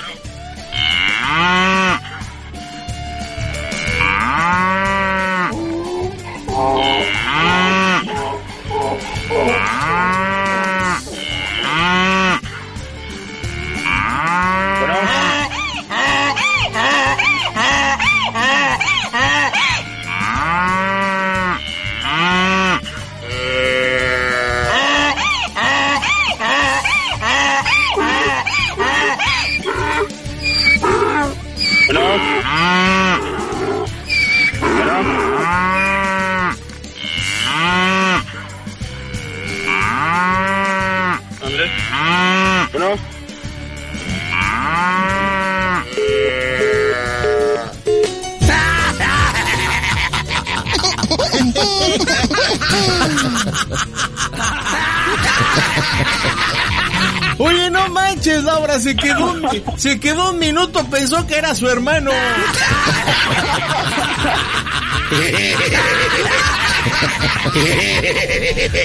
[58.14, 58.44] Manches,
[58.82, 62.10] se quedó, un- se quedó un minuto, pensó que era su hermano.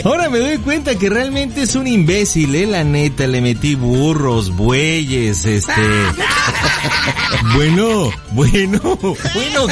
[0.03, 4.49] Ahora me doy cuenta que realmente es un imbécil, eh, la neta, le metí burros,
[4.56, 5.72] bueyes, este...
[7.56, 9.68] Bueno, bueno, bueno,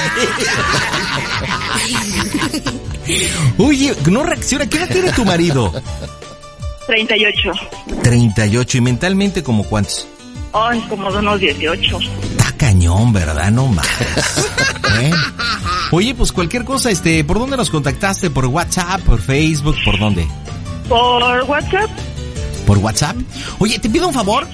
[3.06, 3.24] ¿qué?
[3.58, 5.72] Oye, no reacciona, ¿qué edad tiene tu marido?
[6.88, 7.52] 38.
[8.04, 10.08] 38 y mentalmente como cuántos?
[10.54, 12.00] Ay, como de unos 18.
[12.32, 13.52] Está cañón, ¿verdad?
[13.52, 13.88] No más.
[15.02, 15.12] ¿Eh?
[15.92, 18.30] Oye, pues cualquier cosa, este, ¿por dónde nos contactaste?
[18.30, 19.02] ¿Por WhatsApp?
[19.02, 19.76] ¿Por Facebook?
[19.84, 20.28] ¿Por dónde?
[20.88, 21.90] Por WhatsApp,
[22.66, 23.18] ¿Por WhatsApp?
[23.60, 24.48] Oye, te pido un favor.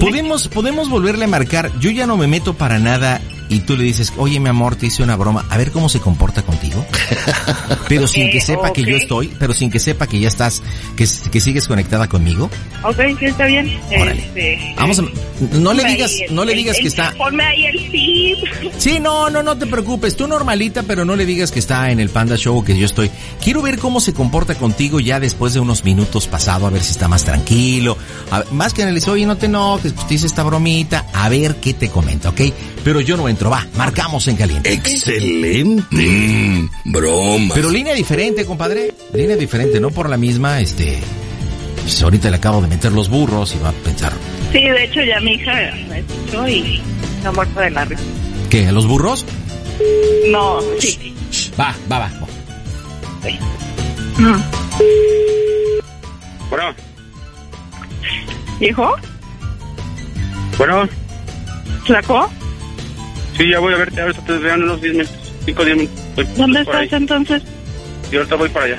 [0.00, 1.70] ¿Podemos, podemos volverle a marcar?
[1.80, 3.20] Yo ya no me meto para nada
[3.52, 6.00] y tú le dices, oye mi amor, te hice una broma, a ver cómo se
[6.00, 6.84] comporta contigo.
[7.88, 10.62] Pero sin que sepa que yo estoy, pero sin que sepa que ya estás,
[10.96, 12.48] que, que sigues conectada conmigo.
[12.82, 13.68] ok, sí, está bien.
[13.90, 15.02] Este, Vamos a,
[15.52, 18.72] no le digas, el- no le el- digas que el- está, Ponme ahí el tip.
[18.78, 20.16] Sí, no, no, no te preocupes.
[20.16, 22.86] Tú normalita, pero no le digas que está en el Panda Show o que yo
[22.86, 23.10] estoy.
[23.42, 26.92] Quiero ver cómo se comporta contigo ya después de unos minutos pasado, a ver si
[26.92, 27.98] está más tranquilo.
[28.30, 31.56] A- más que el oye, no te enojes, pues te hice esta bromita, a ver
[31.56, 32.40] qué te comenta, ¿ok?
[32.84, 34.72] Pero yo no entro, va, marcamos en caliente.
[34.72, 35.96] Excelente.
[35.96, 37.54] Mm, broma.
[37.54, 38.94] Pero línea diferente, compadre.
[39.12, 40.98] Línea diferente, no por la misma, este...
[41.82, 44.12] Pues ahorita le acabo de meter los burros y va a pensar,
[44.52, 45.52] Sí, de hecho ya mi hija
[45.88, 46.80] me escuchó y
[47.16, 48.02] está muerta de la risa.
[48.50, 48.66] ¿qué?
[48.68, 49.24] ¿A los burros?
[50.30, 51.14] No, sí.
[51.58, 52.10] Va, va, va.
[56.50, 56.74] Bueno.
[58.60, 58.94] ¿Hijo?
[60.58, 60.88] Bueno.
[61.86, 62.30] ¿Flaco?
[63.36, 64.00] Sí, ya voy a verte.
[64.00, 65.32] Ahorita te vean unos 10 minutos.
[65.44, 66.04] 5 10 minutos.
[66.16, 67.42] Voy ¿Dónde estás entonces?
[68.10, 68.76] Y ahorita voy para allá.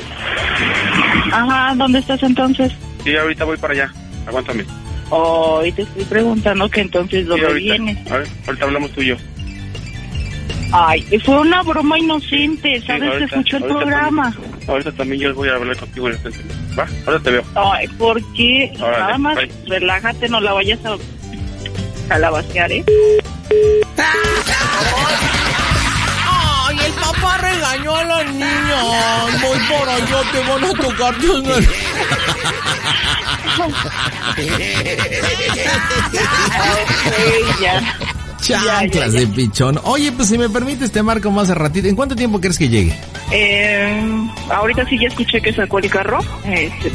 [1.31, 2.71] Ajá, ¿dónde estás entonces?
[3.03, 3.93] Sí, ahorita voy para allá.
[4.27, 4.65] Aguántame.
[5.09, 7.73] Oh, y te estoy preguntando que entonces Sí, dónde ahorita.
[7.75, 8.11] vienes.
[8.11, 9.15] A ver, ahorita hablamos tú y yo.
[10.71, 13.01] Ay, fue una broma inocente, ¿sabes?
[13.03, 14.31] Se ahorita, escuchó el ahorita programa.
[14.31, 16.07] También, ahorita también yo voy a hablar contigo.
[16.07, 16.41] en el centro.
[16.79, 17.43] Va, ahora te veo.
[17.55, 18.71] Ay, ¿por qué?
[18.79, 19.49] Órale, Nada más bye.
[19.67, 20.95] relájate, no la vayas a
[22.07, 22.83] calabacear, ¿eh?
[26.29, 29.41] Ay, el papá regañó a los niños.
[29.41, 31.43] Voy por allá, te van a tocar tus
[37.61, 38.12] ya.
[38.43, 39.79] Chanclas de pichón.
[39.83, 41.87] Oye, pues si me permites, te marco más a ratito.
[41.87, 42.93] ¿En cuánto tiempo crees que llegue?
[43.31, 46.19] Eh, ahorita sí ya escuché que sacó el carro.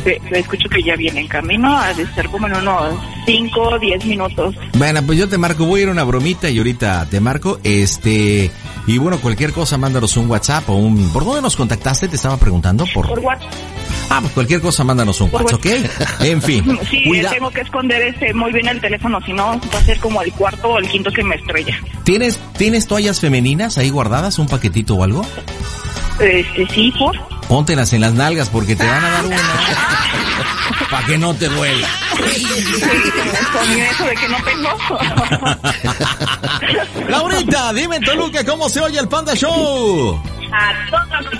[0.05, 1.77] Pe- escucho que ya viene en camino.
[1.77, 2.95] Ha de ser como en unos
[3.27, 4.55] 5 o 10 minutos.
[4.75, 7.59] Bueno, pues yo te marco, voy a ir a una bromita y ahorita te marco.
[7.65, 8.51] Este,
[8.87, 11.11] y bueno, cualquier cosa, mándanos un WhatsApp o un...
[11.12, 12.09] ¿Por dónde nos contactaste?
[12.09, 12.85] Te estaba preguntando.
[12.95, 13.09] Por...
[13.09, 13.51] Por WhatsApp.
[14.10, 15.66] Ah, pues cualquier cosa, mándanos un WhatsApp, ¿ok?
[16.20, 17.30] En fin, Sí, cuida.
[17.30, 20.32] tengo que esconder este muy bien el teléfono, si no va a ser como el
[20.32, 21.78] cuarto o el quinto que me estrella.
[22.05, 25.26] ¿Tienes, ¿Tienes toallas femeninas ahí guardadas, un paquetito o algo?
[26.20, 27.16] Este, sí, por.
[27.48, 29.36] Póntelas en las nalgas porque te van a dar una.
[30.90, 31.89] Para que no te duela.
[33.52, 34.68] Con eso de que no tengo.
[37.09, 40.20] Laurita, dime en Toluca cómo se oye el Panda Show.
[40.52, 41.39] A todos los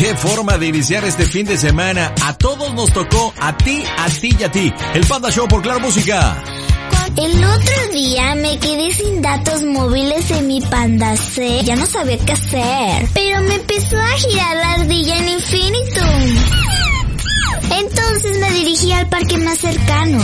[0.00, 2.14] Qué forma de iniciar este fin de semana.
[2.24, 4.72] A todos nos tocó, a ti, a ti y a ti.
[4.94, 6.42] El Panda Show por Claro Música.
[7.18, 11.62] El otro día me quedé sin datos móviles en mi Panda C.
[11.64, 13.08] Ya no sabía qué hacer.
[13.12, 16.38] Pero me empezó a girar la ardilla en Infinitum.
[17.70, 20.18] Entonces me dirigí al parque más cercano.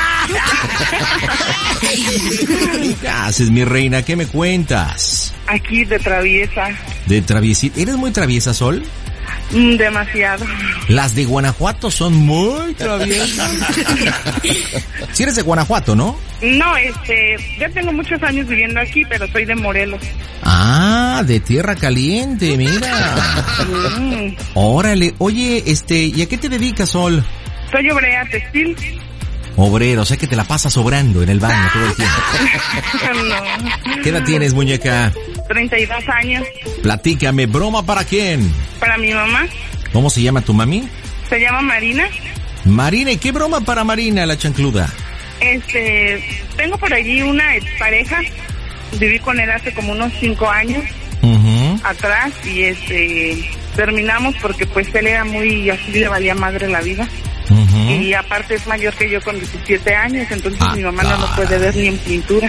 [3.01, 4.03] ¿Qué haces, mi reina?
[4.03, 5.33] ¿Qué me cuentas?
[5.47, 6.71] Aquí de traviesa.
[7.07, 7.81] De traviesita.
[7.81, 8.83] ¿Eres muy traviesa, Sol?
[9.55, 10.44] Mm, Demasiado.
[10.89, 13.51] Las de Guanajuato son muy traviesas.
[15.12, 16.16] Si eres de Guanajuato, ¿no?
[16.43, 20.01] No, este, ya tengo muchos años viviendo aquí, pero soy de Morelos.
[20.43, 23.24] Ah, de tierra caliente, mira.
[23.97, 25.14] Mm, Órale.
[25.18, 27.24] Oye, este, ¿y a qué te dedicas, Sol?
[27.70, 28.76] soy obrera textil.
[29.56, 32.14] Obrero, o sea que te la pasas sobrando en el baño todo el tiempo.
[33.94, 34.02] no.
[34.02, 35.12] ¿Qué edad tienes, muñeca?
[35.49, 36.45] 32 años.
[36.83, 38.53] Platícame, ¿broma para quién?
[38.81, 39.47] Para mi mamá.
[39.93, 40.89] ¿Cómo se llama tu mami?
[41.29, 42.09] Se llama Marina.
[42.65, 44.93] Marina, ¿y qué broma para Marina, la chancluda?
[45.41, 46.23] Este,
[46.57, 48.21] tengo por allí una expareja.
[48.99, 50.85] Viví con él hace como unos 5 años
[51.85, 53.45] atrás y este,
[53.77, 57.09] terminamos porque pues él era muy, así le valía madre la vida.
[57.90, 61.27] Y aparte es mayor que yo con 17 años, entonces Ah, mi mamá no lo
[61.36, 62.48] puede ver ni en pintura.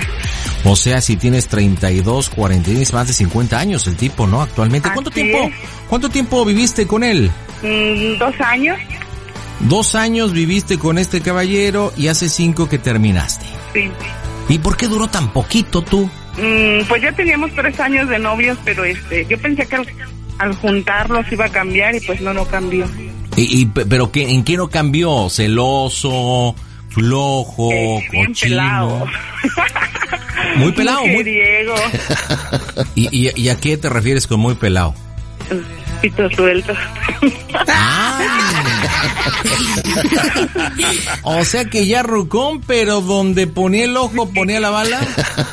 [0.63, 4.41] O sea, si tienes 32, 40, tienes más de 50 años el tipo, ¿no?
[4.41, 4.89] Actualmente.
[4.93, 5.53] ¿Cuánto Así tiempo, es.
[5.89, 7.29] cuánto tiempo viviste con él?
[7.61, 8.77] Mm, dos años,
[9.61, 13.45] Dos años viviste con este caballero y hace cinco que terminaste.
[13.73, 13.89] sí.
[14.47, 16.09] ¿Y por qué duró tan poquito tú?
[16.37, 19.87] Mm, pues ya teníamos tres años de novios, pero este, yo pensé que al,
[20.37, 22.85] al juntarlos iba a cambiar y pues no, no cambió.
[23.37, 25.29] ¿Y, y pe- pero qué, en qué no cambió?
[25.29, 26.55] ¿Celoso?
[26.89, 27.69] ¿Flojo?
[27.69, 28.33] Bien ¿Cochino?
[28.41, 29.05] pelado.
[30.57, 31.25] Muy pelado, muy...
[32.95, 34.93] ¿Y, y, y a qué te refieres con muy pelado?
[36.01, 36.73] pito suelto.
[41.23, 44.99] O sea que ya rucón, pero donde ponía el ojo ponía la bala.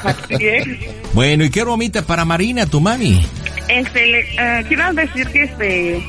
[0.04, 0.66] Así es.
[1.14, 3.24] Bueno, ¿y qué bromita para Marina, tu mami?
[3.68, 6.02] Este, le- eh, quiero decir que este,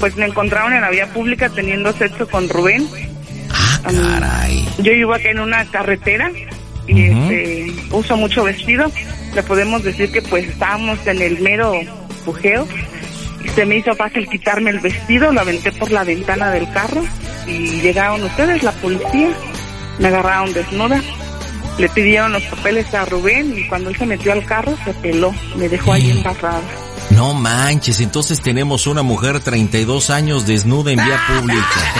[0.00, 2.88] pues me encontraron en la vía pública teniendo sexo con Rubén.
[3.52, 4.66] Ah, caray.
[4.78, 6.30] Yo vivo acá en una carretera
[6.88, 8.90] y este, uso mucho vestido.
[9.34, 11.74] Le podemos decir que pues estábamos en el mero
[12.24, 12.66] pujeo.
[13.44, 17.02] Y se me hizo fácil quitarme el vestido, lo aventé por la ventana del carro
[17.46, 19.30] y llegaron ustedes, la policía,
[19.98, 21.00] me agarraron desnuda.
[21.78, 25.34] Le pidieron los papeles a Rubén y cuando él se metió al carro se peló,
[25.56, 26.60] me dejó ahí embarrada.
[27.10, 31.94] No manches, entonces tenemos una mujer 32 años desnuda en vía pública.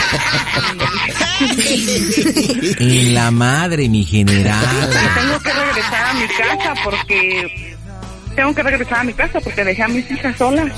[2.79, 4.65] en la madre, mi general.
[5.15, 7.77] Tengo que regresar a mi casa porque...
[8.35, 10.71] Tengo que regresar a mi casa porque dejé a mis hijas solas.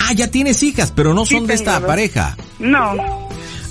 [0.00, 1.88] Ah, ya tienes hijas, pero no son de esta dos.
[1.88, 2.36] pareja.
[2.58, 2.94] No,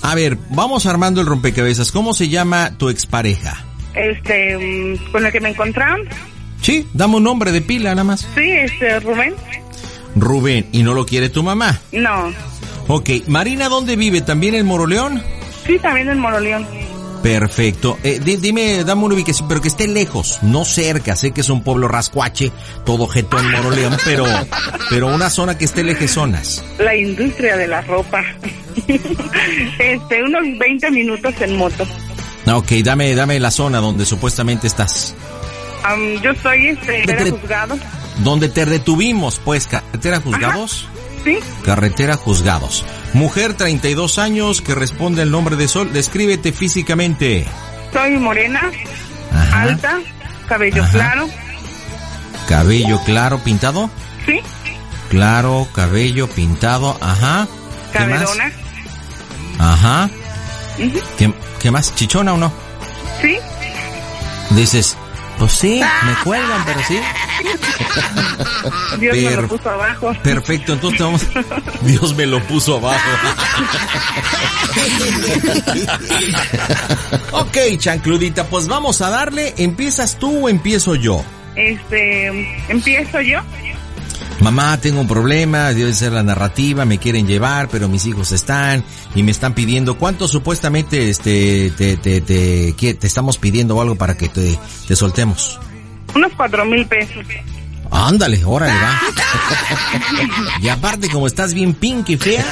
[0.01, 1.91] A ver, vamos armando el rompecabezas.
[1.91, 3.63] ¿Cómo se llama tu expareja?
[3.93, 6.01] este, mm, con el que me encontraron,
[6.61, 8.27] Sí, dame un nombre de pila nada más.
[8.35, 9.33] sí, este, Rubén,
[10.19, 11.79] Rubén, ¿y no lo quiere tu mamá?
[11.91, 12.33] no,
[12.89, 14.21] Ok, Marina, ¿dónde vive?
[14.21, 15.21] ¿También en Moroleón?
[15.65, 16.65] sí, también en Moroleón.
[17.21, 17.97] Perfecto.
[18.03, 21.15] Eh, di- dime, dame una ubicación, pero que esté lejos, no cerca.
[21.17, 22.51] Sé que es un pueblo rascuache,
[22.85, 24.25] todo jeto en Moroleón, pero,
[24.89, 26.63] pero una zona que esté lejezonas.
[26.79, 28.23] La industria de la ropa.
[29.79, 31.85] este, unos 20 minutos en moto.
[32.45, 35.13] Ah, Ok, dame, dame la zona donde supuestamente estás.
[36.23, 37.77] Yo soy este, era juzgado.
[38.23, 40.87] Donde te detuvimos, pues, carretera juzgados.
[41.23, 42.85] Sí, Carretera Juzgados.
[43.13, 45.91] Mujer, 32 años, que responde al nombre de Sol.
[45.91, 47.45] Descríbete físicamente.
[47.91, 48.61] soy morena,
[49.33, 49.61] Ajá.
[49.63, 49.99] alta,
[50.47, 50.91] cabello Ajá.
[50.91, 51.27] claro.
[52.47, 53.89] Cabello claro, pintado.
[54.25, 54.39] Sí,
[55.09, 56.97] Claro, cabello pintado.
[57.01, 57.47] Ajá.
[57.91, 58.09] ¿Qué más?
[58.23, 58.51] cabelona.
[59.59, 60.09] Ajá.
[61.17, 61.93] ¿Qué, qué más?
[61.95, 62.51] ¿Chichona o no?
[63.21, 63.35] Sí,
[64.51, 64.95] Dices,
[65.37, 66.99] pues sí, me cuelgan, pero sí.
[68.99, 70.13] Dios me lo puso abajo.
[70.23, 71.27] Perfecto, entonces vamos...
[71.81, 73.09] Dios me lo puso abajo.
[77.31, 79.53] ok, chancludita, pues vamos a darle.
[79.57, 81.23] ¿Empiezas tú o empiezo yo?
[81.55, 82.27] Este,
[82.69, 83.39] empiezo yo.
[84.39, 88.83] Mamá, tengo un problema, debe ser la narrativa, me quieren llevar, pero mis hijos están
[89.15, 94.15] y me están pidiendo, ¿cuánto supuestamente este te, te, te, te estamos pidiendo algo para
[94.15, 94.57] que te,
[94.87, 95.59] te soltemos?
[96.15, 97.25] Unos cuatro mil pesos.
[97.91, 98.99] Ándale, órale, va.
[100.61, 102.45] Y aparte, como estás bien pink y fea,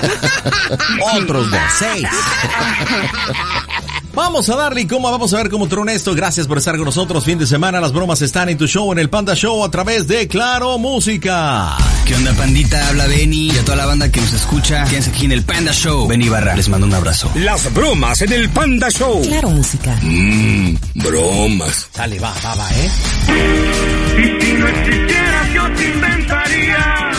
[1.16, 2.07] otros dos, seis.
[4.15, 6.15] Vamos a darle y cómo vamos a ver cómo trona esto.
[6.15, 7.25] Gracias por estar con nosotros.
[7.25, 10.07] Fin de semana, las bromas están en tu show, en el Panda Show, a través
[10.07, 11.75] de Claro Música.
[12.05, 12.87] ¿Qué onda, pandita?
[12.87, 14.85] Habla Benny y a toda la banda que nos escucha.
[14.85, 16.07] Quédense aquí en el Panda Show.
[16.07, 17.29] Benny Barra, les mando un abrazo.
[17.35, 19.21] Las bromas en el Panda Show.
[19.23, 19.99] Claro, música.
[20.01, 21.89] Mmm, bromas.
[21.93, 22.91] Dale, va, va, va, ¿eh?
[24.17, 27.11] Y si no existieras, yo te inventaría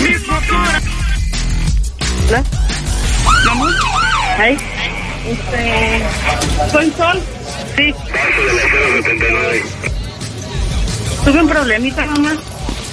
[0.00, 0.82] mis motoras.
[2.28, 2.44] ¿Hola?
[3.46, 3.70] ¿Mamá?
[4.38, 4.56] ¿Ay?
[5.26, 6.02] Este,
[6.72, 7.20] ¿soy Sol?
[7.76, 7.94] Sí.
[11.24, 12.32] Tuve un problemita, mamá.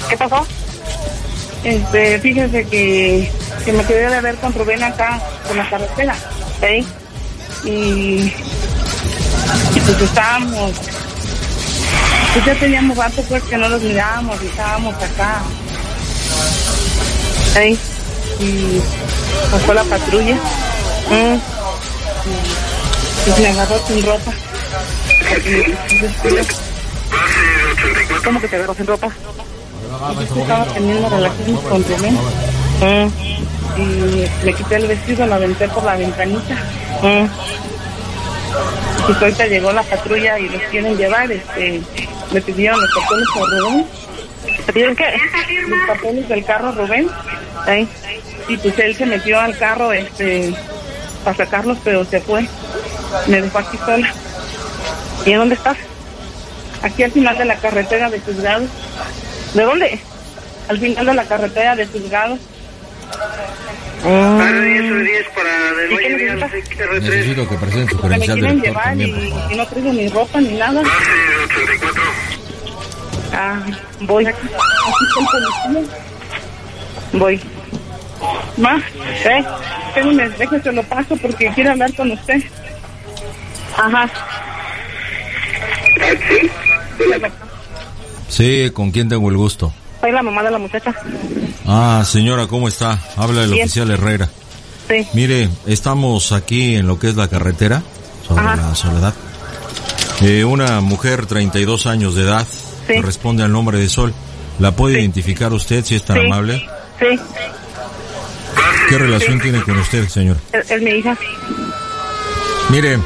[0.10, 0.46] ¿Qué pasó?
[1.64, 3.32] Este, fíjese que,
[3.66, 6.16] que me quedé de ver con Rubén acá, con la carretera.
[6.62, 6.88] ¿Sí?
[7.68, 8.34] Y,
[9.76, 10.72] y pues estábamos,
[12.34, 15.42] pues ya teníamos rato pues que no los mirábamos y estábamos acá.
[17.54, 17.80] ¿Sí?
[18.40, 18.82] Y
[19.52, 20.36] pasó la patrulla.
[21.10, 21.57] Mm.
[22.28, 24.32] Y pues me agarró sin ropa.
[28.24, 29.10] ¿Cómo que te agarró sin ropa?
[30.36, 32.18] Yo estaba teniendo relaciones con Rubén.
[32.82, 33.10] Mm.
[33.80, 36.56] Y le quité el vestido, lo aventé por la ventanita.
[37.02, 37.26] Mm.
[39.00, 41.82] Y pues ahorita llegó la patrulla y los quieren llevar, este,
[42.32, 43.86] me pidieron los papeles a Rubén.
[44.66, 45.06] ¿Me pidieron qué?
[45.68, 47.10] Los papeles del carro Rubén.
[47.66, 47.88] Ahí.
[48.48, 50.54] Y pues él se metió al carro, este,
[51.24, 52.48] para sacarlos, pero se fue.
[53.28, 54.14] Me dejó aquí sola.
[55.26, 55.78] ¿Y en dónde estás?
[56.84, 58.70] Aquí al final de la carretera de Juzgados.
[59.54, 60.00] ¿De dónde?
[60.70, 62.40] Al final de la carretera de Juzgados.
[64.04, 67.02] Para 10 o 10 para de ¿Y qué Valle Real, necesitas?
[67.02, 69.52] Necesito que presenten su Porque me credencial quieren de lector llevar también, y, por favor.
[69.52, 70.82] y no traigo ni ropa ni nada.
[73.34, 73.60] Ah,
[74.02, 74.26] voy.
[74.26, 75.26] Aquí está el
[75.74, 75.98] policía.
[77.14, 77.42] Voy.
[78.58, 78.82] Ma,
[79.26, 79.44] eh,
[79.90, 82.42] espérame, déjese lo paso porque quiero hablar con usted.
[83.78, 84.10] Ajá.
[88.30, 89.74] Sí, ¿con quién tengo el gusto?
[90.02, 90.94] Soy la mamá de la muchacha.
[91.66, 93.00] Ah, señora, ¿cómo está?
[93.16, 93.64] Habla el Bien.
[93.66, 94.30] oficial Herrera.
[94.88, 95.08] Sí.
[95.14, 97.82] Mire, estamos aquí en lo que es la carretera,
[98.28, 98.56] sobre Ajá.
[98.56, 99.14] la soledad.
[100.22, 102.46] Eh, una mujer, 32 años de edad,
[102.88, 102.94] Sí.
[103.02, 104.14] responde al nombre de Sol.
[104.60, 106.26] ¿La puede identificar usted si es tan Sí.
[106.26, 106.66] amable?
[107.00, 107.20] Sí,
[108.90, 110.38] ¿Qué relación tiene con usted, señor?
[110.54, 111.18] es, es mi hija.
[112.70, 113.00] Mire,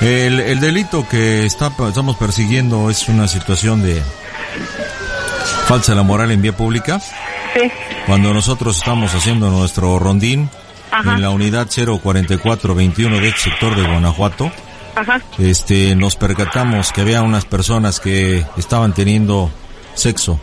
[0.00, 4.00] el, el delito que está, estamos persiguiendo es una situación de
[5.66, 7.00] falsa la moral en vía pública.
[7.00, 7.70] Sí.
[8.06, 10.48] Cuando nosotros estamos haciendo nuestro rondín
[10.90, 11.14] Ajá.
[11.14, 14.50] en la unidad 04421 de este sector de Guanajuato,
[14.94, 15.20] Ajá.
[15.38, 19.50] este, nos percatamos que había unas personas que estaban teniendo
[19.94, 20.38] sexo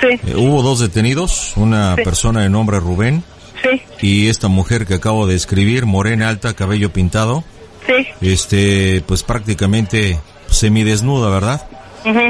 [0.00, 0.08] Sí.
[0.26, 2.02] Eh, hubo dos detenidos, una Sí.
[2.02, 3.22] persona de nombre Rubén
[3.64, 7.42] Sí, y esta mujer que acabo de escribir, morena, alta, cabello pintado,
[7.86, 8.06] sí.
[8.20, 10.18] este, pues prácticamente
[10.50, 11.66] semidesnuda, ¿verdad?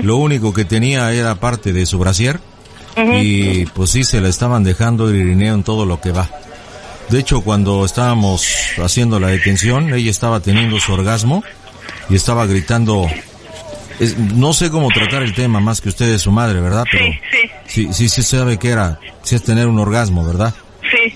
[0.03, 2.39] Lo único que tenía era parte de su brasier
[3.21, 6.31] y pues sí se la estaban dejando irineo en todo lo que va.
[7.09, 8.47] De hecho, cuando estábamos
[8.83, 11.43] haciendo la detención, ella estaba teniendo su orgasmo
[12.09, 13.07] y estaba gritando.
[14.01, 16.85] es- no sé cómo tratar el tema más que usted es su madre, ¿verdad?
[16.91, 17.07] Pero
[17.67, 20.55] sí, sí, sí sabe que era, sí es tener un orgasmo, ¿verdad?
[20.83, 21.14] Sí.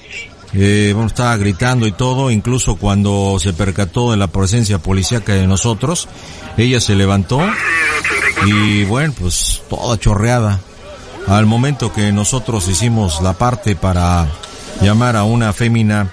[0.55, 5.47] Eh, bueno, estaba gritando y todo, incluso cuando se percató de la presencia policíaca de
[5.47, 6.09] nosotros,
[6.57, 7.41] ella se levantó
[8.47, 10.61] y bueno, pues toda chorreada.
[11.27, 14.27] Al momento que nosotros hicimos la parte para
[14.81, 16.11] llamar a una fémina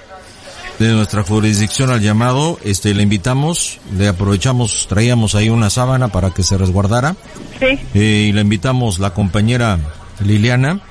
[0.80, 6.32] de nuestra jurisdicción al llamado, este, le invitamos, le aprovechamos, traíamos ahí una sábana para
[6.32, 7.16] que se resguardara.
[7.60, 7.80] Sí.
[7.94, 9.80] Eh, y la invitamos, la compañera
[10.20, 10.82] Liliana,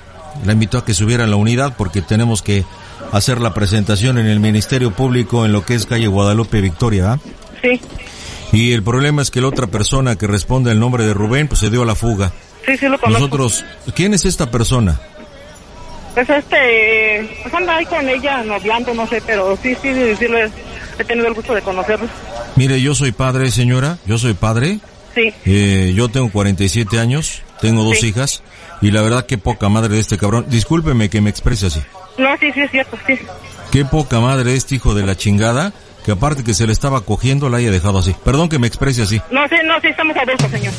[0.46, 2.64] la invitó a que subiera a la unidad porque tenemos que
[3.16, 7.12] hacer la presentación en el Ministerio Público en lo que es calle Guadalupe Victoria.
[7.12, 7.18] ¿ah?
[7.62, 7.80] Sí.
[8.52, 11.60] Y el problema es que la otra persona que responde al nombre de Rubén, pues
[11.60, 12.32] se dio a la fuga.
[12.66, 13.10] Sí, sí lo conozco.
[13.20, 13.64] Nosotros,
[13.94, 15.00] ¿quién es esta persona?
[16.14, 20.38] Pues este, pues anda ahí con ella noviando, no sé, pero sí, sí, sí, lo
[20.38, 20.50] he,
[20.98, 22.06] he tenido el gusto de conocerlo.
[22.56, 24.78] Mire, yo soy padre, señora, yo soy padre.
[25.14, 25.32] Sí.
[25.44, 28.08] Eh, yo tengo 47 años, tengo dos Sí.
[28.08, 28.42] hijas,
[28.80, 30.46] y la verdad que poca madre de este cabrón.
[30.48, 31.80] Discúlpeme que me exprese así.
[32.18, 33.18] No, sí, sí, es cierto, sí.
[33.72, 35.72] Qué poca madre este hijo de la chingada,
[36.04, 38.14] que aparte que se le estaba cogiendo, la haya dejado así.
[38.24, 39.20] Perdón que me exprese así.
[39.30, 40.72] No, sí, no, sí, estamos adultos, señor.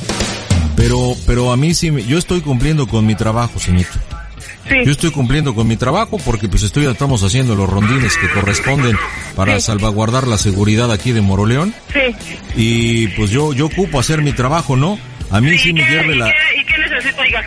[0.76, 3.92] Pero, pero a mí sí, me- yo estoy cumpliendo con mi trabajo, señorito.
[4.70, 4.76] Sí.
[4.84, 8.98] Yo estoy cumpliendo con mi trabajo porque pues estoy, estamos haciendo los rondines que corresponden
[9.36, 11.74] para salvaguardar la seguridad aquí de Moroleón.
[11.94, 12.16] Sí.
[12.56, 14.98] Y pues yo, yo ocupo hacer mi trabajo, ¿no?
[15.30, 16.30] A mí sí me hierve la...
[16.30, 17.44] ¿Y qué necesito, oiga?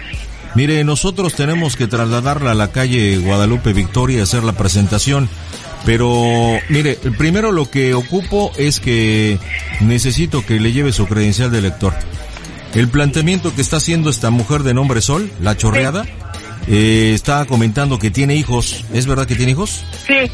[0.54, 5.28] Mire, nosotros tenemos que trasladarla a la calle Guadalupe Victoria y hacer la presentación.
[5.84, 9.38] Pero, mire, primero lo que ocupo es que
[9.80, 11.94] necesito que le lleve su credencial de lector.
[12.74, 16.04] El planteamiento que está haciendo esta mujer de nombre Sol, la chorreada,
[16.66, 18.84] eh, está comentando que tiene hijos.
[18.92, 19.84] ¿Es verdad que tiene hijos?
[20.06, 20.30] Sí.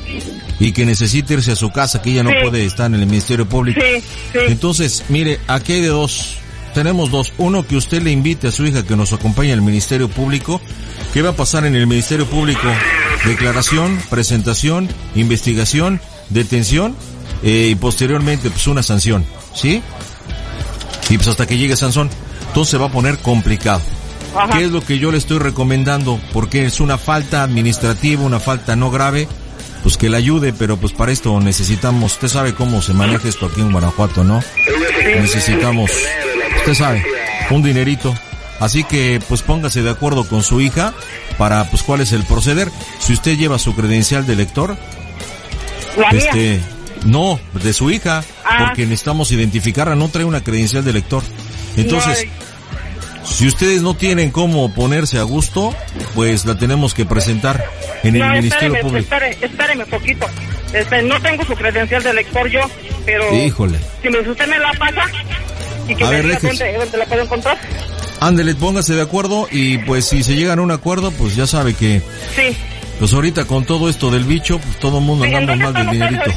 [0.58, 2.36] Y que necesita irse a su casa, que ella no Sí.
[2.42, 3.80] puede estar en el Ministerio Público.
[3.80, 4.00] Sí,
[4.32, 4.38] sí.
[4.48, 6.38] Entonces, mire, aquí hay de dos.
[6.74, 7.32] Tenemos dos.
[7.38, 10.60] Uno, que usted le invite a su hija que nos acompañe al Ministerio Público.
[11.12, 12.66] ¿Qué va a pasar en el Ministerio Público?
[13.24, 16.96] Declaración, presentación, investigación, detención
[17.44, 19.24] eh, y posteriormente pues una sanción.
[19.54, 19.82] ¿Sí?
[21.08, 22.10] Y pues hasta que llegue Sansón.
[22.48, 23.80] Entonces se va a poner complicado.
[24.36, 24.58] Ajá.
[24.58, 26.20] ¿Qué es lo que yo le estoy recomendando?
[26.32, 29.28] Porque es una falta administrativa, una falta no grave,
[29.84, 33.46] pues que le ayude, pero pues para esto necesitamos, usted sabe cómo se maneja esto
[33.46, 34.42] aquí en Guanajuato, ¿no?
[35.20, 35.90] Necesitamos,
[36.70, 37.04] usted sabe,
[37.50, 38.14] un dinerito.
[38.60, 40.94] Así que pues póngase de acuerdo con su hija
[41.38, 42.70] para pues cuál es el proceder.
[43.00, 44.76] Si usted lleva su credencial de lector,
[45.96, 46.20] La mía.
[46.24, 46.60] este,
[47.04, 48.66] no, de su hija, Ah.
[48.66, 51.22] porque necesitamos identificarla, no trae una credencial de lector.
[51.76, 52.26] Entonces,
[53.24, 55.74] si ustedes no tienen cómo ponerse a gusto,
[56.14, 57.64] pues la tenemos que presentar
[58.04, 59.14] en el Ministerio espéreme, Público.
[59.14, 60.26] espere, espéreme poquito.
[60.72, 62.60] Este, no tengo su credencial de lector yo,
[63.04, 63.78] pero Híjole.
[64.02, 65.04] si me, usted me la pasa
[65.88, 67.58] y que A me ver, dónde, dónde la puedo encontrar.
[68.20, 71.74] Ándele, póngase de acuerdo y pues si se llegan a un acuerdo, pues ya sabe
[71.74, 72.00] que
[72.36, 72.56] Sí.
[72.98, 75.74] pues ahorita con todo esto del bicho, pues todo el mundo ¿Y ¿En andamos más
[75.74, 76.30] del dinerito.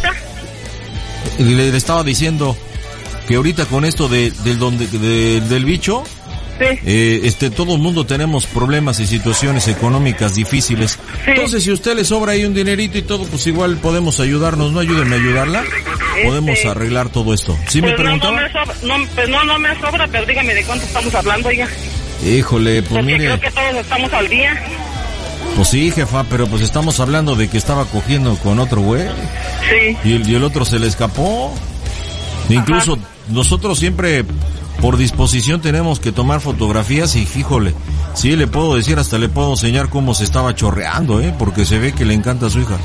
[1.40, 2.58] le, le estaba diciendo
[3.28, 6.04] que ahorita con esto de, del, donde, de- del bicho,
[6.60, 6.66] Sí.
[6.86, 10.98] eh, este, todo el mundo tenemos problemas y situaciones económicas difíciles.
[11.26, 14.72] Entonces, si a usted le sobra ahí un dinerito y todo, pues igual podemos ayudarnos,
[14.72, 14.80] ¿no?
[14.80, 15.64] Ayúdenme a ayudarla.
[16.24, 17.56] Podemos arreglar todo esto.
[17.68, 18.42] ¿Sí me Pues no, no, preguntaba?
[18.42, 21.68] me sobra, no, pues no, no me sobra, pero dígame de cuánto estamos hablando, oiga.
[22.26, 24.60] Híjole, pues Porque mire, creo que todos estamos al día.
[25.56, 29.04] pues sí, jefa, pero pues estamos hablando de que estaba cogiendo con otro güey.
[29.70, 29.98] Sí.
[30.04, 31.54] Y el, y el otro se le escapó.
[32.50, 32.98] Incluso
[33.30, 34.24] nosotros siempre
[34.82, 37.74] por disposición tenemos que tomar fotografías y fíjole,
[38.14, 41.34] sí le puedo decir, hasta le puedo enseñar cómo se estaba chorreando, ¿eh?
[41.38, 42.78] Porque se ve que le encanta a su hija.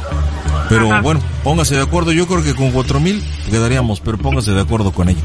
[0.69, 1.01] Pero Ajá.
[1.03, 4.93] bueno, póngase de acuerdo, yo creo que con cuatro mil quedaríamos, pero póngase de acuerdo
[4.93, 5.21] con ella.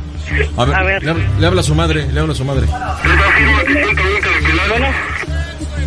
[0.57, 1.03] A ver, A ver.
[1.03, 2.68] Le, habla, le habla a su madre, le habla a su madre.
[4.69, 4.88] Bueno,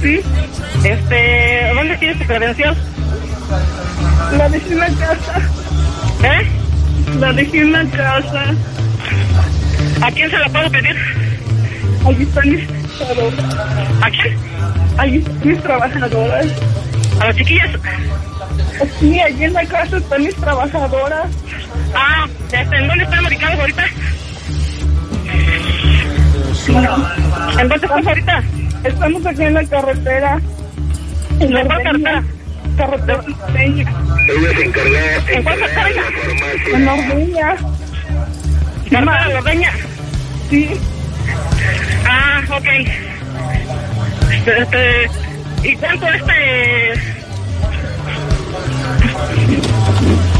[0.01, 0.21] sí.
[0.85, 2.77] Este, ¿dónde tienes tu credencial?
[4.39, 5.39] La dejé en la casa.
[6.23, 6.49] ¿Eh?
[7.19, 8.55] La dejé en la casa.
[10.03, 10.97] ¿A quién se la puedo pedir?
[12.07, 14.03] Allí están mis trabajadoras.
[14.03, 14.37] ¿A quién?
[14.97, 16.47] Allí están mis trabajadoras.
[17.21, 17.71] ¿A las chiquillas?
[18.99, 21.27] Sí, allí en la casa están mis trabajadoras.
[21.95, 23.85] Ah, ¿en dónde están ubicados ahorita?
[27.59, 28.43] ¿En dónde estás ahorita?
[28.85, 30.41] Estamos aquí en la carretera.
[31.41, 32.25] En la carretera.
[32.77, 33.93] Carretera norteña.
[34.29, 36.03] Ella se ¿En cuál carretera?
[36.73, 37.57] En la ordeña.
[38.91, 39.90] ¿Carretera?
[40.51, 40.69] Sí.
[42.09, 42.67] Ah, ok.
[44.47, 45.11] Este,
[45.63, 46.95] ¿Y cuánto este...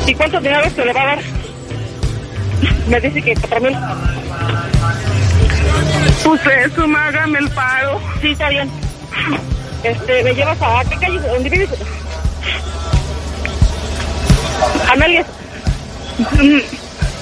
[0.09, 1.19] ¿Y cuánto dinero se le va a dar?
[2.89, 3.77] Me dice que cuatro mil.
[6.25, 8.01] Usted, su hágame el paro.
[8.21, 8.69] Sí, está bien.
[9.85, 11.21] Este, ¿me llevas a qué calle?
[11.21, 11.69] ¿Dónde vives?
[14.89, 15.27] Camelias.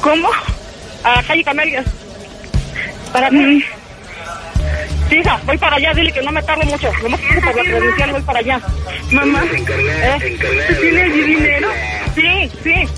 [0.01, 0.31] ¿Cómo?
[1.05, 1.85] A calle Camelias.
[3.13, 3.65] Para mí.
[5.09, 6.91] Sí, hija, voy para allá, dile que no me tarde mucho.
[7.03, 8.61] No me tarde por la credencial, voy para allá.
[9.11, 10.39] Mamá, ¿Eh?
[10.69, 11.69] ¿tú tienes dinero?
[12.15, 12.89] Sí, sí.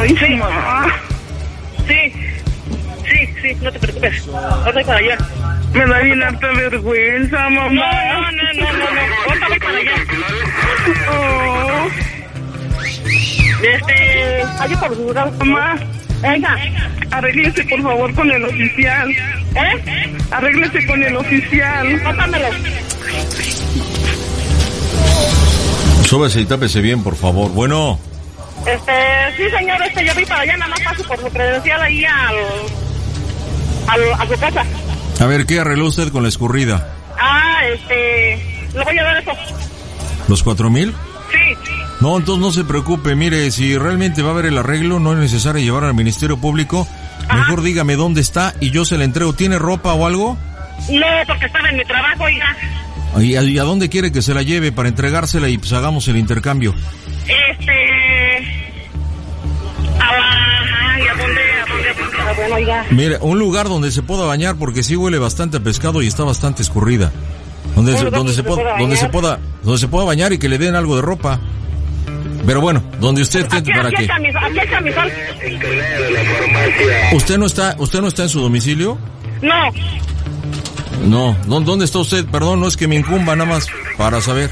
[0.00, 0.34] Ay, sí.
[0.34, 1.00] mamá.
[1.86, 2.12] Sí.
[3.08, 4.28] Sí, sí, no te preocupes.
[4.28, 5.18] Ahora voy para allá.
[5.72, 7.70] Me da bien harta vergüenza, mamá.
[7.70, 9.14] No, no, no, no, no, no.
[9.26, 9.92] Ahorita voy para allá.
[11.10, 11.88] Oh.
[13.62, 14.44] Este,
[14.96, 15.30] lugar.
[15.38, 15.78] Mamá,
[16.22, 16.56] Venga.
[17.10, 19.10] arréglese por favor con el oficial.
[19.10, 20.14] ¿Eh?
[20.30, 22.00] Arréglese con el oficial.
[22.02, 22.48] Pásamelo.
[26.04, 27.50] Súbese y tápese bien, por favor.
[27.52, 27.98] Bueno,
[28.66, 28.92] Este,
[29.36, 32.34] sí, señor, este, yo voy para allá, nada más paso por su credencial ahí al,
[33.88, 34.64] al, a su casa.
[35.20, 36.94] a ver, ¿qué arregló usted con la escurrida?
[37.20, 39.32] Ah, este, le voy a dar eso.
[40.28, 40.94] ¿Los cuatro mil?
[41.32, 41.71] Sí.
[42.02, 43.14] No, entonces no se preocupe.
[43.14, 46.84] Mire, si realmente va a haber el arreglo, no es necesario llevar al Ministerio Público.
[47.32, 49.34] Mejor dígame dónde está y yo se la entrego.
[49.34, 50.36] ¿Tiene ropa o algo?
[50.90, 52.56] No, porque estaba en mi trabajo, oiga.
[53.20, 56.08] ¿Y a, y a dónde quiere que se la lleve para entregársela y pues hagamos
[56.08, 56.74] el intercambio?
[57.24, 58.38] Este,
[60.00, 62.18] a la, ay, ¿a dónde, a dónde, a dónde?
[62.18, 62.84] Ah, Bueno, oiga.
[62.90, 66.24] Mire, un lugar donde se pueda bañar porque sí huele bastante a pescado y está
[66.24, 67.12] bastante escurrida.
[67.76, 70.58] Donde, se, donde, se, pueda, donde se pueda, donde se pueda bañar y que le
[70.58, 71.38] den algo de ropa.
[72.46, 75.08] Pero bueno, donde usted Aquí, esté para aquí que hay camisón, aquí hay camisón.
[77.12, 78.98] usted no está, usted no está en su domicilio.
[79.40, 79.54] No,
[81.06, 82.24] No, ¿Dó- ¿dónde está usted?
[82.26, 83.66] Perdón, no es que me incumba nada más
[83.96, 84.50] para saber.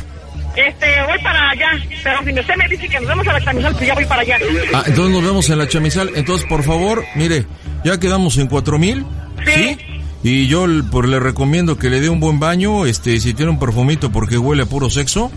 [0.56, 1.68] este, voy para allá.
[2.02, 4.22] Pero si usted me dice que nos vemos a la camisón, pues ya voy para
[4.22, 4.38] allá.
[4.74, 6.10] Ah, entonces nos vemos en la chamizal.
[6.14, 7.46] Entonces, por favor, mire,
[7.84, 9.04] ya quedamos en cuatro mil.
[9.46, 9.76] Sí.
[10.22, 13.50] Y yo l- pues, le recomiendo que le dé un buen baño, este, si tiene
[13.52, 15.30] un perfumito porque huele a puro sexo.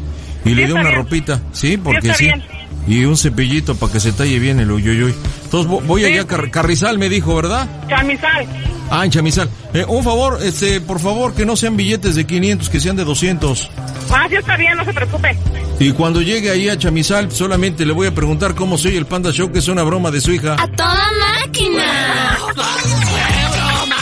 [0.45, 0.95] Y le está una bien.
[0.95, 1.77] ropita, ¿sí?
[1.77, 2.25] Porque sí.
[2.25, 2.43] bien.
[2.87, 5.13] Y un cepillito para que se talle bien el uyuyuy.
[5.45, 7.69] Entonces vo- voy allá a Car- Carrizal, me dijo, ¿verdad?
[7.87, 8.45] Camisal.
[8.89, 9.49] Ah, en Chamizal.
[9.73, 13.05] Eh, un favor, este, por favor, que no sean billetes de 500, que sean de
[13.05, 13.69] 200.
[14.11, 15.35] Ah, sí está bien, no se preocupe.
[15.79, 19.31] Y cuando llegue ahí a Chamizal, solamente le voy a preguntar cómo soy el Panda
[19.31, 20.55] Show, que es una broma de su hija.
[20.59, 21.07] ¡A toda
[21.39, 22.37] máquina!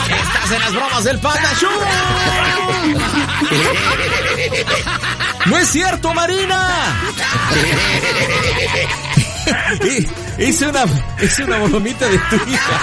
[0.08, 1.70] Estás en las bromas del Panda Show.
[5.46, 6.96] ¡No es cierto, Marina!
[10.38, 10.84] Es una,
[11.20, 12.80] es una bromita de tu hija.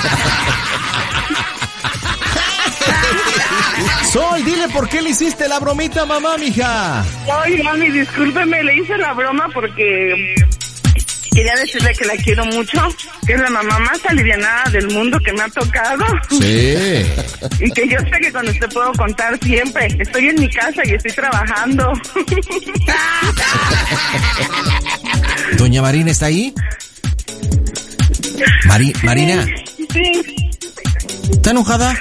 [4.12, 7.04] Sol, dile por qué le hiciste la bromita a mamá, mija.
[7.44, 10.36] Ay, mami, discúlpeme, le hice la broma porque
[11.40, 12.82] quería decirle que la quiero mucho,
[13.26, 16.06] que es la mamá más alivianada del mundo que me ha tocado.
[16.30, 17.06] Sí.
[17.62, 19.88] Y que yo sé que con usted puedo contar siempre.
[20.00, 21.92] Estoy en mi casa y estoy trabajando.
[25.58, 26.54] Doña Marina está ahí.
[28.66, 29.46] Mari- Marina,
[29.92, 30.12] Sí.
[31.32, 31.98] ¿está enojada?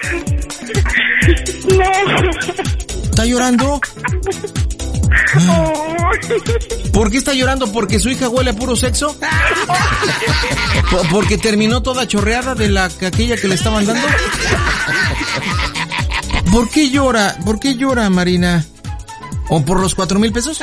[1.77, 2.31] No.
[3.11, 3.81] ¿Está llorando?
[6.93, 7.71] ¿Por qué está llorando?
[7.73, 9.17] ¿Porque su hija huele a puro sexo?
[10.91, 14.07] ¿Po- ¿Porque terminó toda chorreada de la aquella que le estaban dando?
[16.51, 17.37] ¿Por qué llora?
[17.45, 18.65] ¿Por qué llora, Marina?
[19.51, 20.59] ¿O por los cuatro mil pesos?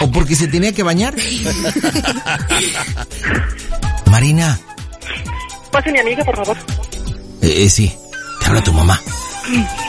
[0.00, 1.14] ¿O porque se tenía que bañar?
[4.10, 4.58] Marina,
[5.70, 6.56] Pase mi amiga, por favor.
[7.42, 7.92] eh, eh, sí,
[8.40, 9.00] te habla tu mamá.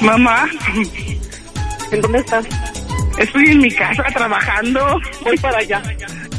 [0.02, 0.46] Mamá,
[1.96, 2.46] ¿En dónde estás?
[3.18, 5.00] estoy en mi casa trabajando.
[5.24, 5.82] Voy para allá.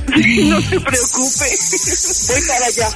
[0.06, 1.58] No se preocupe.
[2.28, 2.88] Voy para allá.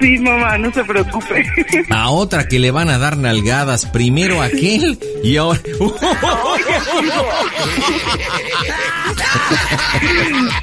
[0.00, 1.46] Sí, mamá, no se preocupe.
[1.90, 5.60] A otra que le van a dar nalgadas, primero a aquel y ahora...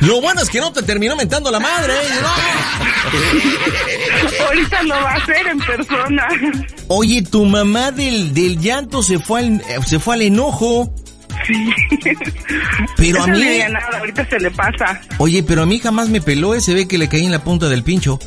[0.02, 1.94] Lo bueno es que no te terminó mentando la madre.
[2.22, 2.28] ¿no?
[4.46, 6.28] Ahorita lo va a hacer en persona.
[6.88, 10.94] Oye, tu mamá del, del llanto se fue al, eh, se fue al enojo.
[11.48, 11.74] Sí.
[12.98, 15.02] Pero a mí- alivianada, ahorita se le pasa.
[15.18, 17.44] Oye, pero a mí jamás me peló, eh, se ve que le caí en la
[17.44, 18.20] punta del pincho.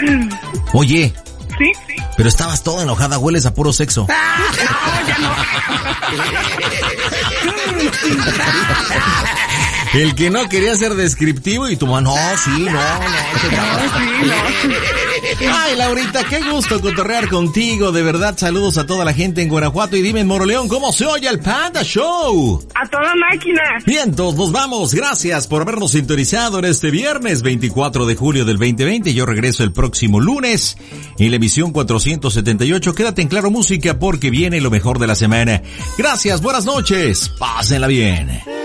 [0.72, 1.12] Oye,
[1.58, 1.72] ¿Sí?
[2.18, 4.06] Pero estabas toda enojada, hueles a puro sexo.
[9.94, 13.06] El que no quería ser descriptivo y tu mano, no, sí, no, no.
[15.52, 17.92] Ay, Laurita, qué gusto cotorrear contigo.
[17.92, 21.06] De verdad, saludos a toda la gente en Guanajuato y dime en Moroleón, ¿cómo se
[21.06, 22.66] oye el Panda Show?
[22.74, 23.62] A toda máquina.
[23.86, 24.94] Vientos, nos vamos.
[24.94, 29.12] Gracias por habernos sintonizado en este viernes 24 de julio del 2020.
[29.14, 30.76] Yo regreso el próximo lunes
[31.18, 32.94] en la emisión 478.
[32.94, 35.62] Quédate en Claro Música porque viene lo mejor de la semana.
[35.98, 37.30] Gracias, buenas noches.
[37.38, 38.56] Pásenla bien.